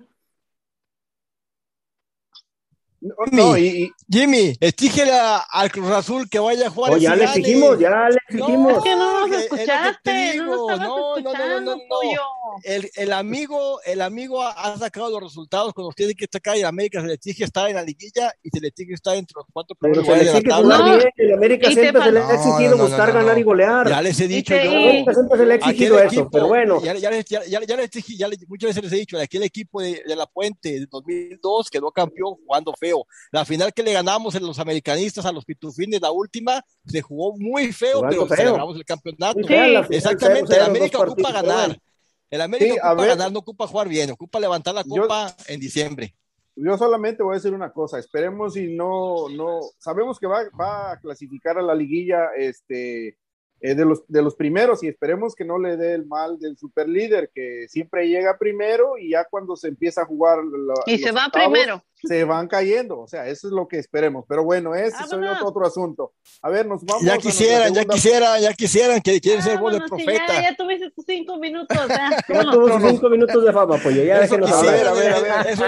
No, 3.00 3.58
y, 3.58 3.92
Jimmy, 4.10 4.58
exígele 4.60 5.12
al 5.52 5.72
Cruz 5.72 5.92
Azul 5.92 6.28
que 6.28 6.40
vaya 6.40 6.68
a 6.68 6.70
jugar. 6.72 6.94
Oh, 6.94 6.98
ya 6.98 7.16
le 7.16 7.26
exigimos, 7.26 7.78
ya 7.78 8.10
le 8.10 8.18
exigimos. 8.28 8.60
No, 8.60 8.78
es 8.78 8.84
que 8.84 8.96
no 8.96 9.28
nos 9.28 9.38
escuchaste, 9.38 10.38
no, 10.38 10.68
no, 10.78 11.20
no, 11.20 11.60
no, 11.62 11.76
no, 11.76 11.78
El, 12.64 12.90
el, 12.96 13.14
amigo, 13.14 13.80
el 13.86 14.02
amigo 14.02 14.42
ha, 14.42 14.76
sacado 14.78 15.12
los 15.12 15.22
resultados 15.22 15.74
cuando 15.74 15.92
tiene 15.94 16.16
que 16.16 16.26
estar 16.26 16.56
y 16.56 16.62
el 16.62 16.66
América 16.66 17.02
se 17.02 17.08
le 17.08 17.14
exige 17.14 17.44
estar 17.44 17.70
en 17.70 17.76
la 17.76 17.84
liguilla 17.84 18.34
y 18.42 18.50
se 18.50 18.60
le 18.60 18.70
exige 18.70 18.94
estar 18.94 19.16
entre 19.16 19.34
los 19.36 19.46
cuatro 19.54 19.76
primeros 19.76 20.04
Pero 20.06 20.18
se 20.18 20.24
le 20.24 20.32
exige 20.32 20.54
jugar 20.54 20.84
bien, 20.84 21.14
el 21.18 21.34
América 21.34 21.72
siempre 21.72 22.02
se 22.02 22.12
le 22.12 22.20
ha 22.20 22.34
exigido 22.34 22.78
buscar 22.78 23.14
ganar 23.14 23.38
y 23.38 23.44
golear. 23.44 23.90
Ya 23.90 24.02
les 24.02 24.20
he 24.20 24.28
dicho 24.28 24.56
yo. 24.56 24.62
siempre 24.72 25.38
se 25.38 25.46
le 25.46 25.54
ha 25.54 25.56
exigido 25.58 26.00
eso, 26.00 26.30
pero 26.32 26.48
bueno. 26.48 26.82
Ya, 26.82 26.96
ya, 26.96 27.12
ya, 27.12 27.44
ya, 27.46 27.62
ya 27.62 27.78
les 27.78 28.48
muchas 28.48 28.70
veces 28.70 28.84
les 28.84 28.94
he 28.94 28.98
dicho, 28.98 29.20
aquel 29.20 29.44
equipo 29.44 29.82
de, 29.82 30.02
de 30.06 30.16
La 30.16 30.26
Puente 30.26 30.80
de 30.80 30.88
2002 30.90 31.70
quedó 31.70 31.92
campeón 31.92 32.36
jugando 32.46 32.74
feo. 32.88 33.06
La 33.32 33.46
final 33.46 33.74
que 33.74 33.84
le 33.84 33.94
ganamos 33.94 34.36
en 34.36 34.46
los 34.46 34.60
americanistas 34.60 35.26
a 35.26 35.32
los 35.32 35.46
pitufines, 35.46 36.02
la 36.02 36.12
última, 36.12 36.64
se 36.86 37.02
jugó 37.02 37.38
muy 37.38 37.72
feo, 37.72 38.02
pero 38.10 38.28
celebramos 38.28 38.76
el 38.76 38.86
campeonato. 38.86 39.40
Exactamente, 39.90 40.56
el 40.56 40.64
América 40.64 41.00
ocupa 41.00 41.32
ganar. 41.32 41.78
El 42.30 42.42
América 42.42 42.92
ocupa 42.92 43.06
ganar, 43.06 43.32
no 43.32 43.40
ocupa 43.40 43.68
jugar 43.68 43.88
bien, 43.88 44.12
ocupa 44.12 44.40
levantar 44.40 44.74
la 44.76 44.84
copa 44.84 45.36
en 45.48 45.60
diciembre. 45.60 46.16
Yo 46.60 46.76
solamente 46.76 47.22
voy 47.22 47.34
a 47.34 47.36
decir 47.36 47.54
una 47.54 47.72
cosa, 47.72 48.00
esperemos 48.00 48.58
y 48.58 48.76
no, 48.76 49.30
no, 49.30 49.60
sabemos 49.78 50.20
que 50.20 50.26
va, 50.26 50.42
va 50.60 50.94
a 50.94 51.00
clasificar 51.00 51.60
a 51.60 51.62
la 51.62 51.76
liguilla, 51.76 52.32
este, 52.36 53.16
eh, 53.60 53.74
de, 53.74 53.86
los, 53.86 54.08
de 54.08 54.22
los 54.22 54.36
primeros 54.36 54.84
y 54.84 54.88
esperemos 54.88 55.34
que 55.34 55.44
no 55.44 55.58
le 55.58 55.78
dé 55.78 55.96
el 55.96 56.06
mal 56.06 56.38
del 56.38 56.56
super 56.58 56.88
líder 56.88 57.32
que 57.34 57.68
siempre 57.68 58.08
llega 58.08 58.38
primero 58.38 59.00
y 59.00 59.10
ya 59.10 59.26
cuando 59.26 59.56
se 59.56 59.68
empieza 59.68 60.04
a 60.04 60.06
jugar 60.06 60.38
y 60.86 61.00
se 61.00 61.12
va 61.12 61.28
primero 61.34 61.84
se 62.04 62.24
van 62.24 62.48
cayendo 62.48 63.00
o 63.00 63.08
sea 63.08 63.28
eso 63.28 63.48
es 63.48 63.54
lo 63.54 63.68
que 63.68 63.80
esperemos 63.80 64.26
pero 64.28 64.44
bueno 64.44 64.76
ese 64.76 64.98
es 65.04 65.14
otro, 65.44 65.66
asunto. 65.66 66.14
A 66.42 66.50
ver 66.50 66.66
nos 66.66 66.84
vamos 66.84 67.04
ya 67.04 67.18
quisieran 67.18 67.74
ya 67.74 67.86
quisieran 67.86 68.42
ya 68.42 68.54
quisieran 68.54 69.02
que 69.02 69.20
quieren 69.20 69.42
ser 69.42 69.58
voz 69.58 69.74
de 69.74 69.80
profeta 69.80 70.28
ya, 70.28 70.42
ya, 70.52 70.56
tuviste 70.56 70.92
tus 70.92 71.06
cinco 71.06 71.38
minutos 71.38 71.78
ya, 71.88 72.10
ya 72.30 72.44
tuvo 72.44 72.80
cinco 72.80 73.10
minutos 73.10 73.44
de 73.44 73.52
fama 73.52 73.78
pues 73.82 73.96
ya 73.96 74.22
eso 74.22 74.38
quisiera, 74.38 74.92
a 74.92 74.94
ver 74.94 75.14
a 75.14 75.22
ver 75.22 75.48
eso 75.48 75.64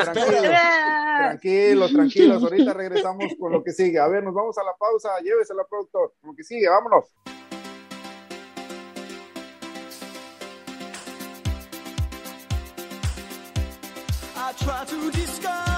tranquilos 1.20 1.92
tranquilos 1.92 2.44
ahorita 2.44 2.74
regresamos 2.74 3.26
con 3.40 3.52
lo 3.52 3.64
que 3.64 3.72
sigue. 3.72 4.00
A 4.00 4.08
ver 4.08 4.24
nos 4.24 4.34
vamos 4.34 4.58
a 4.58 4.64
la 4.64 4.74
pausa 4.78 5.10
llévesela 5.22 5.64
productor 5.70 6.14
con 6.20 6.32
lo 6.32 6.36
que 6.36 6.44
sigue 6.44 6.70
vámonos. 6.70 7.06
Try 14.58 14.84
to 14.86 15.12
discover 15.12 15.69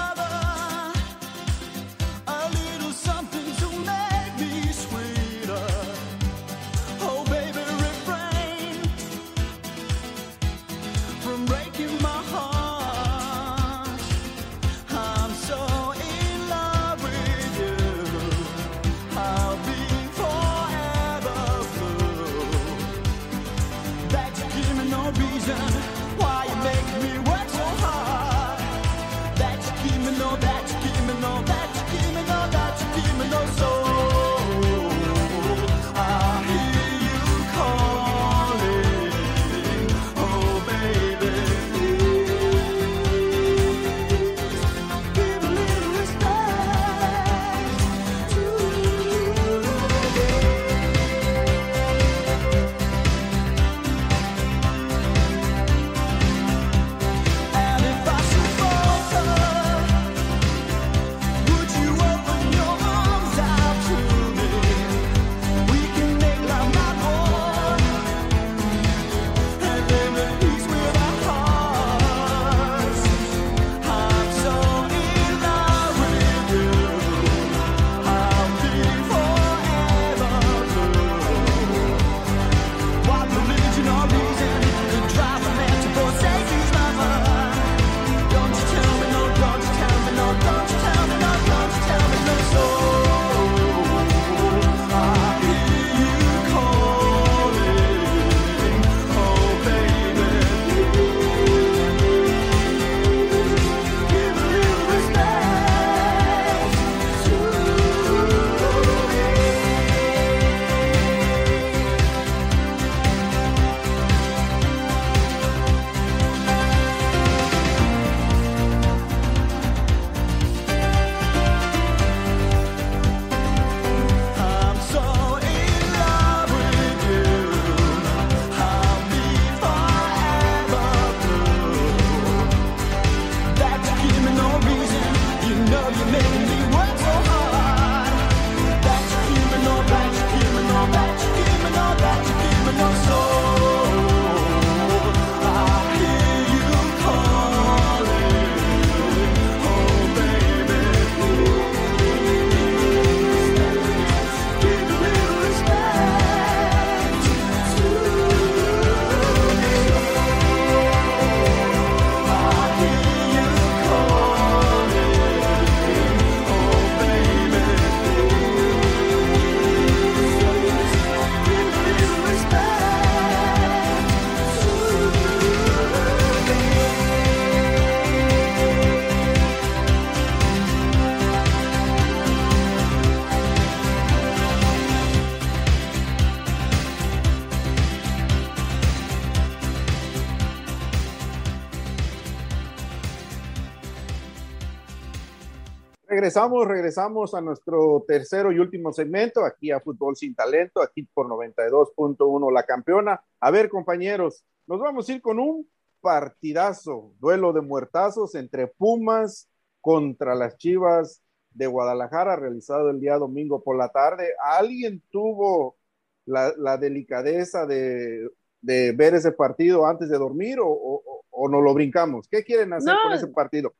Regresamos, 196.32 196.66
regresamos 196.66 197.34
a 197.34 197.42
nuestro 197.42 198.06
tercero 198.08 198.52
y 198.52 198.58
último 198.58 198.90
segmento, 198.90 199.44
aquí 199.44 199.70
a 199.70 199.80
Fútbol 199.80 200.16
Sin 200.16 200.34
Talento, 200.34 200.80
aquí 200.80 201.02
por 201.02 201.26
92.1 201.26 202.50
La 202.50 202.62
Campeona. 202.62 203.22
A 203.38 203.50
ver, 203.50 203.68
compañeros, 203.68 204.42
nos 204.66 204.80
vamos 204.80 205.06
a 205.06 205.12
ir 205.12 205.20
con 205.20 205.38
un 205.38 205.68
partidazo, 206.00 207.12
duelo 207.20 207.52
de 207.52 207.60
muertazos 207.60 208.34
entre 208.34 208.66
Pumas 208.66 209.50
contra 209.82 210.34
las 210.34 210.56
Chivas 210.56 211.22
de 211.50 211.66
Guadalajara, 211.66 212.34
realizado 212.36 212.88
el 212.88 212.98
día 212.98 213.18
domingo 213.18 213.62
por 213.62 213.76
la 213.76 213.90
tarde. 213.90 214.32
¿Alguien 214.42 215.02
tuvo 215.10 215.76
la, 216.24 216.78
delicadeza 216.78 217.66
de, 217.66 218.30
ver 218.62 219.14
ese 219.16 219.32
partido 219.32 219.84
antes 219.86 220.08
de 220.08 220.16
dormir 220.16 220.60
o, 220.60 221.02
o, 221.30 221.48
no 221.50 221.60
lo 221.60 221.74
brincamos? 221.74 222.26
¿Qué 222.26 222.42
quieren 222.42 222.72
hacer 222.72 222.94
con 223.02 223.12
ese 223.12 223.26
partido? 223.26 223.74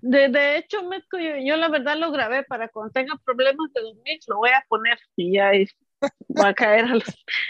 De, 0.00 0.28
de 0.28 0.58
hecho, 0.58 0.78
yo, 1.44 1.56
la 1.56 1.68
verdad 1.68 1.96
lo 1.96 2.10
grabé 2.10 2.44
para 2.44 2.68
cuando 2.68 2.92
tenga 2.92 3.16
problemas 3.24 3.72
de 3.74 3.82
dormir, 3.82 4.20
lo 4.28 4.38
voy 4.38 4.50
a 4.50 4.64
poner 4.68 4.98
y 5.16 5.34
ya 5.34 5.50
va 6.38 6.48
a 6.48 6.54
caer 6.54 6.84
a 6.84 6.94
los, 6.94 7.04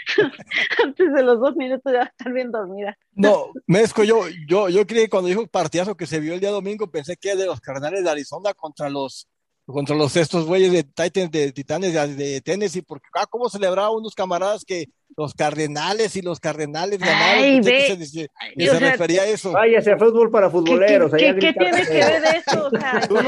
antes 0.83 1.13
de 1.13 1.23
los 1.23 1.39
dos 1.39 1.55
minutos 1.55 1.91
ya 1.91 1.99
va 1.99 2.05
a 2.05 2.07
estar 2.07 2.31
bien 2.31 2.51
dormida. 2.51 2.97
No, 3.13 3.51
Mezco, 3.65 4.03
yo, 4.03 4.23
yo, 4.47 4.69
yo 4.69 4.87
creí 4.87 5.03
que 5.03 5.09
cuando 5.09 5.29
dijo 5.29 5.45
partidazo 5.47 5.97
que 5.97 6.07
se 6.07 6.19
vio 6.19 6.33
el 6.33 6.39
día 6.39 6.51
domingo, 6.51 6.89
pensé 6.89 7.17
que 7.17 7.35
de 7.35 7.45
los 7.45 7.59
Cardenales 7.59 8.03
de 8.03 8.09
Arizona 8.09 8.53
contra 8.53 8.89
los 8.89 9.27
contra 9.65 9.97
los 9.97 10.15
estos 10.15 10.45
güeyes 10.45 10.71
de 10.71 10.83
Titans, 10.83 11.29
de 11.29 11.51
Titanes 11.51 11.93
de, 11.93 12.15
de 12.15 12.41
Tennessee, 12.41 12.81
porque 12.81 13.07
ah, 13.13 13.25
cómo 13.29 13.49
celebraba 13.49 13.91
unos 13.91 14.15
camaradas 14.15 14.63
que 14.63 14.85
los 15.15 15.33
Cardenales 15.33 16.15
y 16.15 16.21
los 16.21 16.39
Cardenales 16.39 16.99
ganaron. 16.99 17.43
Ay, 17.43 17.61
ve, 17.61 17.97
se, 17.97 18.65
se 18.65 18.79
refería 18.79 19.23
a 19.23 19.25
eso. 19.25 19.51
Vaya, 19.51 19.81
sea 19.81 19.97
fútbol 19.97 20.29
para 20.29 20.49
futboleros. 20.49 21.11
¿Qué, 21.11 21.35
qué, 21.39 21.53
tiene 21.53 21.85
que 21.85 21.93
ver 21.93 22.23
eso? 22.35 22.67
O 22.67 22.69
sea, 22.69 23.07
no, 23.09 23.21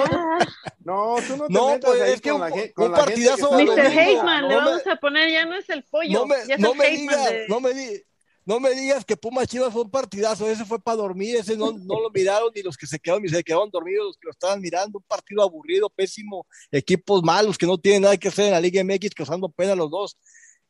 no, 0.83 1.15
tú 1.27 1.37
no 1.37 1.47
te 1.47 1.53
no, 1.53 1.69
metas 1.69 1.91
pues, 1.91 2.09
es 2.09 2.21
que 2.21 2.31
un, 2.31 2.41
la, 2.41 2.47
un 2.47 2.91
partidazo. 2.91 3.51
Mr. 3.51 3.85
Heyman, 3.85 4.47
le 4.47 4.55
vamos 4.55 4.87
a 4.87 4.95
poner, 4.97 5.31
ya 5.31 5.45
no 5.45 5.55
es 5.55 5.69
el 5.69 5.83
pollo. 5.83 6.19
No 6.19 6.25
me, 6.25 6.35
ya 6.47 6.55
es 6.55 6.59
no 6.59 6.73
me 6.73 6.89
digas, 6.89 7.33
no 7.47 7.59
me 7.59 7.73
digas 7.73 8.01
no 8.49 8.59
me 8.59 8.73
digas 8.73 9.05
que 9.05 9.15
Pumas 9.15 9.47
Chivas 9.47 9.71
fue 9.71 9.83
un 9.83 9.91
partidazo, 9.91 10.49
ese 10.49 10.65
fue 10.65 10.79
para 10.81 10.97
dormir, 10.97 11.35
ese 11.35 11.55
no, 11.55 11.71
no 11.71 12.01
lo 12.01 12.09
miraron 12.09 12.49
ni 12.55 12.63
los 12.63 12.77
que 12.77 12.87
se 12.87 12.97
quedaron, 12.97 13.21
ni 13.21 13.29
se 13.29 13.43
quedaron 13.43 13.69
dormidos, 13.69 14.07
los 14.07 14.17
que 14.17 14.25
lo 14.25 14.31
estaban 14.31 14.59
mirando, 14.59 14.97
un 14.97 15.03
partido 15.03 15.43
aburrido, 15.43 15.87
pésimo, 15.87 16.47
equipos 16.71 17.21
malos 17.21 17.59
que 17.59 17.67
no 17.67 17.77
tienen 17.77 18.01
nada 18.01 18.17
que 18.17 18.29
hacer 18.29 18.45
en 18.45 18.51
la 18.53 18.59
Liga 18.59 18.83
MX, 18.83 19.13
causando 19.13 19.49
pena 19.49 19.75
los 19.75 19.91
dos, 19.91 20.17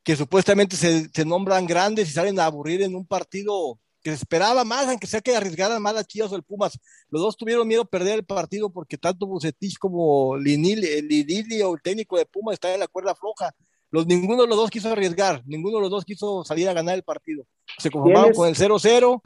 que 0.04 0.16
supuestamente 0.16 0.76
se, 0.76 1.10
se 1.10 1.26
nombran 1.26 1.68
grandes 1.68 2.10
y 2.10 2.14
salen 2.14 2.39
a 2.39 2.45
aburrir 2.45 2.82
en 2.82 2.95
un 2.95 3.06
partido 3.06 3.80
que 4.02 4.12
se 4.12 4.18
esperaba 4.18 4.64
más, 4.64 4.88
aunque 4.88 5.08
sea 5.08 5.22
que 5.22 5.36
arriesgaran 5.36 5.82
más 5.82 5.93
las 5.93 6.08
Chivas 6.08 6.32
o 6.32 6.36
el 6.36 6.43
Pumas. 6.43 6.80
Los 7.10 7.22
dos 7.22 7.38
tuvieron 7.38 7.68
miedo 7.68 7.82
a 7.82 7.86
perder 7.86 8.16
el 8.16 8.26
partido 8.26 8.70
porque 8.70 8.97
tanto 8.97 9.28
Bucetich 9.28 9.78
como 9.78 10.38
Linili, 10.38 10.88
el 10.88 11.64
o 11.64 11.76
el 11.76 11.82
técnico 11.82 12.18
de 12.18 12.26
Pumas 12.26 12.54
está 12.54 12.74
en 12.74 12.80
la 12.80 12.88
cuerda 12.88 13.16
floja. 13.16 13.52
Los, 13.91 14.06
ninguno 14.06 14.43
de 14.43 14.47
los 14.47 14.58
dos 14.58 14.70
quiso 14.70 14.91
arriesgar, 14.91 15.43
ninguno 15.45 15.78
de 15.78 15.82
los 15.82 15.89
dos 15.89 16.06
quiso 16.06 16.43
salir 16.43 16.70
a 16.70 16.74
ganar 16.74 16.95
el 16.95 17.04
partido. 17.04 17.45
Se 17.78 17.89
conformaron 17.89 18.34
con 18.34 18.47
el 18.47 18.56
0-0 18.56 19.20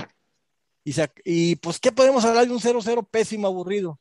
y, 0.86 0.94
y 1.26 1.56
pues, 1.58 1.80
¿qué 1.80 1.92
podemos 1.92 2.24
hablar 2.24 2.48
de 2.48 2.54
un 2.54 2.60
0-0 2.60 3.08
pésimo, 3.10 3.48
aburrido? 3.48 4.00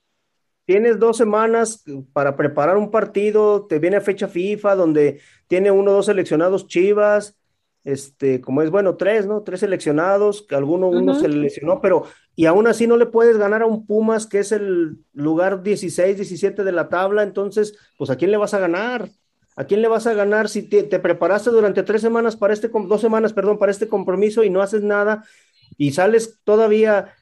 Tienes 0.65 0.99
dos 0.99 1.17
semanas 1.17 1.85
para 2.13 2.37
preparar 2.37 2.77
un 2.77 2.91
partido, 2.91 3.67
te 3.67 3.79
viene 3.79 4.01
fecha 4.01 4.29
FIFA 4.29 4.77
donde 4.77 5.21
tiene 5.49 5.71
uno 5.71 5.91
o 5.91 5.95
dos 5.95 6.07
seleccionados 6.07 6.69
Chivas, 6.69 7.37
este, 7.85 8.41
como 8.41 8.63
es 8.63 8.71
bueno, 8.71 8.97
tres, 8.97 9.27
¿no? 9.27 9.43
Tres 9.43 9.61
seleccionados, 9.61 10.43
que 10.43 10.55
alguno 10.55 10.89
uno 10.89 11.17
se 11.17 11.29
lesionó, 11.29 11.81
pero 11.81 12.05
y 12.37 12.47
aún 12.47 12.69
así 12.69 12.87
no 12.87 12.97
le 12.97 13.07
puedes 13.07 13.39
ganar 13.39 13.63
a 13.63 13.67
un 13.67 13.87
Pumas 13.87 14.27
que 14.27 14.39
es 14.39 14.53
el 14.53 14.99
lugar 15.13 15.63
16, 15.63 16.17
17 16.17 16.63
de 16.63 16.73
la 16.73 16.89
tabla, 16.89 17.25
entonces, 17.25 17.77
pues 17.99 18.11
¿a 18.11 18.17
quién 18.17 18.31
le 18.31 18.37
vas 18.37 18.55
a 18.55 18.61
ganar? 18.61 19.09
¿A 19.57 19.65
quién 19.65 19.83
le 19.83 19.89
vas 19.89 20.07
a 20.07 20.15
ganar 20.15 20.49
si 20.49 20.63
te, 20.63 20.85
preparaste 20.85 21.51
durante 21.51 21.83
tres 21.83 22.01
semanas 22.01 22.37
para 22.37 22.55
este, 22.55 22.69
dos 22.69 23.01
semanas, 23.01 23.33
perdón, 23.33 23.59
para 23.59 23.73
este 23.73 23.89
compromiso 23.89 24.45
y 24.45 24.51
no 24.51 24.63
haces 24.63 24.83
nada 24.83 25.25
y 25.77 25.93
sales 25.93 26.41
todavía, 26.45 27.15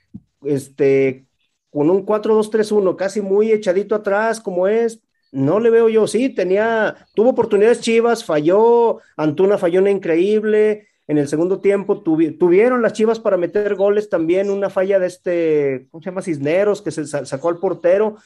este, 0.44 1.26
con 1.70 1.90
un 1.90 2.04
4-2-3-1, 2.04 2.96
casi 2.96 3.20
muy 3.20 3.52
echadito 3.52 3.94
atrás 3.94 4.40
como 4.40 4.68
es? 4.68 5.00
No 5.32 5.60
le 5.60 5.70
veo 5.70 5.88
yo, 5.88 6.06
sí, 6.06 6.28
tenía, 6.28 7.06
tuvo 7.14 7.30
oportunidades 7.30 7.80
Chivas, 7.80 8.24
falló, 8.24 8.98
Antuna 9.16 9.58
falló 9.58 9.80
una 9.80 9.90
increíble, 9.90 10.88
en 11.06 11.18
el 11.18 11.28
segundo 11.28 11.60
tiempo 11.60 12.02
tuvieron 12.02 12.82
las 12.82 12.92
Chivas 12.92 13.20
para 13.20 13.36
meter 13.36 13.74
goles 13.74 14.08
también, 14.08 14.50
una 14.50 14.70
falla 14.70 14.98
de 14.98 15.06
este, 15.06 15.88
¿cómo 15.90 16.02
se 16.02 16.10
llama? 16.10 16.22
Cisneros, 16.22 16.82
que 16.82 16.90
se 16.90 17.06
sacó 17.06 17.48
al 17.48 17.58
portero, 17.58 18.16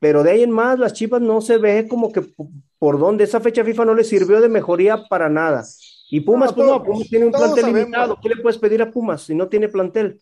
pero 0.00 0.22
de 0.22 0.32
ahí 0.32 0.42
en 0.42 0.50
más 0.50 0.78
las 0.78 0.92
Chivas 0.92 1.20
no 1.20 1.40
se 1.40 1.58
ve 1.58 1.86
como 1.88 2.12
que 2.12 2.22
por 2.78 2.98
dónde 2.98 3.24
esa 3.24 3.40
fecha 3.40 3.64
FIFA 3.64 3.84
no 3.84 3.94
le 3.94 4.04
sirvió 4.04 4.40
de 4.40 4.48
mejoría 4.48 5.04
para 5.08 5.28
nada. 5.28 5.64
Y 6.10 6.20
Pumas, 6.20 6.52
pues 6.52 6.66
no, 6.66 6.82
Pumas 6.82 7.08
tiene 7.08 7.26
un 7.26 7.32
plantel 7.32 7.66
limitado. 7.66 8.18
¿Qué 8.20 8.28
le 8.28 8.36
puedes 8.36 8.58
pedir 8.58 8.82
a 8.82 8.90
Pumas 8.90 9.22
si 9.22 9.34
no 9.34 9.48
tiene 9.48 9.68
plantel? 9.68 10.20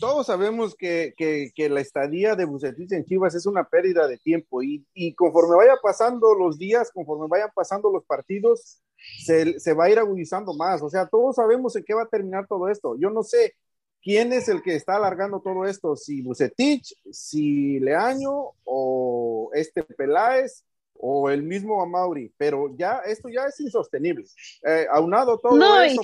Todos 0.00 0.26
sabemos 0.26 0.74
que, 0.74 1.14
que, 1.16 1.68
la 1.68 1.80
estadía 1.80 2.34
de 2.34 2.44
Bucetich 2.44 2.92
en 2.92 3.04
Chivas 3.04 3.34
es 3.34 3.46
una 3.46 3.64
pérdida 3.64 4.06
de 4.08 4.18
tiempo 4.18 4.62
y, 4.62 4.84
y, 4.94 5.14
conforme 5.14 5.56
vaya 5.56 5.76
pasando 5.82 6.34
los 6.34 6.58
días, 6.58 6.90
conforme 6.92 7.26
vayan 7.28 7.50
pasando 7.54 7.90
los 7.90 8.04
partidos, 8.04 8.80
se, 9.24 9.58
se, 9.60 9.72
va 9.72 9.84
a 9.84 9.90
ir 9.90 9.98
agudizando 9.98 10.54
más. 10.54 10.82
O 10.82 10.90
sea, 10.90 11.06
todos 11.06 11.36
sabemos 11.36 11.74
en 11.76 11.84
qué 11.84 11.94
va 11.94 12.02
a 12.02 12.08
terminar 12.08 12.46
todo 12.46 12.68
esto. 12.68 12.96
Yo 12.98 13.10
no 13.10 13.22
sé, 13.22 13.54
¿Quién 14.02 14.32
es 14.32 14.48
el 14.48 14.62
que 14.62 14.74
está 14.74 14.96
alargando 14.96 15.40
todo 15.40 15.64
esto? 15.64 15.94
¿Si 15.94 16.22
Bucetich, 16.22 16.92
si 17.12 17.78
Leaño 17.78 18.50
o 18.64 19.50
este 19.54 19.84
Peláez 19.84 20.64
o 20.94 21.30
el 21.30 21.44
mismo 21.44 21.80
Amauri? 21.80 22.32
Pero 22.36 22.74
ya 22.76 22.98
esto 23.06 23.28
ya 23.28 23.46
es 23.46 23.60
insostenible. 23.60 24.24
Eh, 24.66 24.86
aunado 24.90 25.38
todo 25.38 25.80
eso, 25.82 26.02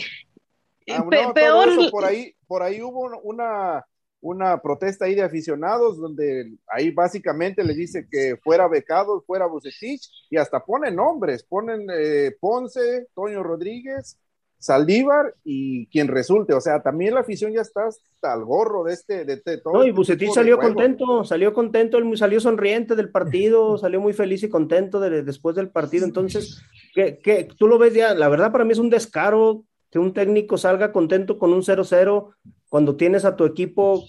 peor... 1.35 1.91
por 1.91 2.05
ahí, 2.05 2.35
por 2.47 2.63
ahí 2.63 2.83
hubo 2.83 3.11
una, 3.23 3.85
una 4.21 4.61
protesta 4.61 5.05
ahí 5.05 5.15
de 5.15 5.23
aficionados 5.23 5.99
donde 5.99 6.57
ahí 6.69 6.91
básicamente 6.91 7.65
le 7.65 7.75
dice 7.75 8.07
que 8.11 8.37
fuera 8.43 8.69
becado, 8.69 9.23
fuera 9.23 9.47
Bucetich 9.47 10.09
y 10.31 10.37
hasta 10.37 10.65
ponen 10.65 10.97
nombres, 10.97 11.43
ponen 11.43 11.87
eh, 11.93 12.37
Ponce, 12.41 13.09
Toño 13.15 13.43
Rodríguez 13.43 14.19
Saldívar 14.61 15.37
y 15.45 15.87
quien 15.87 16.09
resulte. 16.09 16.53
O 16.53 16.61
sea, 16.61 16.83
también 16.83 17.15
la 17.15 17.21
afición 17.21 17.53
ya 17.53 17.61
está 17.61 17.87
hasta 17.87 18.35
el 18.35 18.45
gorro 18.45 18.83
de 18.85 18.93
este, 18.93 19.25
de 19.25 19.35
este 19.35 19.59
todo. 19.59 19.75
No, 19.75 19.85
y 19.85 19.89
este 19.89 19.97
Bucetich 19.97 20.33
salió 20.33 20.59
contento, 20.59 21.25
salió 21.25 21.55
contento, 21.55 21.99
él 21.99 22.19
salió 22.19 22.41
sonriente 22.41 22.97
del 22.97 23.11
partido, 23.11 23.79
salió 23.79 24.01
muy 24.01 24.13
feliz 24.13 24.43
y 24.43 24.49
contento 24.49 24.99
después 24.99 25.55
del 25.55 25.71
partido. 25.71 26.05
Entonces, 26.05 26.61
que, 26.93 27.49
tú 27.57 27.69
lo 27.69 27.79
ves 27.79 27.95
ya, 27.95 28.15
la 28.15 28.29
verdad 28.29 28.51
para 28.51 28.65
mí 28.65 28.73
es 28.73 28.79
un 28.79 28.91
descaro 28.91 29.65
que 29.91 29.99
un 29.99 30.13
técnico 30.13 30.59
salga 30.59 30.93
contento 30.93 31.39
con 31.39 31.53
un 31.53 31.63
0-0 31.63 32.35
cuando 32.69 32.97
tienes 32.97 33.25
a 33.25 33.37
tu 33.37 33.45
equipo. 33.45 34.05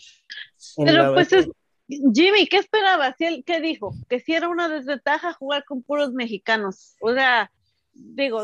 Pero 0.78 1.14
pues 1.14 1.32
es, 1.34 1.50
Jimmy, 1.88 2.48
¿qué 2.48 2.58
esperabas? 2.58 3.16
¿Qué 3.18 3.62
dijo? 3.62 3.94
Que 4.08 4.20
si 4.20 4.34
era 4.34 4.50
una 4.50 4.70
desventaja 4.70 5.34
jugar 5.34 5.66
con 5.66 5.82
puros 5.82 6.14
mexicanos. 6.14 6.96
O 7.02 7.14
sea, 7.14 7.52
digo, 7.94 8.44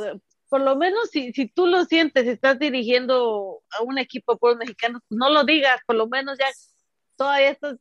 por 0.50 0.62
lo 0.62 0.76
menos 0.76 1.10
si, 1.12 1.32
si 1.34 1.48
tú 1.48 1.68
lo 1.68 1.86
sientes, 1.86 2.28
estás 2.28 2.58
dirigiendo 2.58 3.62
a 3.78 3.84
un 3.84 3.98
equipo 3.98 4.38
por 4.38 4.58
mexicanos, 4.58 5.02
pues 5.08 5.18
no 5.18 5.30
lo 5.30 5.44
digas, 5.44 5.80
por 5.86 5.96
lo 5.96 6.08
menos 6.08 6.38
ya 6.40 6.48
todavía 7.16 7.50
estás, 7.50 7.78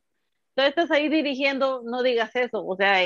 todavía 0.53 0.69
estás 0.69 0.91
ahí 0.91 1.09
dirigiendo, 1.09 1.81
no 1.85 2.03
digas 2.03 2.35
eso, 2.35 2.65
o 2.65 2.75
sea, 2.75 3.01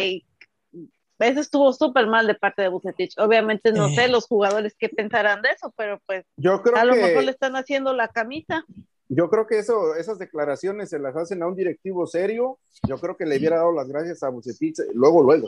eso 1.20 1.42
estuvo 1.42 1.74
súper 1.74 2.08
mal 2.08 2.28
de 2.28 2.36
parte 2.36 2.62
de 2.62 2.70
Bucetich. 2.70 3.18
Obviamente 3.18 3.72
no 3.72 3.90
sé 3.90 4.06
eh. 4.06 4.08
los 4.10 4.28
jugadores 4.28 4.76
qué 4.78 4.90
pensarán 4.90 5.42
de 5.42 5.50
eso, 5.50 5.74
pero 5.76 6.00
pues 6.06 6.26
yo 6.38 6.62
creo 6.62 6.78
a 6.78 6.86
lo 6.86 6.96
mejor 6.96 7.24
le 7.24 7.32
están 7.32 7.56
haciendo 7.56 7.94
la 7.94 8.08
camisa. 8.08 8.66
Yo 9.12 9.30
creo 9.30 9.48
que 9.48 9.58
eso, 9.58 9.96
esas 9.96 10.20
declaraciones 10.20 10.90
se 10.90 11.00
las 11.00 11.16
hacen 11.16 11.42
a 11.42 11.48
un 11.48 11.56
directivo 11.56 12.06
serio. 12.06 12.60
Yo 12.88 12.98
creo 13.00 13.18
que 13.18 13.26
le 13.26 13.38
hubiera 13.38 13.58
dado 13.58 13.72
las 13.72 13.88
gracias 13.88 14.22
a 14.22 14.30
Bucetich 14.30 14.78
luego, 14.94 15.24
luego. 15.24 15.48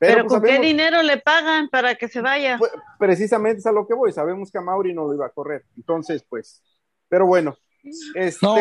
Pero, 0.00 0.26
pues, 0.26 0.40
¿con 0.40 0.42
qué 0.42 0.58
dinero 0.58 1.02
le 1.02 1.18
pagan 1.18 1.68
para 1.68 1.94
que 1.96 2.08
se 2.08 2.22
vaya? 2.22 2.56
Pues, 2.58 2.72
precisamente 2.98 3.58
es 3.58 3.66
a 3.66 3.72
lo 3.72 3.86
que 3.86 3.94
voy. 3.94 4.10
Sabemos 4.10 4.50
que 4.50 4.58
a 4.58 4.62
Mauri 4.62 4.94
no 4.94 5.06
lo 5.06 5.14
iba 5.14 5.26
a 5.26 5.30
correr. 5.30 5.64
Entonces, 5.76 6.24
pues, 6.28 6.62
pero 7.08 7.26
bueno. 7.26 7.56
Este... 8.14 8.38
No, 8.42 8.56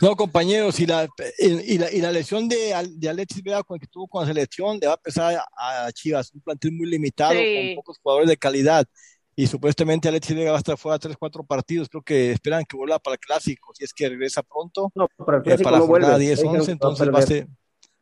no, 0.00 0.16
compañeros, 0.16 0.80
y 0.80 0.86
la, 0.86 1.08
y 1.38 1.78
la, 1.78 1.92
y 1.92 2.00
la 2.00 2.12
lesión 2.12 2.48
de, 2.48 2.74
de 2.94 3.08
Alexis 3.08 3.42
Vega 3.42 3.62
con 3.62 3.76
el 3.76 3.80
que 3.80 3.86
tuvo 3.86 4.08
con 4.08 4.22
la 4.22 4.28
selección 4.28 4.78
le 4.80 4.86
va 4.86 4.94
a 4.94 5.00
pesar 5.00 5.42
a, 5.56 5.92
Chivas, 5.92 6.32
un 6.32 6.40
plantel 6.40 6.72
muy 6.72 6.88
limitado, 6.88 7.34
con 7.34 7.74
pocos 7.76 7.98
jugadores 7.98 8.28
de 8.28 8.36
calidad 8.36 8.86
y 9.34 9.46
supuestamente 9.46 10.08
Alexis 10.08 10.36
Vega 10.36 10.50
va 10.50 10.58
a 10.58 10.60
estar 10.60 10.76
fuera 10.76 10.98
tres, 10.98 11.16
cuatro 11.18 11.42
partidos. 11.44 11.88
Creo 11.88 12.02
que 12.02 12.32
esperan 12.32 12.64
que 12.64 12.76
vuelva 12.76 12.98
para 12.98 13.14
el 13.14 13.20
clásico, 13.20 13.72
si 13.74 13.84
es 13.84 13.92
que 13.94 14.08
regresa 14.08 14.42
pronto. 14.42 14.92
No, 14.94 15.08
para 15.16 15.38
el 15.38 15.42
clásico 15.42 15.70
no 15.70 15.86
vuelve. 15.86 16.18
10, 16.18 16.44
11, 16.44 16.70
entonces 16.72 17.08
va 17.08 17.18
a, 17.18 17.22
ser, 17.22 17.48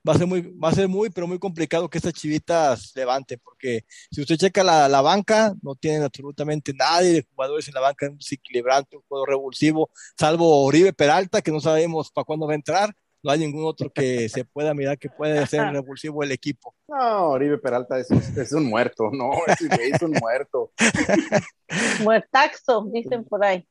va 0.09 0.15
a 0.15 0.19
ser 0.19 0.27
muy, 0.27 0.43
va 0.43 0.71
a 0.71 0.75
ser 0.75 0.89
muy, 0.89 1.11
pero 1.11 1.27
muy 1.27 1.39
complicado 1.39 1.89
que 1.89 1.99
estas 1.99 2.15
chivitas 2.15 2.93
levanten, 2.95 3.41
porque 3.43 3.85
si 4.11 4.21
usted 4.21 4.37
checa 4.37 4.65
la, 4.65 4.89
la 4.89 5.01
banca, 5.01 5.55
no 5.63 5.75
tienen 5.75 6.03
absolutamente 6.03 6.73
nadie 6.75 7.13
de 7.13 7.27
jugadores 7.31 7.69
en 7.69 7.75
la 7.75 7.81
banca, 7.81 8.09
un 8.09 8.19
desequilibrante, 8.19 8.97
un 8.97 9.03
juego 9.09 9.27
revulsivo, 9.27 9.91
salvo 10.19 10.65
Oribe 10.65 10.93
Peralta, 10.93 11.43
que 11.43 11.53
no 11.53 11.61
sabemos 11.61 12.11
para 12.11 12.25
cuándo 12.25 12.47
va 12.47 12.53
a 12.53 12.57
entrar, 12.57 12.95
no 13.23 13.31
hay 13.31 13.39
ningún 13.39 13.65
otro 13.65 13.91
que 13.91 14.29
se 14.29 14.45
pueda 14.45 14.75
mirar 14.75 14.99
que 14.99 15.09
puede 15.09 15.47
ser 15.47 15.61
revulsivo 15.73 16.23
el 16.23 16.33
equipo. 16.33 16.75
No, 16.89 17.29
Oribe 17.31 17.59
Peralta 17.59 17.99
es, 17.99 18.11
es 18.11 18.53
un 18.53 18.67
muerto, 18.67 19.11
no, 19.13 19.31
es, 19.47 20.03
un 20.03 20.13
muerto. 20.21 20.73
Muertaxo, 22.03 22.85
dicen 22.93 23.25
por 23.25 23.45
ahí. 23.45 23.65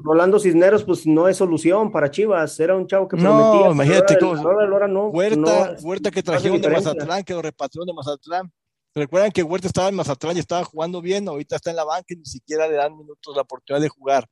Rolando 0.00 0.38
Cisneros, 0.38 0.84
pues 0.84 1.06
no 1.06 1.28
es 1.28 1.38
solución 1.38 1.90
para 1.90 2.10
Chivas, 2.10 2.60
era 2.60 2.76
un 2.76 2.86
chavo 2.86 3.08
que 3.08 3.16
prometía. 3.16 3.66
No, 3.66 3.72
imagínate 3.72 4.18
cómo. 4.18 4.34
No, 4.34 5.06
Huerta, 5.08 5.76
Huerta 5.80 6.10
que 6.10 6.22
trajeron 6.22 6.60
de 6.60 6.68
Mazatlán, 6.68 7.24
que 7.24 7.32
lo 7.32 7.40
repatriaron 7.40 7.86
de 7.86 7.94
Mazatlán. 7.94 8.52
Recuerdan 8.94 9.30
que 9.30 9.42
Huerta 9.42 9.68
estaba 9.68 9.88
en 9.88 9.94
Mazatlán 9.94 10.36
y 10.36 10.40
estaba 10.40 10.64
jugando 10.64 11.00
bien, 11.00 11.26
ahorita 11.26 11.56
está 11.56 11.70
en 11.70 11.76
la 11.76 11.84
banca 11.84 12.06
y 12.08 12.16
ni 12.16 12.26
siquiera 12.26 12.68
le 12.68 12.74
dan 12.74 12.96
minutos 12.98 13.34
la 13.34 13.42
oportunidad 13.42 13.80
de 13.80 13.88
jugar. 13.88 14.28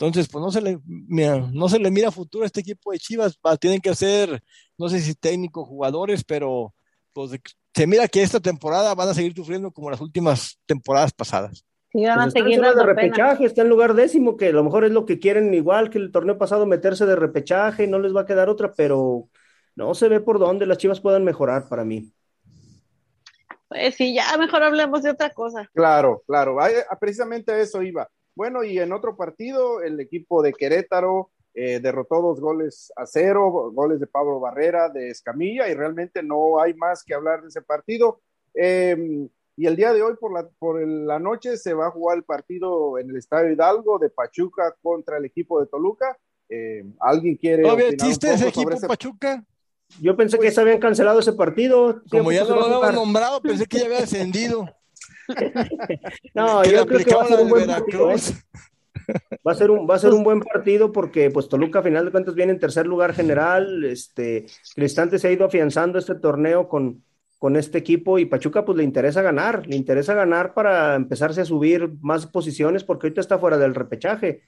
Entonces, 0.00 0.28
pues 0.28 0.40
no 0.40 0.52
se 0.52 0.60
le 0.60 0.78
mira, 0.84 1.38
no 1.52 1.68
se 1.68 1.80
le 1.80 1.90
mira 1.90 2.12
futuro 2.12 2.44
a 2.44 2.46
este 2.46 2.60
equipo 2.60 2.92
de 2.92 3.00
Chivas. 3.00 3.36
tienen 3.60 3.80
que 3.80 3.90
hacer, 3.90 4.40
no 4.78 4.88
sé 4.88 5.00
si 5.00 5.16
técnicos, 5.16 5.66
jugadores, 5.66 6.22
pero 6.22 6.72
pues 7.12 7.32
se 7.74 7.86
mira 7.88 8.06
que 8.06 8.22
esta 8.22 8.38
temporada 8.38 8.94
van 8.94 9.08
a 9.08 9.14
seguir 9.14 9.34
sufriendo 9.34 9.72
como 9.72 9.90
las 9.90 10.00
últimas 10.00 10.60
temporadas 10.66 11.12
pasadas. 11.12 11.64
Sí, 11.90 12.04
van 12.04 12.20
a 12.20 12.22
pues 12.24 12.34
seguir 12.34 12.60
de 12.60 12.82
repechaje, 12.84 13.44
está 13.44 13.62
en 13.62 13.70
lugar 13.70 13.94
décimo, 13.94 14.36
que 14.36 14.48
a 14.48 14.52
lo 14.52 14.62
mejor 14.62 14.84
es 14.84 14.92
lo 14.92 15.04
que 15.04 15.18
quieren, 15.18 15.52
igual 15.52 15.90
que 15.90 15.98
el 15.98 16.12
torneo 16.12 16.38
pasado, 16.38 16.64
meterse 16.64 17.04
de 17.04 17.16
repechaje, 17.16 17.88
no 17.88 17.98
les 17.98 18.14
va 18.14 18.20
a 18.20 18.26
quedar 18.26 18.48
otra, 18.48 18.72
pero 18.74 19.28
no 19.74 19.94
se 19.94 20.08
ve 20.08 20.20
por 20.20 20.38
dónde 20.38 20.66
las 20.66 20.78
Chivas 20.78 21.00
puedan 21.00 21.24
mejorar 21.24 21.68
para 21.68 21.84
mí. 21.84 22.12
Pues 23.66 23.96
sí, 23.96 24.14
ya 24.14 24.36
mejor 24.38 24.62
hablemos 24.62 25.02
de 25.02 25.10
otra 25.10 25.30
cosa. 25.30 25.68
Claro, 25.74 26.22
claro, 26.24 26.56
precisamente 27.00 27.50
a 27.50 27.58
eso 27.58 27.82
iba. 27.82 28.08
Bueno, 28.38 28.62
y 28.62 28.78
en 28.78 28.92
otro 28.92 29.16
partido, 29.16 29.82
el 29.82 29.98
equipo 29.98 30.42
de 30.42 30.52
Querétaro 30.52 31.32
eh, 31.54 31.80
derrotó 31.80 32.22
dos 32.22 32.38
goles 32.38 32.92
a 32.94 33.04
cero, 33.04 33.72
goles 33.72 33.98
de 33.98 34.06
Pablo 34.06 34.38
Barrera, 34.38 34.88
de 34.90 35.10
Escamilla, 35.10 35.68
y 35.68 35.74
realmente 35.74 36.22
no 36.22 36.60
hay 36.60 36.72
más 36.74 37.02
que 37.02 37.14
hablar 37.14 37.42
de 37.42 37.48
ese 37.48 37.62
partido. 37.62 38.20
Em, 38.54 39.28
y 39.56 39.66
el 39.66 39.74
día 39.74 39.92
de 39.92 40.02
hoy, 40.02 40.14
por 40.20 40.32
la, 40.32 40.48
por 40.60 40.80
la 40.86 41.18
noche, 41.18 41.56
se 41.56 41.74
va 41.74 41.88
a 41.88 41.90
jugar 41.90 42.18
el 42.18 42.22
partido 42.22 42.96
en 42.96 43.10
el 43.10 43.16
Estadio 43.16 43.50
Hidalgo 43.50 43.98
de 43.98 44.08
Pachuca 44.08 44.72
contra 44.80 45.18
el 45.18 45.24
equipo 45.24 45.58
de 45.58 45.66
Toluca. 45.66 46.16
Em, 46.48 46.94
¿Alguien 47.00 47.34
quiere... 47.34 47.64
¿Todavía 47.64 47.88
existe 47.88 48.32
ese 48.32 48.50
equipo 48.50 48.70
Pachuca? 48.86 49.44
Yo 50.00 50.16
pensé 50.16 50.36
que 50.36 50.44
pues 50.44 50.54
se 50.54 50.60
habían 50.60 50.78
cancelado 50.78 51.18
ese 51.18 51.32
partido. 51.32 52.04
Como 52.08 52.30
ya 52.30 52.44
no 52.44 52.54
lo 52.54 52.76
habían 52.76 52.94
nombrado, 52.94 53.42
pensé 53.42 53.66
que 53.66 53.80
ya 53.80 53.86
había 53.86 54.00
descendido. 54.02 54.77
No, 56.34 56.64
yo 56.64 56.86
creo 56.86 57.04
que 57.04 57.14
va 57.14 57.22
a 57.22 57.26
ser 57.26 57.40
un 57.40 57.48
buen 57.48 57.66
partido. 57.66 58.10
¿eh? 58.10 58.16
Va 59.46 59.52
a 59.52 59.54
ser 59.54 59.70
un, 59.70 59.88
va 59.88 59.94
a 59.94 59.98
ser 59.98 60.12
un 60.12 60.22
buen 60.22 60.40
partido 60.40 60.92
porque 60.92 61.30
pues 61.30 61.48
Toluca 61.48 61.78
a 61.78 61.82
final 61.82 62.04
de 62.04 62.10
cuentas 62.10 62.34
viene 62.34 62.52
en 62.52 62.58
tercer 62.58 62.86
lugar 62.86 63.14
general, 63.14 63.84
este 63.84 64.46
Cristante 64.74 65.18
se 65.18 65.28
ha 65.28 65.32
ido 65.32 65.46
afianzando 65.46 65.98
este 65.98 66.14
torneo 66.14 66.68
con, 66.68 67.02
con 67.38 67.56
este 67.56 67.78
equipo 67.78 68.18
y 68.18 68.26
Pachuca 68.26 68.64
pues 68.64 68.76
le 68.76 68.84
interesa 68.84 69.22
ganar, 69.22 69.66
le 69.66 69.76
interesa 69.76 70.14
ganar 70.14 70.52
para 70.54 70.94
empezarse 70.94 71.40
a 71.40 71.46
subir 71.46 71.90
más 72.00 72.26
posiciones 72.26 72.84
porque 72.84 73.06
ahorita 73.06 73.20
está 73.20 73.38
fuera 73.38 73.56
del 73.56 73.74
repechaje. 73.74 74.42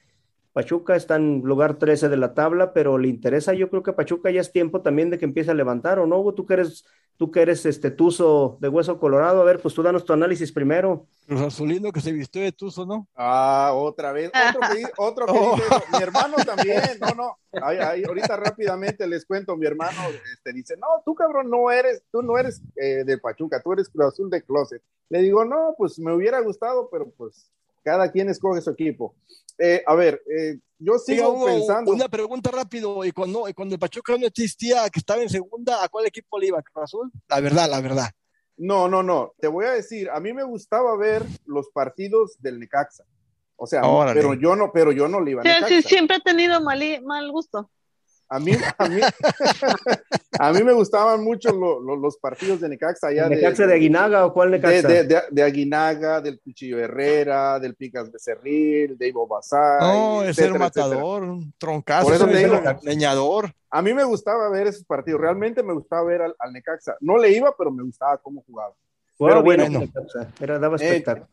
Pachuca 0.53 0.97
está 0.97 1.14
en 1.14 1.43
lugar 1.45 1.78
13 1.78 2.09
de 2.09 2.16
la 2.16 2.35
tabla, 2.35 2.72
pero 2.72 2.99
le 2.99 3.07
interesa, 3.07 3.55
yo 3.55 3.70
creo 3.70 3.85
que 3.85 3.93
Pachuca 3.93 4.31
ya 4.33 4.41
es 4.41 4.51
tiempo 4.51 4.81
también 4.83 5.09
de 5.09 5.18
que 5.18 5.24
empiece 5.24 5.53
a 5.53 5.55
levantar, 5.55 6.01
¿o 6.01 6.07
no, 6.07 6.20
Tú 6.35 6.45
que 6.45 6.55
eres, 6.55 6.85
tú 7.21 7.31
que 7.31 7.43
eres 7.43 7.66
este 7.66 7.91
tuzo 7.91 8.57
de 8.62 8.68
hueso 8.71 8.99
colorado, 8.99 9.43
a 9.43 9.45
ver, 9.45 9.61
pues 9.61 9.75
tú 9.75 9.83
danos 9.83 10.07
tu 10.07 10.14
análisis 10.14 10.51
primero. 10.51 11.07
Los 11.27 11.43
Azulino 11.43 11.93
que 11.93 12.01
se 12.01 12.12
vistió 12.12 12.41
de 12.41 12.51
tuzo, 12.51 12.87
¿no? 12.87 13.09
Ah, 13.14 13.73
otra 13.75 14.11
vez, 14.12 14.33
otro 14.49 14.61
que, 14.73 14.85
otro 14.97 15.27
que 15.27 15.33
dice 15.39 15.85
mi 15.93 16.03
hermano 16.03 16.37
también, 16.47 16.81
no, 16.99 17.14
no, 17.14 17.37
ahorita 17.53 18.39
rápidamente 18.39 19.07
les 19.07 19.27
cuento, 19.27 19.55
mi 19.55 19.66
hermano 19.66 20.01
este, 20.33 20.55
dice, 20.55 20.79
no, 20.79 20.87
tú 21.05 21.14
cabrón 21.14 21.51
no 21.51 21.71
eres, 21.71 22.03
tú 22.11 22.23
no 22.23 22.39
eres 22.39 22.62
eh, 22.77 23.05
de 23.05 23.18
Pachuca, 23.18 23.61
tú 23.62 23.75
eres 23.75 23.91
Cruz 23.91 24.07
Azul 24.07 24.31
de 24.31 24.43
Closet. 24.43 24.83
Le 25.11 25.21
digo, 25.21 25.45
no, 25.45 25.75
pues 25.77 25.99
me 25.99 26.14
hubiera 26.14 26.41
gustado, 26.41 26.89
pero 26.91 27.11
pues 27.11 27.53
cada 27.83 28.11
quien 28.11 28.28
escoge 28.28 28.61
su 28.61 28.70
equipo. 28.70 29.14
Eh, 29.59 29.83
a 29.87 29.95
ver, 29.95 30.22
eh, 30.26 30.59
yo 30.78 30.99
sigo 30.99 31.45
pensando. 31.45 31.93
Una 31.93 32.09
pregunta 32.09 32.51
rápido, 32.51 33.05
y 33.05 33.12
cuando, 33.12 33.45
cuando 33.55 33.74
el 33.74 33.78
Pachuca 33.78 34.16
no 34.16 34.26
existía, 34.26 34.89
que 34.89 35.01
estaba 35.01 35.22
en 35.22 35.28
segunda, 35.28 35.85
¿a 35.85 35.89
cuál 35.89 36.07
equipo 36.07 36.39
le 36.39 36.47
iba? 36.47 36.62
¿Cruz 36.62 36.85
Azul? 36.85 37.12
La 37.28 37.41
verdad, 37.41 37.68
la 37.68 37.81
verdad. 37.81 38.11
No, 38.57 38.89
no, 38.89 39.03
no. 39.03 39.33
Te 39.39 39.49
voy 39.49 39.66
a 39.66 39.72
decir, 39.72 40.09
a 40.11 40.20
mí 40.20 40.33
me 40.33 40.45
gustaba 40.45 40.97
ver 40.97 41.24
los 41.45 41.68
partidos 41.70 42.37
del 42.41 42.59
Necaxa. 42.59 43.05
O 43.57 43.66
sea, 43.66 43.83
pero 44.14 44.33
yo 44.35 44.57
no, 44.57 44.72
pero 44.72 44.93
yo 44.93 45.09
no 45.09 45.20
le 45.20 45.33
iba 45.33 45.43
a 45.43 45.45
Necaxa. 45.45 45.68
Sí, 45.68 45.83
siempre 45.83 46.16
he 46.16 46.20
tenido 46.20 46.61
mal, 46.62 46.81
mal 47.03 47.31
gusto. 47.31 47.70
A 48.33 48.39
mí, 48.39 48.53
a 48.78 48.89
mí, 48.89 49.01
a 50.39 50.53
mí 50.53 50.62
me 50.62 50.72
gustaban 50.72 51.24
mucho 51.24 51.51
los 51.51 52.16
partidos 52.18 52.61
de 52.61 52.68
Necaxa. 52.68 53.09
Allá 53.09 53.28
¿Necaxa 53.28 53.66
de, 53.66 53.74
Aguinaga 53.74 54.24
o 54.24 54.33
cuál 54.33 54.53
Necaxa? 54.53 54.87
De, 54.87 55.43
Aguinaga, 55.43 56.20
del 56.20 56.39
Cuchillo 56.39 56.78
Herrera, 56.78 57.59
del 57.59 57.74
Picas 57.74 58.12
Becerril, 58.12 58.97
de 58.97 59.09
Ivo 59.09 59.26
Bazar. 59.26 59.81
No, 59.81 60.22
es 60.22 60.39
el 60.39 60.57
matador, 60.57 61.24
un 61.24 61.53
troncazo, 61.59 62.07
Por 62.07 62.14
eso 62.14 62.26
digo, 62.28 62.61
leñador. 62.83 63.53
A 63.68 63.83
mí 63.83 63.93
me 63.93 64.05
gustaba 64.05 64.49
ver 64.49 64.68
esos 64.68 64.85
partidos, 64.85 65.20
realmente 65.20 65.64
me 65.64 65.72
gustaba 65.72 66.05
ver 66.05 66.22
al, 66.22 66.53
Necaxa. 66.53 66.97
No 67.01 67.18
le 67.18 67.33
iba, 67.33 67.53
pero 67.59 67.72
me 67.72 67.83
gustaba 67.83 68.16
cómo 68.18 68.45
jugaba. 68.47 68.74
pero 69.18 69.43
bueno, 69.43 69.64
Era, 70.41 70.61
daba 70.61 70.76
eh, 70.76 70.87
espectáculo 70.87 71.28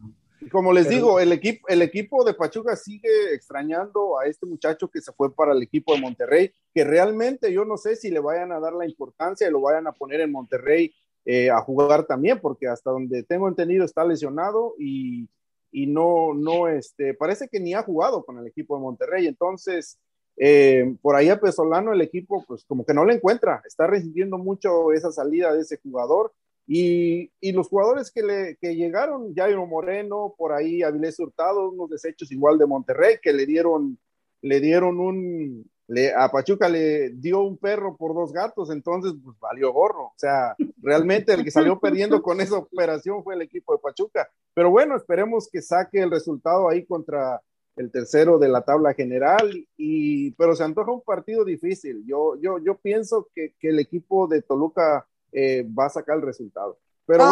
como 0.51 0.71
les 0.71 0.87
digo, 0.87 1.19
el 1.19 1.31
equipo, 1.31 1.67
el 1.67 1.81
equipo 1.81 2.23
de 2.23 2.33
Pachuca 2.33 2.75
sigue 2.75 3.33
extrañando 3.33 4.19
a 4.19 4.25
este 4.25 4.45
muchacho 4.45 4.87
que 4.87 5.01
se 5.01 5.11
fue 5.11 5.33
para 5.33 5.53
el 5.53 5.63
equipo 5.63 5.93
de 5.93 6.01
Monterrey, 6.01 6.51
que 6.73 6.83
realmente 6.83 7.51
yo 7.51 7.65
no 7.65 7.77
sé 7.77 7.95
si 7.95 8.11
le 8.11 8.19
vayan 8.19 8.51
a 8.51 8.59
dar 8.59 8.73
la 8.73 8.85
importancia 8.85 9.47
y 9.47 9.51
lo 9.51 9.61
vayan 9.61 9.87
a 9.87 9.91
poner 9.91 10.21
en 10.21 10.31
Monterrey 10.31 10.93
eh, 11.25 11.49
a 11.49 11.59
jugar 11.61 12.05
también, 12.05 12.39
porque 12.39 12.67
hasta 12.67 12.91
donde 12.91 13.23
tengo 13.23 13.47
entendido 13.47 13.83
está 13.83 14.05
lesionado 14.05 14.75
y, 14.77 15.27
y, 15.71 15.87
no, 15.87 16.33
no, 16.33 16.67
este, 16.67 17.13
parece 17.13 17.49
que 17.49 17.59
ni 17.59 17.73
ha 17.73 17.83
jugado 17.83 18.23
con 18.23 18.37
el 18.37 18.47
equipo 18.47 18.75
de 18.75 18.83
Monterrey. 18.83 19.27
Entonces, 19.27 19.99
eh, 20.37 20.95
por 21.01 21.15
ahí 21.15 21.29
a 21.29 21.39
Pesolano 21.39 21.93
el 21.93 22.01
equipo, 22.01 22.45
pues 22.47 22.63
como 22.63 22.85
que 22.85 22.93
no 22.93 23.03
le 23.03 23.15
encuentra, 23.15 23.61
está 23.65 23.87
recibiendo 23.87 24.37
mucho 24.37 24.93
esa 24.93 25.11
salida 25.11 25.51
de 25.53 25.61
ese 25.61 25.77
jugador 25.77 26.31
y, 26.67 27.31
y, 27.39 27.53
los 27.53 27.69
jugadores 27.69 28.11
que, 28.11 28.21
le, 28.21 28.57
que 28.57 28.75
llegaron, 28.75 29.33
Jairo 29.33 29.65
Moreno, 29.65 30.35
por 30.37 30.51
ahí 30.51 30.83
Avilés 30.83 31.17
Hurtado, 31.17 31.69
unos 31.69 31.89
desechos 31.89 32.29
igual 32.31 32.57
de 32.57 32.65
Monterrey, 32.65 33.15
que 33.21 33.31
le 33.31 33.45
dieron, 33.45 33.97
le 34.41 34.59
dieron 34.59 34.99
un, 34.99 35.69
le, 35.87 36.13
a 36.13 36.29
Pachuca 36.29 36.67
le 36.67 37.11
dio 37.11 37.41
un 37.41 37.57
perro 37.57 37.95
por 37.95 38.13
dos 38.13 38.33
gatos, 38.33 38.69
entonces 38.69 39.13
pues 39.23 39.37
valió 39.39 39.71
gorro. 39.71 40.07
O 40.07 40.15
sea, 40.17 40.55
realmente 40.81 41.33
el 41.33 41.45
que 41.45 41.51
salió 41.51 41.79
perdiendo 41.79 42.21
con 42.21 42.41
esa 42.41 42.57
operación 42.57 43.23
fue 43.23 43.35
el 43.35 43.41
equipo 43.41 43.73
de 43.73 43.79
Pachuca. 43.79 44.29
Pero 44.53 44.69
bueno, 44.69 44.97
esperemos 44.97 45.49
que 45.49 45.61
saque 45.61 46.01
el 46.01 46.11
resultado 46.11 46.67
ahí 46.67 46.85
contra 46.85 47.41
el 47.77 47.91
tercero 47.91 48.39
de 48.39 48.49
la 48.49 48.63
tabla 48.63 48.93
general, 48.93 49.65
y, 49.77 50.31
pero 50.31 50.55
se 50.55 50.63
antoja 50.63 50.91
un 50.91 51.03
partido 51.03 51.45
difícil. 51.45 52.03
Yo, 52.05 52.35
yo, 52.41 52.57
yo 52.57 52.75
pienso 52.79 53.29
que, 53.33 53.53
que 53.59 53.69
el 53.69 53.79
equipo 53.79 54.27
de 54.27 54.41
Toluca 54.41 55.07
eh, 55.39 55.63
va 55.63 55.85
a 55.85 55.89
sacar 55.89 56.17
el 56.17 56.23
resultado. 56.23 56.79
Pero 57.07 57.23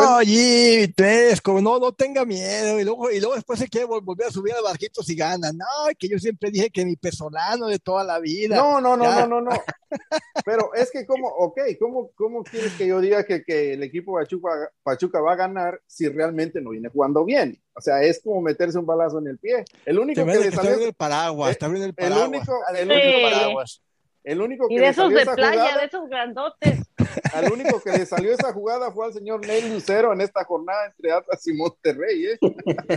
como 1.43 1.61
no, 1.61 1.79
no 1.79 1.91
tenga 1.91 2.23
miedo. 2.23 2.79
Y 2.79 2.85
luego, 2.85 3.11
y 3.11 3.19
luego 3.19 3.35
después 3.35 3.59
se 3.59 3.67
quiere 3.67 3.85
volver 3.85 4.27
a 4.27 4.31
subir 4.31 4.53
al 4.53 4.63
barquito 4.63 5.03
si 5.03 5.15
gana. 5.15 5.51
No, 5.51 5.65
que 5.99 6.07
yo 6.07 6.17
siempre 6.17 6.49
dije 6.49 6.69
que 6.69 6.85
mi 6.85 6.95
personano 6.95 7.67
de 7.67 7.77
toda 7.77 8.05
la 8.05 8.19
vida. 8.19 8.55
No, 8.55 8.79
no, 8.79 8.95
no, 8.95 9.03
no, 9.03 9.27
no, 9.27 9.41
no. 9.41 9.51
Pero 10.45 10.73
es 10.73 10.89
que, 10.91 11.05
como, 11.05 11.27
ok, 11.27 11.59
¿cómo, 11.77 12.11
cómo 12.15 12.43
quieres 12.43 12.71
que 12.75 12.87
yo 12.87 13.01
diga 13.01 13.25
que, 13.25 13.43
que 13.43 13.73
el 13.73 13.83
equipo 13.83 14.13
Pachuca, 14.13 14.71
Pachuca 14.81 15.19
va 15.19 15.33
a 15.33 15.37
ganar 15.37 15.81
si 15.85 16.07
realmente 16.07 16.61
no 16.61 16.69
viene 16.69 16.87
jugando 16.87 17.25
bien? 17.25 17.61
O 17.73 17.81
sea, 17.81 18.01
es 18.01 18.21
como 18.23 18.41
meterse 18.41 18.79
un 18.79 18.85
balazo 18.85 19.19
en 19.19 19.27
el 19.27 19.37
pie. 19.37 19.65
El 19.85 19.99
único 19.99 20.25
que, 20.25 20.39
le 20.39 20.51
salió. 20.51 20.75
el 20.85 20.93
paraguas, 20.93 21.51
está 21.51 21.65
el 21.65 21.93
paraguas. 21.93 22.21
El 22.21 22.29
único, 22.29 22.53
el 22.73 22.91
único 22.91 23.29
paraguas. 23.29 23.81
El 24.25 24.41
único 24.41 24.67
que 24.67 24.73
y 24.73 24.77
de 24.79 24.87
esos 24.87 25.11
de 25.11 25.23
playa, 25.23 25.77
de 25.77 25.85
esos 25.85 26.09
grandotes. 26.09 26.79
Al 27.33 27.51
único 27.51 27.79
que 27.79 27.91
le 27.91 28.05
salió 28.07 28.33
esa 28.33 28.51
jugada 28.51 28.91
fue 28.91 29.05
al 29.05 29.13
señor 29.13 29.45
Ney 29.45 29.69
Lucero 29.69 30.11
en 30.11 30.21
esta 30.21 30.43
jornada 30.43 30.87
entre 30.87 31.11
Atlas 31.11 31.45
y 31.47 31.53
Monterrey. 31.53 32.25
¿eh? 32.25 32.39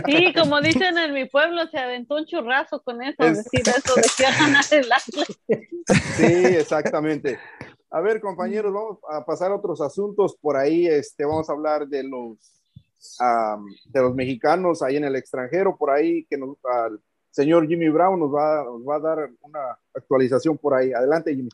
Sí, 0.05 0.33
como 0.33 0.59
dicen 0.59 0.97
en 0.97 1.13
mi 1.13 1.25
pueblo, 1.25 1.67
se 1.67 1.77
aventó 1.77 2.15
un 2.15 2.25
churrazo 2.25 2.81
con 2.81 3.01
eso, 3.03 3.23
decir 3.23 3.61
eso 3.61 3.95
de 3.95 4.07
que 4.17 4.23
ganar 4.23 4.65
el 4.71 4.91
Atlas. 4.91 5.39
Sí, 6.17 6.57
exactamente. 6.57 7.39
A 7.91 8.01
ver, 8.01 8.19
compañeros, 8.19 8.73
vamos 8.73 8.97
a 9.09 9.23
pasar 9.23 9.51
a 9.51 9.55
otros 9.55 9.81
asuntos 9.81 10.35
por 10.35 10.57
ahí. 10.57 10.87
Este, 10.87 11.25
vamos 11.25 11.49
a 11.49 11.53
hablar 11.53 11.87
de 11.87 12.03
los 12.03 12.59
de 13.85 14.01
los 14.01 14.13
mexicanos 14.13 14.81
ahí 14.81 14.97
en 14.97 15.05
el 15.05 15.15
extranjero, 15.15 15.77
por 15.77 15.89
ahí 15.89 16.25
que 16.25 16.37
nos, 16.37 16.57
señor 17.31 17.67
Jimmy 17.67 17.89
Brown 17.89 18.19
nos 18.19 18.33
va, 18.33 18.63
nos 18.63 18.81
va 18.87 18.95
a 18.95 18.99
dar 18.99 19.29
una 19.41 19.77
actualización 19.93 20.57
por 20.57 20.73
ahí. 20.73 20.91
Adelante, 20.91 21.35
Jimmy. 21.35 21.49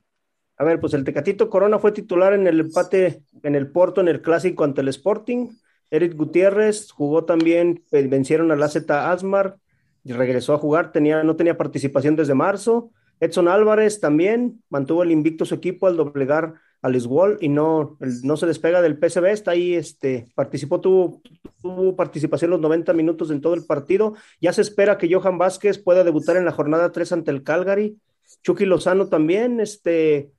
A 0.57 0.63
ver, 0.63 0.79
pues 0.79 0.93
el 0.93 1.03
Tecatito 1.03 1.49
Corona 1.49 1.79
fue 1.79 1.91
titular 1.91 2.33
en 2.33 2.47
el 2.47 2.61
empate 2.61 3.23
en 3.43 3.55
el 3.55 3.71
Porto 3.71 4.01
en 4.01 4.07
el 4.07 4.21
clásico 4.21 4.63
ante 4.63 4.81
el 4.81 4.87
Sporting. 4.87 5.49
Eric 5.91 6.15
Gutiérrez 6.15 6.91
jugó 6.91 7.25
también, 7.25 7.83
eh, 7.91 8.07
vencieron 8.07 8.51
a 8.51 8.55
la 8.55 8.69
Z 8.69 9.11
Asmar 9.11 9.57
y 10.03 10.13
regresó 10.13 10.53
a 10.53 10.57
jugar, 10.57 10.91
tenía, 10.91 11.23
no 11.23 11.35
tenía 11.35 11.57
participación 11.57 12.15
desde 12.15 12.33
marzo. 12.35 12.91
Edson 13.19 13.47
Álvarez 13.47 13.99
también 13.99 14.63
mantuvo 14.69 15.03
el 15.03 15.11
invicto 15.11 15.45
su 15.45 15.55
equipo 15.55 15.87
al 15.87 15.97
doblegar 15.97 16.55
al 16.85 17.07
Wall 17.07 17.37
y 17.41 17.49
no, 17.49 17.97
no 17.99 18.37
se 18.37 18.45
despega 18.45 18.79
del 18.79 18.99
PSV, 18.99 19.25
está 19.25 19.51
ahí, 19.51 19.73
este, 19.73 20.27
participó, 20.35 20.79
tuvo, 20.79 21.19
tuvo 21.59 21.95
participación 21.95 22.51
los 22.51 22.59
90 22.59 22.93
minutos 22.93 23.31
en 23.31 23.41
todo 23.41 23.55
el 23.55 23.65
partido. 23.65 24.13
Ya 24.39 24.53
se 24.53 24.61
espera 24.61 24.99
que 24.99 25.11
Johan 25.11 25.39
Vázquez 25.39 25.79
pueda 25.79 26.03
debutar 26.03 26.37
en 26.37 26.45
la 26.45 26.51
jornada 26.51 26.91
3 26.91 27.11
ante 27.11 27.31
el 27.31 27.41
Calgary. 27.41 27.97
Chucky 28.43 28.65
Lozano 28.65 29.07
también, 29.07 29.59
este, 29.59 30.29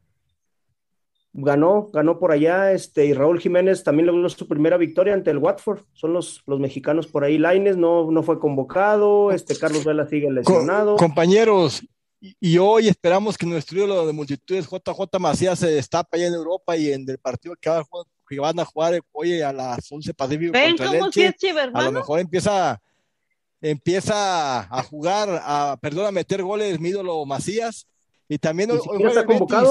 ganó, 1.32 1.88
ganó 1.92 2.20
por 2.20 2.30
allá, 2.30 2.70
este, 2.70 3.07
y 3.07 3.12
Raúl 3.12 3.40
Jiménez 3.40 3.82
también 3.82 4.07
logró 4.07 4.28
su 4.28 4.47
primera 4.47 4.76
victoria 4.76 5.14
ante 5.14 5.32
el 5.32 5.38
Watford. 5.38 5.80
Son 5.94 6.12
los, 6.12 6.44
los 6.47 6.61
mexicanos 6.61 7.09
por 7.09 7.24
ahí. 7.24 7.38
Laines 7.38 7.76
no, 7.76 8.09
no 8.12 8.22
fue 8.22 8.38
convocado, 8.38 9.32
este, 9.32 9.59
Carlos 9.59 9.84
Vela 9.84 10.07
sigue 10.07 10.30
lesionado. 10.30 10.94
compañeros, 10.94 11.82
y 12.21 12.59
hoy 12.59 12.89
esperamos 12.89 13.37
que 13.37 13.47
nuestro 13.47 13.79
ídolo 13.79 14.07
de 14.07 14.12
multitudes, 14.12 14.67
JJ 14.67 15.19
Macías, 15.19 15.59
se 15.59 15.69
destape 15.69 16.17
allá 16.17 16.29
en 16.29 16.35
Europa 16.35 16.77
y 16.77 16.93
en 16.93 17.09
el 17.09 17.19
partido 17.19 17.55
que, 17.61 18.39
van 18.39 18.59
a 18.59 18.64
jugar 18.64 19.01
hoy 19.12 19.41
a 19.43 19.53
las 19.53 19.91
11 19.91 20.14
Pacífico 20.14 20.53
contra 20.53 20.87
el 20.87 21.77
a 21.77 21.83
lo 21.83 21.93
mejor 21.93 22.21
empieza, 22.21 22.81
empieza 23.61 24.61
a 24.61 24.83
jugar, 24.83 25.29
a, 25.45 25.77
perdón, 25.81 26.07
a 26.07 26.11
meter 26.11 26.43
goles 26.43 26.81
mi 26.81 26.89
ídolo 26.89 27.25
Macías. 27.27 27.87
Y 28.29 28.39
también 28.39 28.73
hoy, 28.73 28.81
juega 28.83 29.21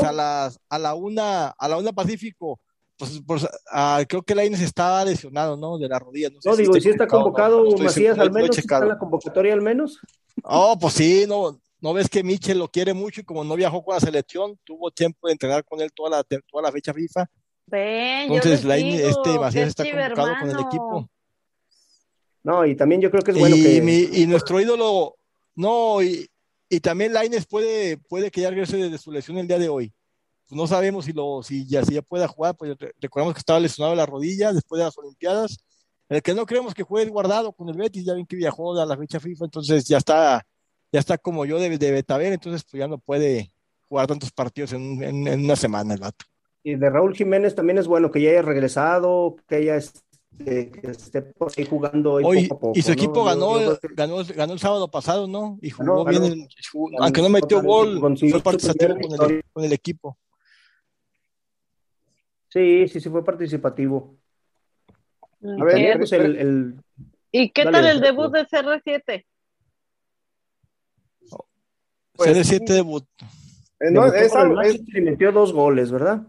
a, 0.08 0.14
las, 0.14 0.60
a 0.70 0.80
la 0.80 0.94
una, 0.94 1.48
a 1.48 1.68
la 1.68 1.78
una 1.78 1.92
Pacífico. 1.92 2.60
Pues, 2.98 3.22
pues 3.28 3.46
creo 4.08 4.22
que 4.22 4.36
Laines 4.36 4.62
estaba 4.62 5.04
lesionado, 5.04 5.58
¿no? 5.58 5.78
De 5.78 5.90
la 5.90 6.00
rodilla. 6.00 6.30
No, 6.46 6.56
digo, 6.56 6.78
¿y 6.78 6.82
si 6.82 6.90
está 6.90 7.06
convocado 7.08 7.66
Macías 7.78 8.18
al 8.18 8.32
menos? 8.32 8.58
¿Está 8.58 8.78
en 8.78 8.88
la 8.90 8.98
convocatoria 8.98 9.54
al 9.54 9.62
menos? 9.62 10.00
Oh, 10.44 10.78
pues 10.80 10.94
sí, 10.94 11.26
no, 11.28 11.60
no 11.80 11.94
ves 11.94 12.10
que 12.10 12.24
Michel 12.24 12.60
lo 12.60 12.68
quiere 12.70 12.94
mucho 12.94 13.22
y 13.22 13.24
como 13.24 13.44
no 13.44 13.56
viajó 13.56 13.84
con 13.84 13.94
la 13.96 14.00
selección, 14.00 14.60
tuvo 14.64 14.92
tiempo 14.92 15.28
de 15.28 15.34
entrenar 15.34 15.64
con 15.66 15.82
él 15.82 15.92
toda 15.94 16.10
la, 16.10 16.24
toda 16.24 16.64
la 16.64 16.72
fecha 16.72 16.94
FIFA. 16.94 17.30
Entonces, 17.72 18.64
la, 18.64 18.78
este 18.78 19.40
Macías 19.40 19.70
está 19.70 19.84
convocado 19.84 20.34
con 20.40 20.50
el 20.50 20.60
equipo. 20.60 21.10
No, 22.44 22.66
y 22.66 22.76
también 22.76 23.02
yo 23.02 23.10
creo 23.10 23.24
que 23.24 23.32
es 23.32 23.40
bueno 23.40 23.56
y, 23.56 23.64
que... 23.64 24.10
y 24.14 24.28
nuestro 24.28 24.62
ídolo, 24.62 25.16
no, 25.56 26.04
y, 26.04 26.30
y 26.70 26.80
también 26.80 27.12
Laines 27.12 27.48
puede, 27.48 27.98
puede 27.98 28.30
que 28.30 28.42
ya 28.42 28.52
regrese 28.52 28.78
desde 28.78 29.00
su 29.00 29.12
lesión 29.12 29.38
el 29.38 29.48
día 29.48 29.58
de 29.58 29.70
hoy. 29.70 29.92
Pues 30.48 30.56
no 30.56 30.68
sabemos 30.68 31.06
si, 31.06 31.14
lo, 31.14 31.42
si, 31.42 31.68
ya, 31.68 31.84
si 31.84 31.96
ya 31.96 32.04
pueda 32.04 32.28
jugar, 32.28 32.56
pues 32.56 32.76
recordamos 33.02 33.34
que 33.34 33.40
estaba 33.40 33.60
lesionado 33.60 33.94
de 33.94 33.98
la 33.98 34.06
rodilla 34.06 34.54
después 34.54 34.78
de 34.78 34.86
las 34.86 34.96
Olimpiadas. 34.96 35.58
El 36.08 36.22
que 36.22 36.36
no 36.36 36.46
creemos 36.46 36.76
que 36.76 36.84
juegue 36.84 37.10
guardado 37.10 37.52
con 37.52 37.68
el 37.68 37.76
Betis, 37.76 38.06
ya 38.06 38.14
ven 38.14 38.28
que 38.28 38.36
viajó 38.36 38.80
a 38.80 38.86
la 38.86 38.96
fecha 38.96 39.20
FIFA, 39.20 39.46
entonces 39.46 39.86
ya 39.88 39.98
está 39.98 40.46
ya 40.96 41.00
está 41.00 41.18
como 41.18 41.46
yo 41.46 41.60
de, 41.60 41.78
de 41.78 41.92
Betabel, 41.92 42.32
entonces 42.32 42.64
pues 42.64 42.80
ya 42.80 42.88
no 42.88 42.98
puede 42.98 43.52
jugar 43.90 44.08
tantos 44.08 44.32
partidos 44.32 44.72
en, 44.72 45.04
en, 45.04 45.44
una 45.44 45.58
semana 45.58 45.94
el 45.94 46.00
vato. 46.00 46.24
Y 46.64 46.76
de 46.76 46.90
Raúl 46.90 47.14
Jiménez 47.14 47.54
también 47.54 47.78
es 47.78 47.86
bueno 47.86 48.10
que 48.10 48.22
ya 48.22 48.30
haya 48.30 48.42
regresado, 48.42 49.36
que 49.46 49.58
haya 49.58 49.76
este, 49.76 50.72
que 50.72 50.92
esté 50.92 51.22
por 51.22 51.52
ahí 51.58 51.66
jugando 51.66 52.14
hoy, 52.14 52.48
poco 52.48 52.56
a 52.56 52.60
poco, 52.62 52.80
Y 52.80 52.82
su 52.82 52.94
equipo 52.94 53.26
ganó, 53.26 53.56
ganó, 53.92 54.24
ganó, 54.24 54.54
el 54.54 54.60
sábado 54.60 54.90
pasado, 54.90 55.28
¿no? 55.28 55.60
Y 55.62 55.70
jugó 55.70 56.06
bien, 56.06 56.48
aunque 57.00 57.22
no 57.22 57.28
metió 57.28 57.62
gol, 57.62 58.00
fue 58.18 58.42
participativo 58.42 58.96
con 58.96 59.32
el, 59.32 59.44
con 59.52 59.64
el, 59.66 59.74
equipo. 59.74 60.18
Sí, 62.48 62.88
sí, 62.88 63.02
sí, 63.02 63.10
fue 63.10 63.22
participativo. 63.22 64.16
A 65.60 65.64
ver, 65.66 65.98
pues 65.98 66.14
el, 66.14 66.38
el... 66.38 66.76
¿Y 67.34 67.50
qué 67.50 67.66
tal 67.66 67.86
el 67.86 68.00
debut 68.00 68.32
de 68.32 68.48
CR7? 68.48 69.26
Pues, 72.16 72.30
CR7 72.30 72.66
debut. 72.66 73.06
Eh, 73.80 73.92
no, 73.92 74.06
es, 74.06 74.32
metió 74.94 75.32
dos 75.32 75.54
goles, 75.54 75.92
¿verdad? 75.92 76.18
Un 76.18 76.28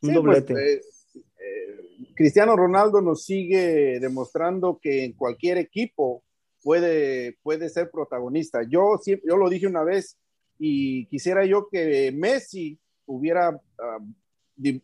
pues, 0.00 0.14
doblete. 0.14 0.52
Eh, 0.54 0.80
eh, 1.14 2.06
Cristiano 2.14 2.56
Ronaldo 2.56 3.00
nos 3.00 3.24
sigue 3.24 4.00
demostrando 4.00 4.78
que 4.82 5.04
en 5.04 5.12
cualquier 5.12 5.58
equipo 5.58 6.24
puede, 6.62 7.38
puede 7.42 7.68
ser 7.68 7.90
protagonista. 7.90 8.62
Yo, 8.68 8.98
yo 9.06 9.36
lo 9.36 9.48
dije 9.48 9.66
una 9.66 9.84
vez 9.84 10.18
y 10.58 11.06
quisiera 11.06 11.44
yo 11.44 11.68
que 11.70 12.12
Messi 12.12 12.78
hubiera 13.06 13.48
ah, 13.48 13.98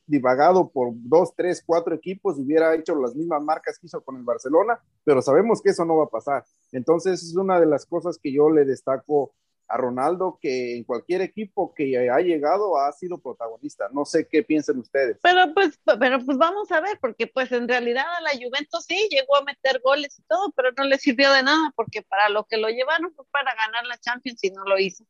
divagado 0.06 0.70
por 0.70 0.92
dos, 0.94 1.34
tres, 1.36 1.62
cuatro 1.64 1.94
equipos, 1.94 2.38
hubiera 2.38 2.74
hecho 2.74 2.94
las 2.96 3.14
mismas 3.14 3.42
marcas 3.42 3.78
que 3.78 3.86
hizo 3.86 4.00
con 4.00 4.16
el 4.16 4.22
Barcelona, 4.22 4.80
pero 5.04 5.22
sabemos 5.22 5.62
que 5.62 5.70
eso 5.70 5.84
no 5.84 5.96
va 5.96 6.04
a 6.04 6.10
pasar. 6.10 6.44
Entonces 6.72 7.22
es 7.22 7.36
una 7.36 7.60
de 7.60 7.66
las 7.66 7.86
cosas 7.86 8.18
que 8.18 8.32
yo 8.32 8.50
le 8.50 8.64
destaco 8.64 9.32
a 9.68 9.76
Ronaldo 9.76 10.38
que 10.40 10.76
en 10.76 10.84
cualquier 10.84 11.20
equipo 11.20 11.74
que 11.74 12.08
ha 12.08 12.20
llegado 12.20 12.78
ha 12.78 12.90
sido 12.92 13.18
protagonista. 13.18 13.88
No 13.92 14.04
sé 14.04 14.26
qué 14.26 14.42
piensan 14.42 14.78
ustedes. 14.78 15.18
Pero 15.22 15.52
pues, 15.54 15.78
pero 16.00 16.18
pues 16.24 16.38
vamos 16.38 16.72
a 16.72 16.80
ver, 16.80 16.98
porque 17.00 17.26
pues 17.26 17.52
en 17.52 17.68
realidad 17.68 18.04
a 18.16 18.22
la 18.22 18.30
Juventus 18.30 18.84
sí 18.86 19.08
llegó 19.10 19.36
a 19.36 19.44
meter 19.44 19.80
goles 19.84 20.18
y 20.18 20.22
todo, 20.22 20.52
pero 20.56 20.70
no 20.76 20.84
le 20.84 20.98
sirvió 20.98 21.32
de 21.32 21.42
nada, 21.42 21.72
porque 21.76 22.02
para 22.02 22.30
lo 22.30 22.44
que 22.44 22.56
lo 22.56 22.68
llevaron 22.68 23.12
fue 23.14 23.26
para 23.30 23.54
ganar 23.54 23.84
la 23.86 23.98
Champions 23.98 24.42
y 24.42 24.50
no 24.50 24.64
lo 24.64 24.78
hizo. 24.78 25.04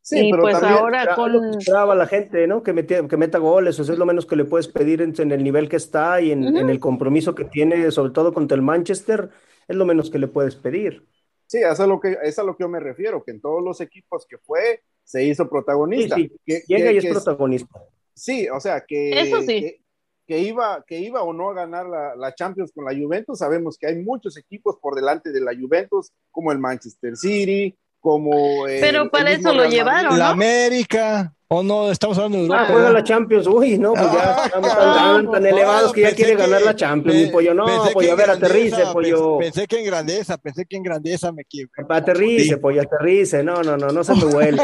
Sí, 0.00 0.28
pero 0.30 0.42
pues 0.42 0.62
ahora 0.62 1.16
con... 1.16 1.98
la 1.98 2.06
gente, 2.06 2.46
¿no? 2.46 2.62
Que, 2.62 2.72
que 2.86 3.16
meta 3.16 3.38
goles, 3.38 3.76
eso 3.76 3.92
es 3.92 3.98
lo 3.98 4.06
menos 4.06 4.24
que 4.24 4.36
le 4.36 4.44
puedes 4.44 4.68
pedir 4.68 5.02
en, 5.02 5.32
el 5.32 5.42
nivel 5.42 5.68
que 5.68 5.74
está 5.74 6.20
y 6.20 6.30
en, 6.30 6.56
en 6.56 6.70
el 6.70 6.78
compromiso 6.78 7.34
que 7.34 7.44
tiene, 7.44 7.90
sobre 7.90 8.12
todo 8.12 8.32
contra 8.32 8.54
el 8.54 8.62
Manchester, 8.62 9.30
es 9.66 9.74
lo 9.74 9.84
menos 9.84 10.08
que 10.08 10.20
le 10.20 10.28
puedes 10.28 10.54
pedir. 10.54 11.08
Sí, 11.46 11.58
eso 11.58 11.82
es, 11.82 11.88
lo 11.88 12.00
que, 12.00 12.16
es 12.22 12.38
a 12.38 12.42
lo 12.42 12.56
que 12.56 12.64
yo 12.64 12.68
me 12.68 12.80
refiero, 12.80 13.22
que 13.22 13.30
en 13.30 13.40
todos 13.40 13.62
los 13.62 13.80
equipos 13.80 14.26
que 14.28 14.38
fue, 14.38 14.82
se 15.04 15.22
hizo 15.24 15.48
protagonista. 15.48 16.16
Sí, 16.16 16.32
Que, 16.44 16.62
Llega 16.66 16.92
y 16.92 16.98
es 16.98 17.06
protagonista. 17.06 17.80
Sí, 18.12 18.48
o 18.48 18.58
sea, 18.58 18.80
que, 18.80 19.78
que, 20.26 20.38
iba, 20.38 20.84
que 20.86 20.98
iba 20.98 21.22
o 21.22 21.32
no 21.32 21.50
a 21.50 21.54
ganar 21.54 21.86
la, 21.86 22.16
la, 22.16 22.34
Champions 22.34 22.72
con 22.72 22.84
la 22.84 22.92
Juventus. 22.92 23.38
Sabemos 23.38 23.78
que 23.78 23.86
hay 23.86 23.96
muchos 24.02 24.36
equipos 24.36 24.76
por 24.80 24.96
delante 24.96 25.30
de 25.30 25.40
la 25.40 25.54
Juventus, 25.54 26.10
como 26.32 26.50
el 26.50 26.58
Manchester 26.58 27.16
City, 27.16 27.76
como... 28.00 28.64
Pero 28.64 29.08
para 29.10 29.30
eso 29.30 29.52
lo 29.52 29.66
llevaron, 29.66 30.18
La 30.18 30.30
América. 30.30 31.35
¿O 31.48 31.62
no? 31.62 31.92
Estamos 31.92 32.18
hablando 32.18 32.38
de 32.38 32.44
Europa. 32.44 32.62
Ah, 32.62 32.72
juega 32.72 32.90
la 32.90 33.04
Champions. 33.04 33.46
Uy, 33.46 33.78
no, 33.78 33.92
pues 33.92 34.12
ya 34.12 34.46
estamos 34.46 34.76
tan, 34.76 35.30
tan, 35.30 35.46
elevados 35.46 35.92
que 35.92 36.00
ya 36.00 36.12
quiere 36.12 36.34
ganar 36.34 36.60
la 36.62 36.74
Champions. 36.74 37.16
Mi 37.16 37.26
pollo, 37.28 37.54
no, 37.54 37.66
pollo, 37.92 38.12
a 38.12 38.16
ver, 38.16 38.30
aterrice, 38.30 38.82
pollo. 38.92 39.38
Pensé 39.38 39.68
que 39.68 39.78
en 39.78 39.86
grandeza, 39.86 40.38
pensé 40.38 40.66
que 40.66 40.76
en 40.76 40.82
grandeza 40.82 41.30
me 41.30 41.42
equivoqué. 41.42 41.84
Aterrice, 41.88 42.56
pollo, 42.56 42.82
aterrice. 42.82 43.44
No, 43.44 43.62
no, 43.62 43.76
no, 43.76 43.88
no 43.88 44.02
se 44.02 44.14
me 44.14 44.24
huele. 44.34 44.60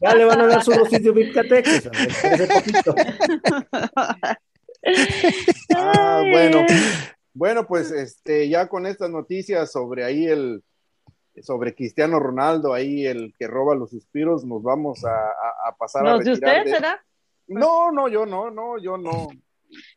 ya 0.00 0.14
le 0.14 0.24
van 0.24 0.40
a 0.40 0.46
dar 0.46 0.64
su 0.64 0.72
Vizcatex. 1.14 1.88
Ese 2.24 2.46
poquito. 2.48 2.94
ah, 5.76 6.22
bueno. 6.30 6.66
Bueno, 7.38 7.66
pues 7.66 7.90
este, 7.90 8.48
ya 8.48 8.66
con 8.66 8.86
estas 8.86 9.10
noticias 9.10 9.70
sobre 9.70 10.04
ahí 10.04 10.24
el, 10.24 10.62
sobre 11.42 11.74
Cristiano 11.74 12.18
Ronaldo, 12.18 12.72
ahí 12.72 13.06
el 13.06 13.34
que 13.38 13.46
roba 13.46 13.74
los 13.74 13.90
suspiros, 13.90 14.44
nos 14.44 14.62
vamos 14.62 15.04
a, 15.04 15.76
pasar 15.78 16.06
a 16.06 16.18
retirar. 16.18 16.24
de 16.24 16.32
usted 16.32 16.76
será? 16.76 17.04
No, 17.46 17.92
no, 17.92 18.08
yo 18.08 18.26
no, 18.26 18.50
no, 18.50 18.78
yo 18.78 18.96
no. 18.96 19.28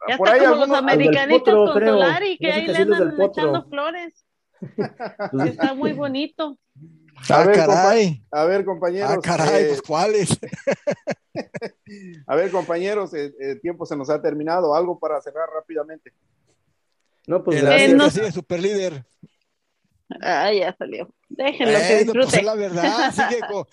Ya 0.08 0.18
Por 0.18 0.28
está 0.28 0.40
ahí 0.40 0.50
como 0.50 0.66
los 0.66 0.78
americanitos 0.78 1.72
con 1.74 1.84
Solari, 1.86 2.38
que 2.38 2.52
ahí 2.52 2.68
le 2.68 2.78
andan 2.78 3.22
echando 3.22 3.64
flores. 3.70 4.26
está 5.46 5.74
muy 5.74 5.94
bonito. 5.94 6.58
Ah, 7.30 7.42
a, 7.42 7.46
ver, 7.46 7.56
caray. 7.56 8.24
a 8.32 8.46
ver, 8.46 8.66
compañeros. 8.66 9.12
Ah, 9.12 9.20
caray, 9.22 9.68
pues 9.68 9.82
cuáles. 9.82 10.30
a 12.28 12.36
ver, 12.36 12.50
compañeros, 12.52 13.14
el, 13.14 13.36
el, 13.40 13.60
tiempo 13.62 13.86
se 13.86 13.96
nos 13.98 14.10
ha 14.10 14.22
terminado. 14.22 14.74
Algo 14.74 14.98
para 14.98 15.22
cerrar 15.22 15.50
rápidamente. 15.54 16.14
No, 17.28 17.44
pues 17.44 17.62
el 17.62 17.68
eh, 17.68 17.94
no... 17.94 18.10
sigue 18.10 18.32
super 18.32 18.60
líder. 18.62 19.06
Ah, 20.22 20.52
ya 20.52 20.76
salió. 20.78 21.08
Déjenlo 21.30 21.78
que 21.80 21.86
pues, 21.86 22.00
disfrute. 22.00 22.28
Pues 22.30 22.44
la 22.44 22.56
verdad, 22.56 23.14
sigue 23.14 23.40
con 23.48 23.66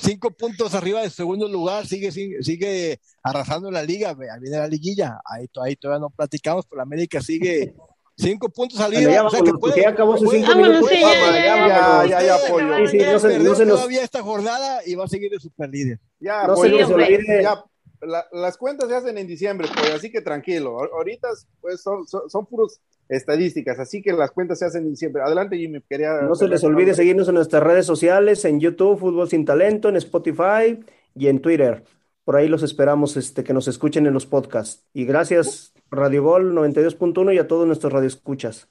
cinco, 0.00 0.30
puntos 0.30 0.74
arriba 0.74 1.02
del 1.02 1.10
segundo 1.10 1.48
lugar, 1.48 1.86
sigue, 1.86 2.10
sigue, 2.10 3.00
arrasando 3.22 3.70
la 3.70 3.82
liga, 3.82 4.14
viene 4.14 4.58
la 4.58 4.66
liguilla, 4.66 5.20
ahí, 5.24 5.48
ahí 5.62 5.76
todavía 5.76 6.00
no 6.00 6.10
platicamos, 6.10 6.66
pero 6.66 6.82
América 6.82 7.20
sigue 7.20 7.74
cinco 8.16 8.48
puntos 8.48 8.80
arriba. 8.80 9.12
Ya, 9.12 9.24
o 9.24 9.30
sea, 9.30 9.42
que 9.42 9.52
puede, 9.52 9.82
ya 9.82 9.90
acabó 9.90 10.16
sus 10.16 10.30
cinco 10.30 10.56
minutos. 10.56 10.88
Sí, 10.90 11.00
ya, 11.00 11.32
ya, 11.32 12.06
ya, 12.06 12.22
ya, 12.22 12.34
apoyo. 12.34 12.86
Sí, 12.88 12.98
no 12.98 13.18
se, 13.18 13.38
no 13.38 13.54
se 13.54 13.66
nos... 13.66 13.76
todavía 13.76 14.02
esta 14.02 14.22
jornada 14.22 14.80
y 14.84 14.94
va 14.94 15.04
a 15.04 15.08
seguir 15.08 15.30
de 15.30 15.38
super 15.38 15.68
líder. 15.68 16.00
Ya, 16.18 16.46
no 16.46 16.56
se 16.56 16.68
nos 16.68 16.90
olvide. 16.90 17.42
Ya, 17.42 17.64
la, 18.00 18.26
las 18.32 18.56
cuentas 18.56 18.88
se 18.88 18.96
hacen 18.96 19.18
en 19.18 19.26
diciembre, 19.26 19.68
pues, 19.72 19.94
así 19.94 20.10
que 20.10 20.20
tranquilo. 20.20 20.78
Ahorita 20.92 21.28
pues, 21.60 21.80
son, 21.80 22.06
son, 22.06 22.28
son 22.28 22.46
puros 22.46 22.80
estadísticas, 23.08 23.78
así 23.78 24.02
que 24.02 24.12
las 24.12 24.30
cuentas 24.30 24.58
se 24.58 24.64
hacen 24.64 24.86
en 24.86 24.96
siempre. 24.96 25.22
Adelante, 25.22 25.56
Jimmy, 25.56 25.80
quería... 25.88 26.22
No 26.22 26.34
se 26.34 26.48
les 26.48 26.64
olvide 26.64 26.94
seguirnos 26.94 27.28
en 27.28 27.34
nuestras 27.34 27.62
redes 27.62 27.86
sociales, 27.86 28.44
en 28.44 28.60
YouTube, 28.60 28.98
Fútbol 28.98 29.28
Sin 29.28 29.44
Talento, 29.44 29.88
en 29.88 29.96
Spotify 29.96 30.80
y 31.14 31.28
en 31.28 31.40
Twitter. 31.40 31.84
Por 32.24 32.36
ahí 32.36 32.48
los 32.48 32.62
esperamos 32.62 33.16
este, 33.16 33.44
que 33.44 33.52
nos 33.52 33.68
escuchen 33.68 34.06
en 34.06 34.14
los 34.14 34.26
podcasts. 34.26 34.84
Y 34.92 35.04
gracias, 35.04 35.72
Radio 35.90 36.24
Gol 36.24 36.54
92.1 36.54 37.34
y 37.34 37.38
a 37.38 37.46
todos 37.46 37.66
nuestros 37.66 37.92
radioescuchas. 37.92 38.68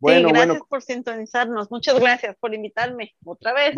Bueno, 0.00 0.28
sí, 0.28 0.34
gracias 0.34 0.62
por 0.68 0.82
sintonizarnos. 0.82 1.70
Muchas 1.70 2.00
gracias 2.00 2.36
por 2.38 2.54
invitarme 2.54 3.14
otra 3.24 3.52
vez. 3.52 3.74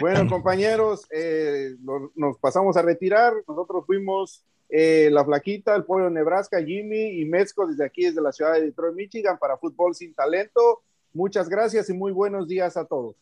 Bueno, 0.00 0.28
compañeros, 0.30 1.06
eh, 1.10 1.74
nos 2.14 2.38
pasamos 2.38 2.76
a 2.76 2.82
retirar. 2.82 3.34
Nosotros 3.46 3.84
fuimos 3.86 4.44
eh, 4.68 5.08
La 5.10 5.24
Flaquita, 5.24 5.74
el 5.74 5.84
Pollo 5.84 6.04
de 6.04 6.10
Nebraska, 6.10 6.62
Jimmy 6.62 7.20
y 7.20 7.24
Mezco 7.24 7.66
desde 7.66 7.84
aquí, 7.84 8.04
desde 8.04 8.20
la 8.20 8.32
ciudad 8.32 8.54
de 8.54 8.62
Detroit, 8.62 8.94
Michigan, 8.94 9.38
para 9.38 9.56
Fútbol 9.56 9.94
Sin 9.94 10.14
Talento. 10.14 10.82
Muchas 11.12 11.48
gracias 11.48 11.88
y 11.90 11.94
muy 11.94 12.12
buenos 12.12 12.46
días 12.46 12.76
a 12.76 12.84
todos. 12.84 13.16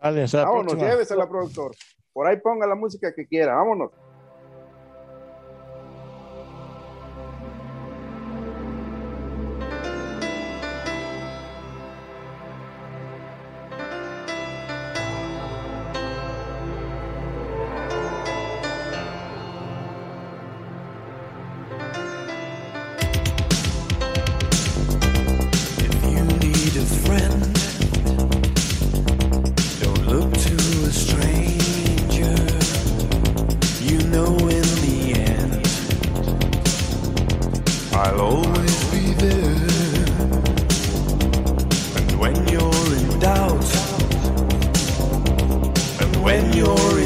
Dale, 0.00 0.26
Vámonos, 0.32 0.74
llévese 0.74 1.14
la 1.14 1.28
productor. 1.28 1.72
Por 2.12 2.26
ahí 2.26 2.38
ponga 2.38 2.66
la 2.66 2.74
música 2.74 3.14
que 3.14 3.26
quiera. 3.26 3.54
Vámonos. 3.54 3.92
I'll 37.94 38.20
always 38.20 38.84
be 38.90 39.12
there. 39.12 40.06
And 41.98 42.18
when 42.18 42.36
you're 42.48 42.88
in 42.96 43.18
doubt, 43.20 43.64
and 46.00 46.16
when 46.24 46.52
you're 46.54 47.01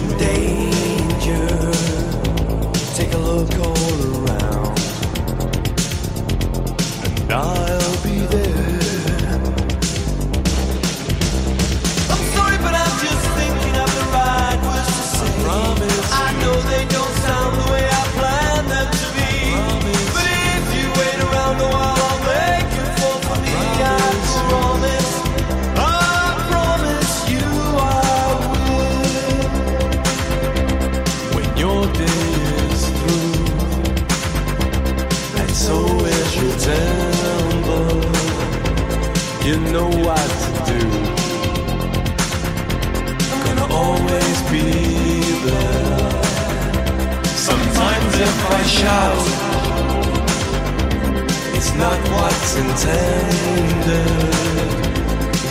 shout. 48.67 49.27
It's 51.57 51.73
not 51.75 51.99
what's 52.15 52.57
intended. 52.57 54.07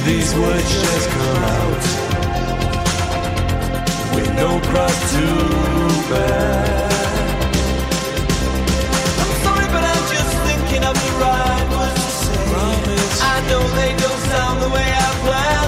These 0.06 0.36
words 0.36 0.70
just 0.84 1.10
come 1.10 1.44
out 1.58 1.84
with 4.16 4.30
no 4.36 4.60
cross 4.70 4.98
to 5.14 5.26
bear. 6.10 6.90
I'm 9.22 9.34
sorry, 9.46 9.68
but 9.76 9.84
I'm 9.92 10.04
just 10.16 10.34
thinking 10.48 10.84
of 10.84 10.96
the 11.04 11.12
right 11.24 11.68
words 11.72 12.04
to 12.04 12.08
say. 12.24 12.42
I 13.22 13.36
know 13.50 13.64
they 13.80 13.92
don't 14.04 14.22
sound 14.32 14.62
the 14.62 14.70
way 14.70 14.88
I 15.06 15.10
planned. 15.24 15.65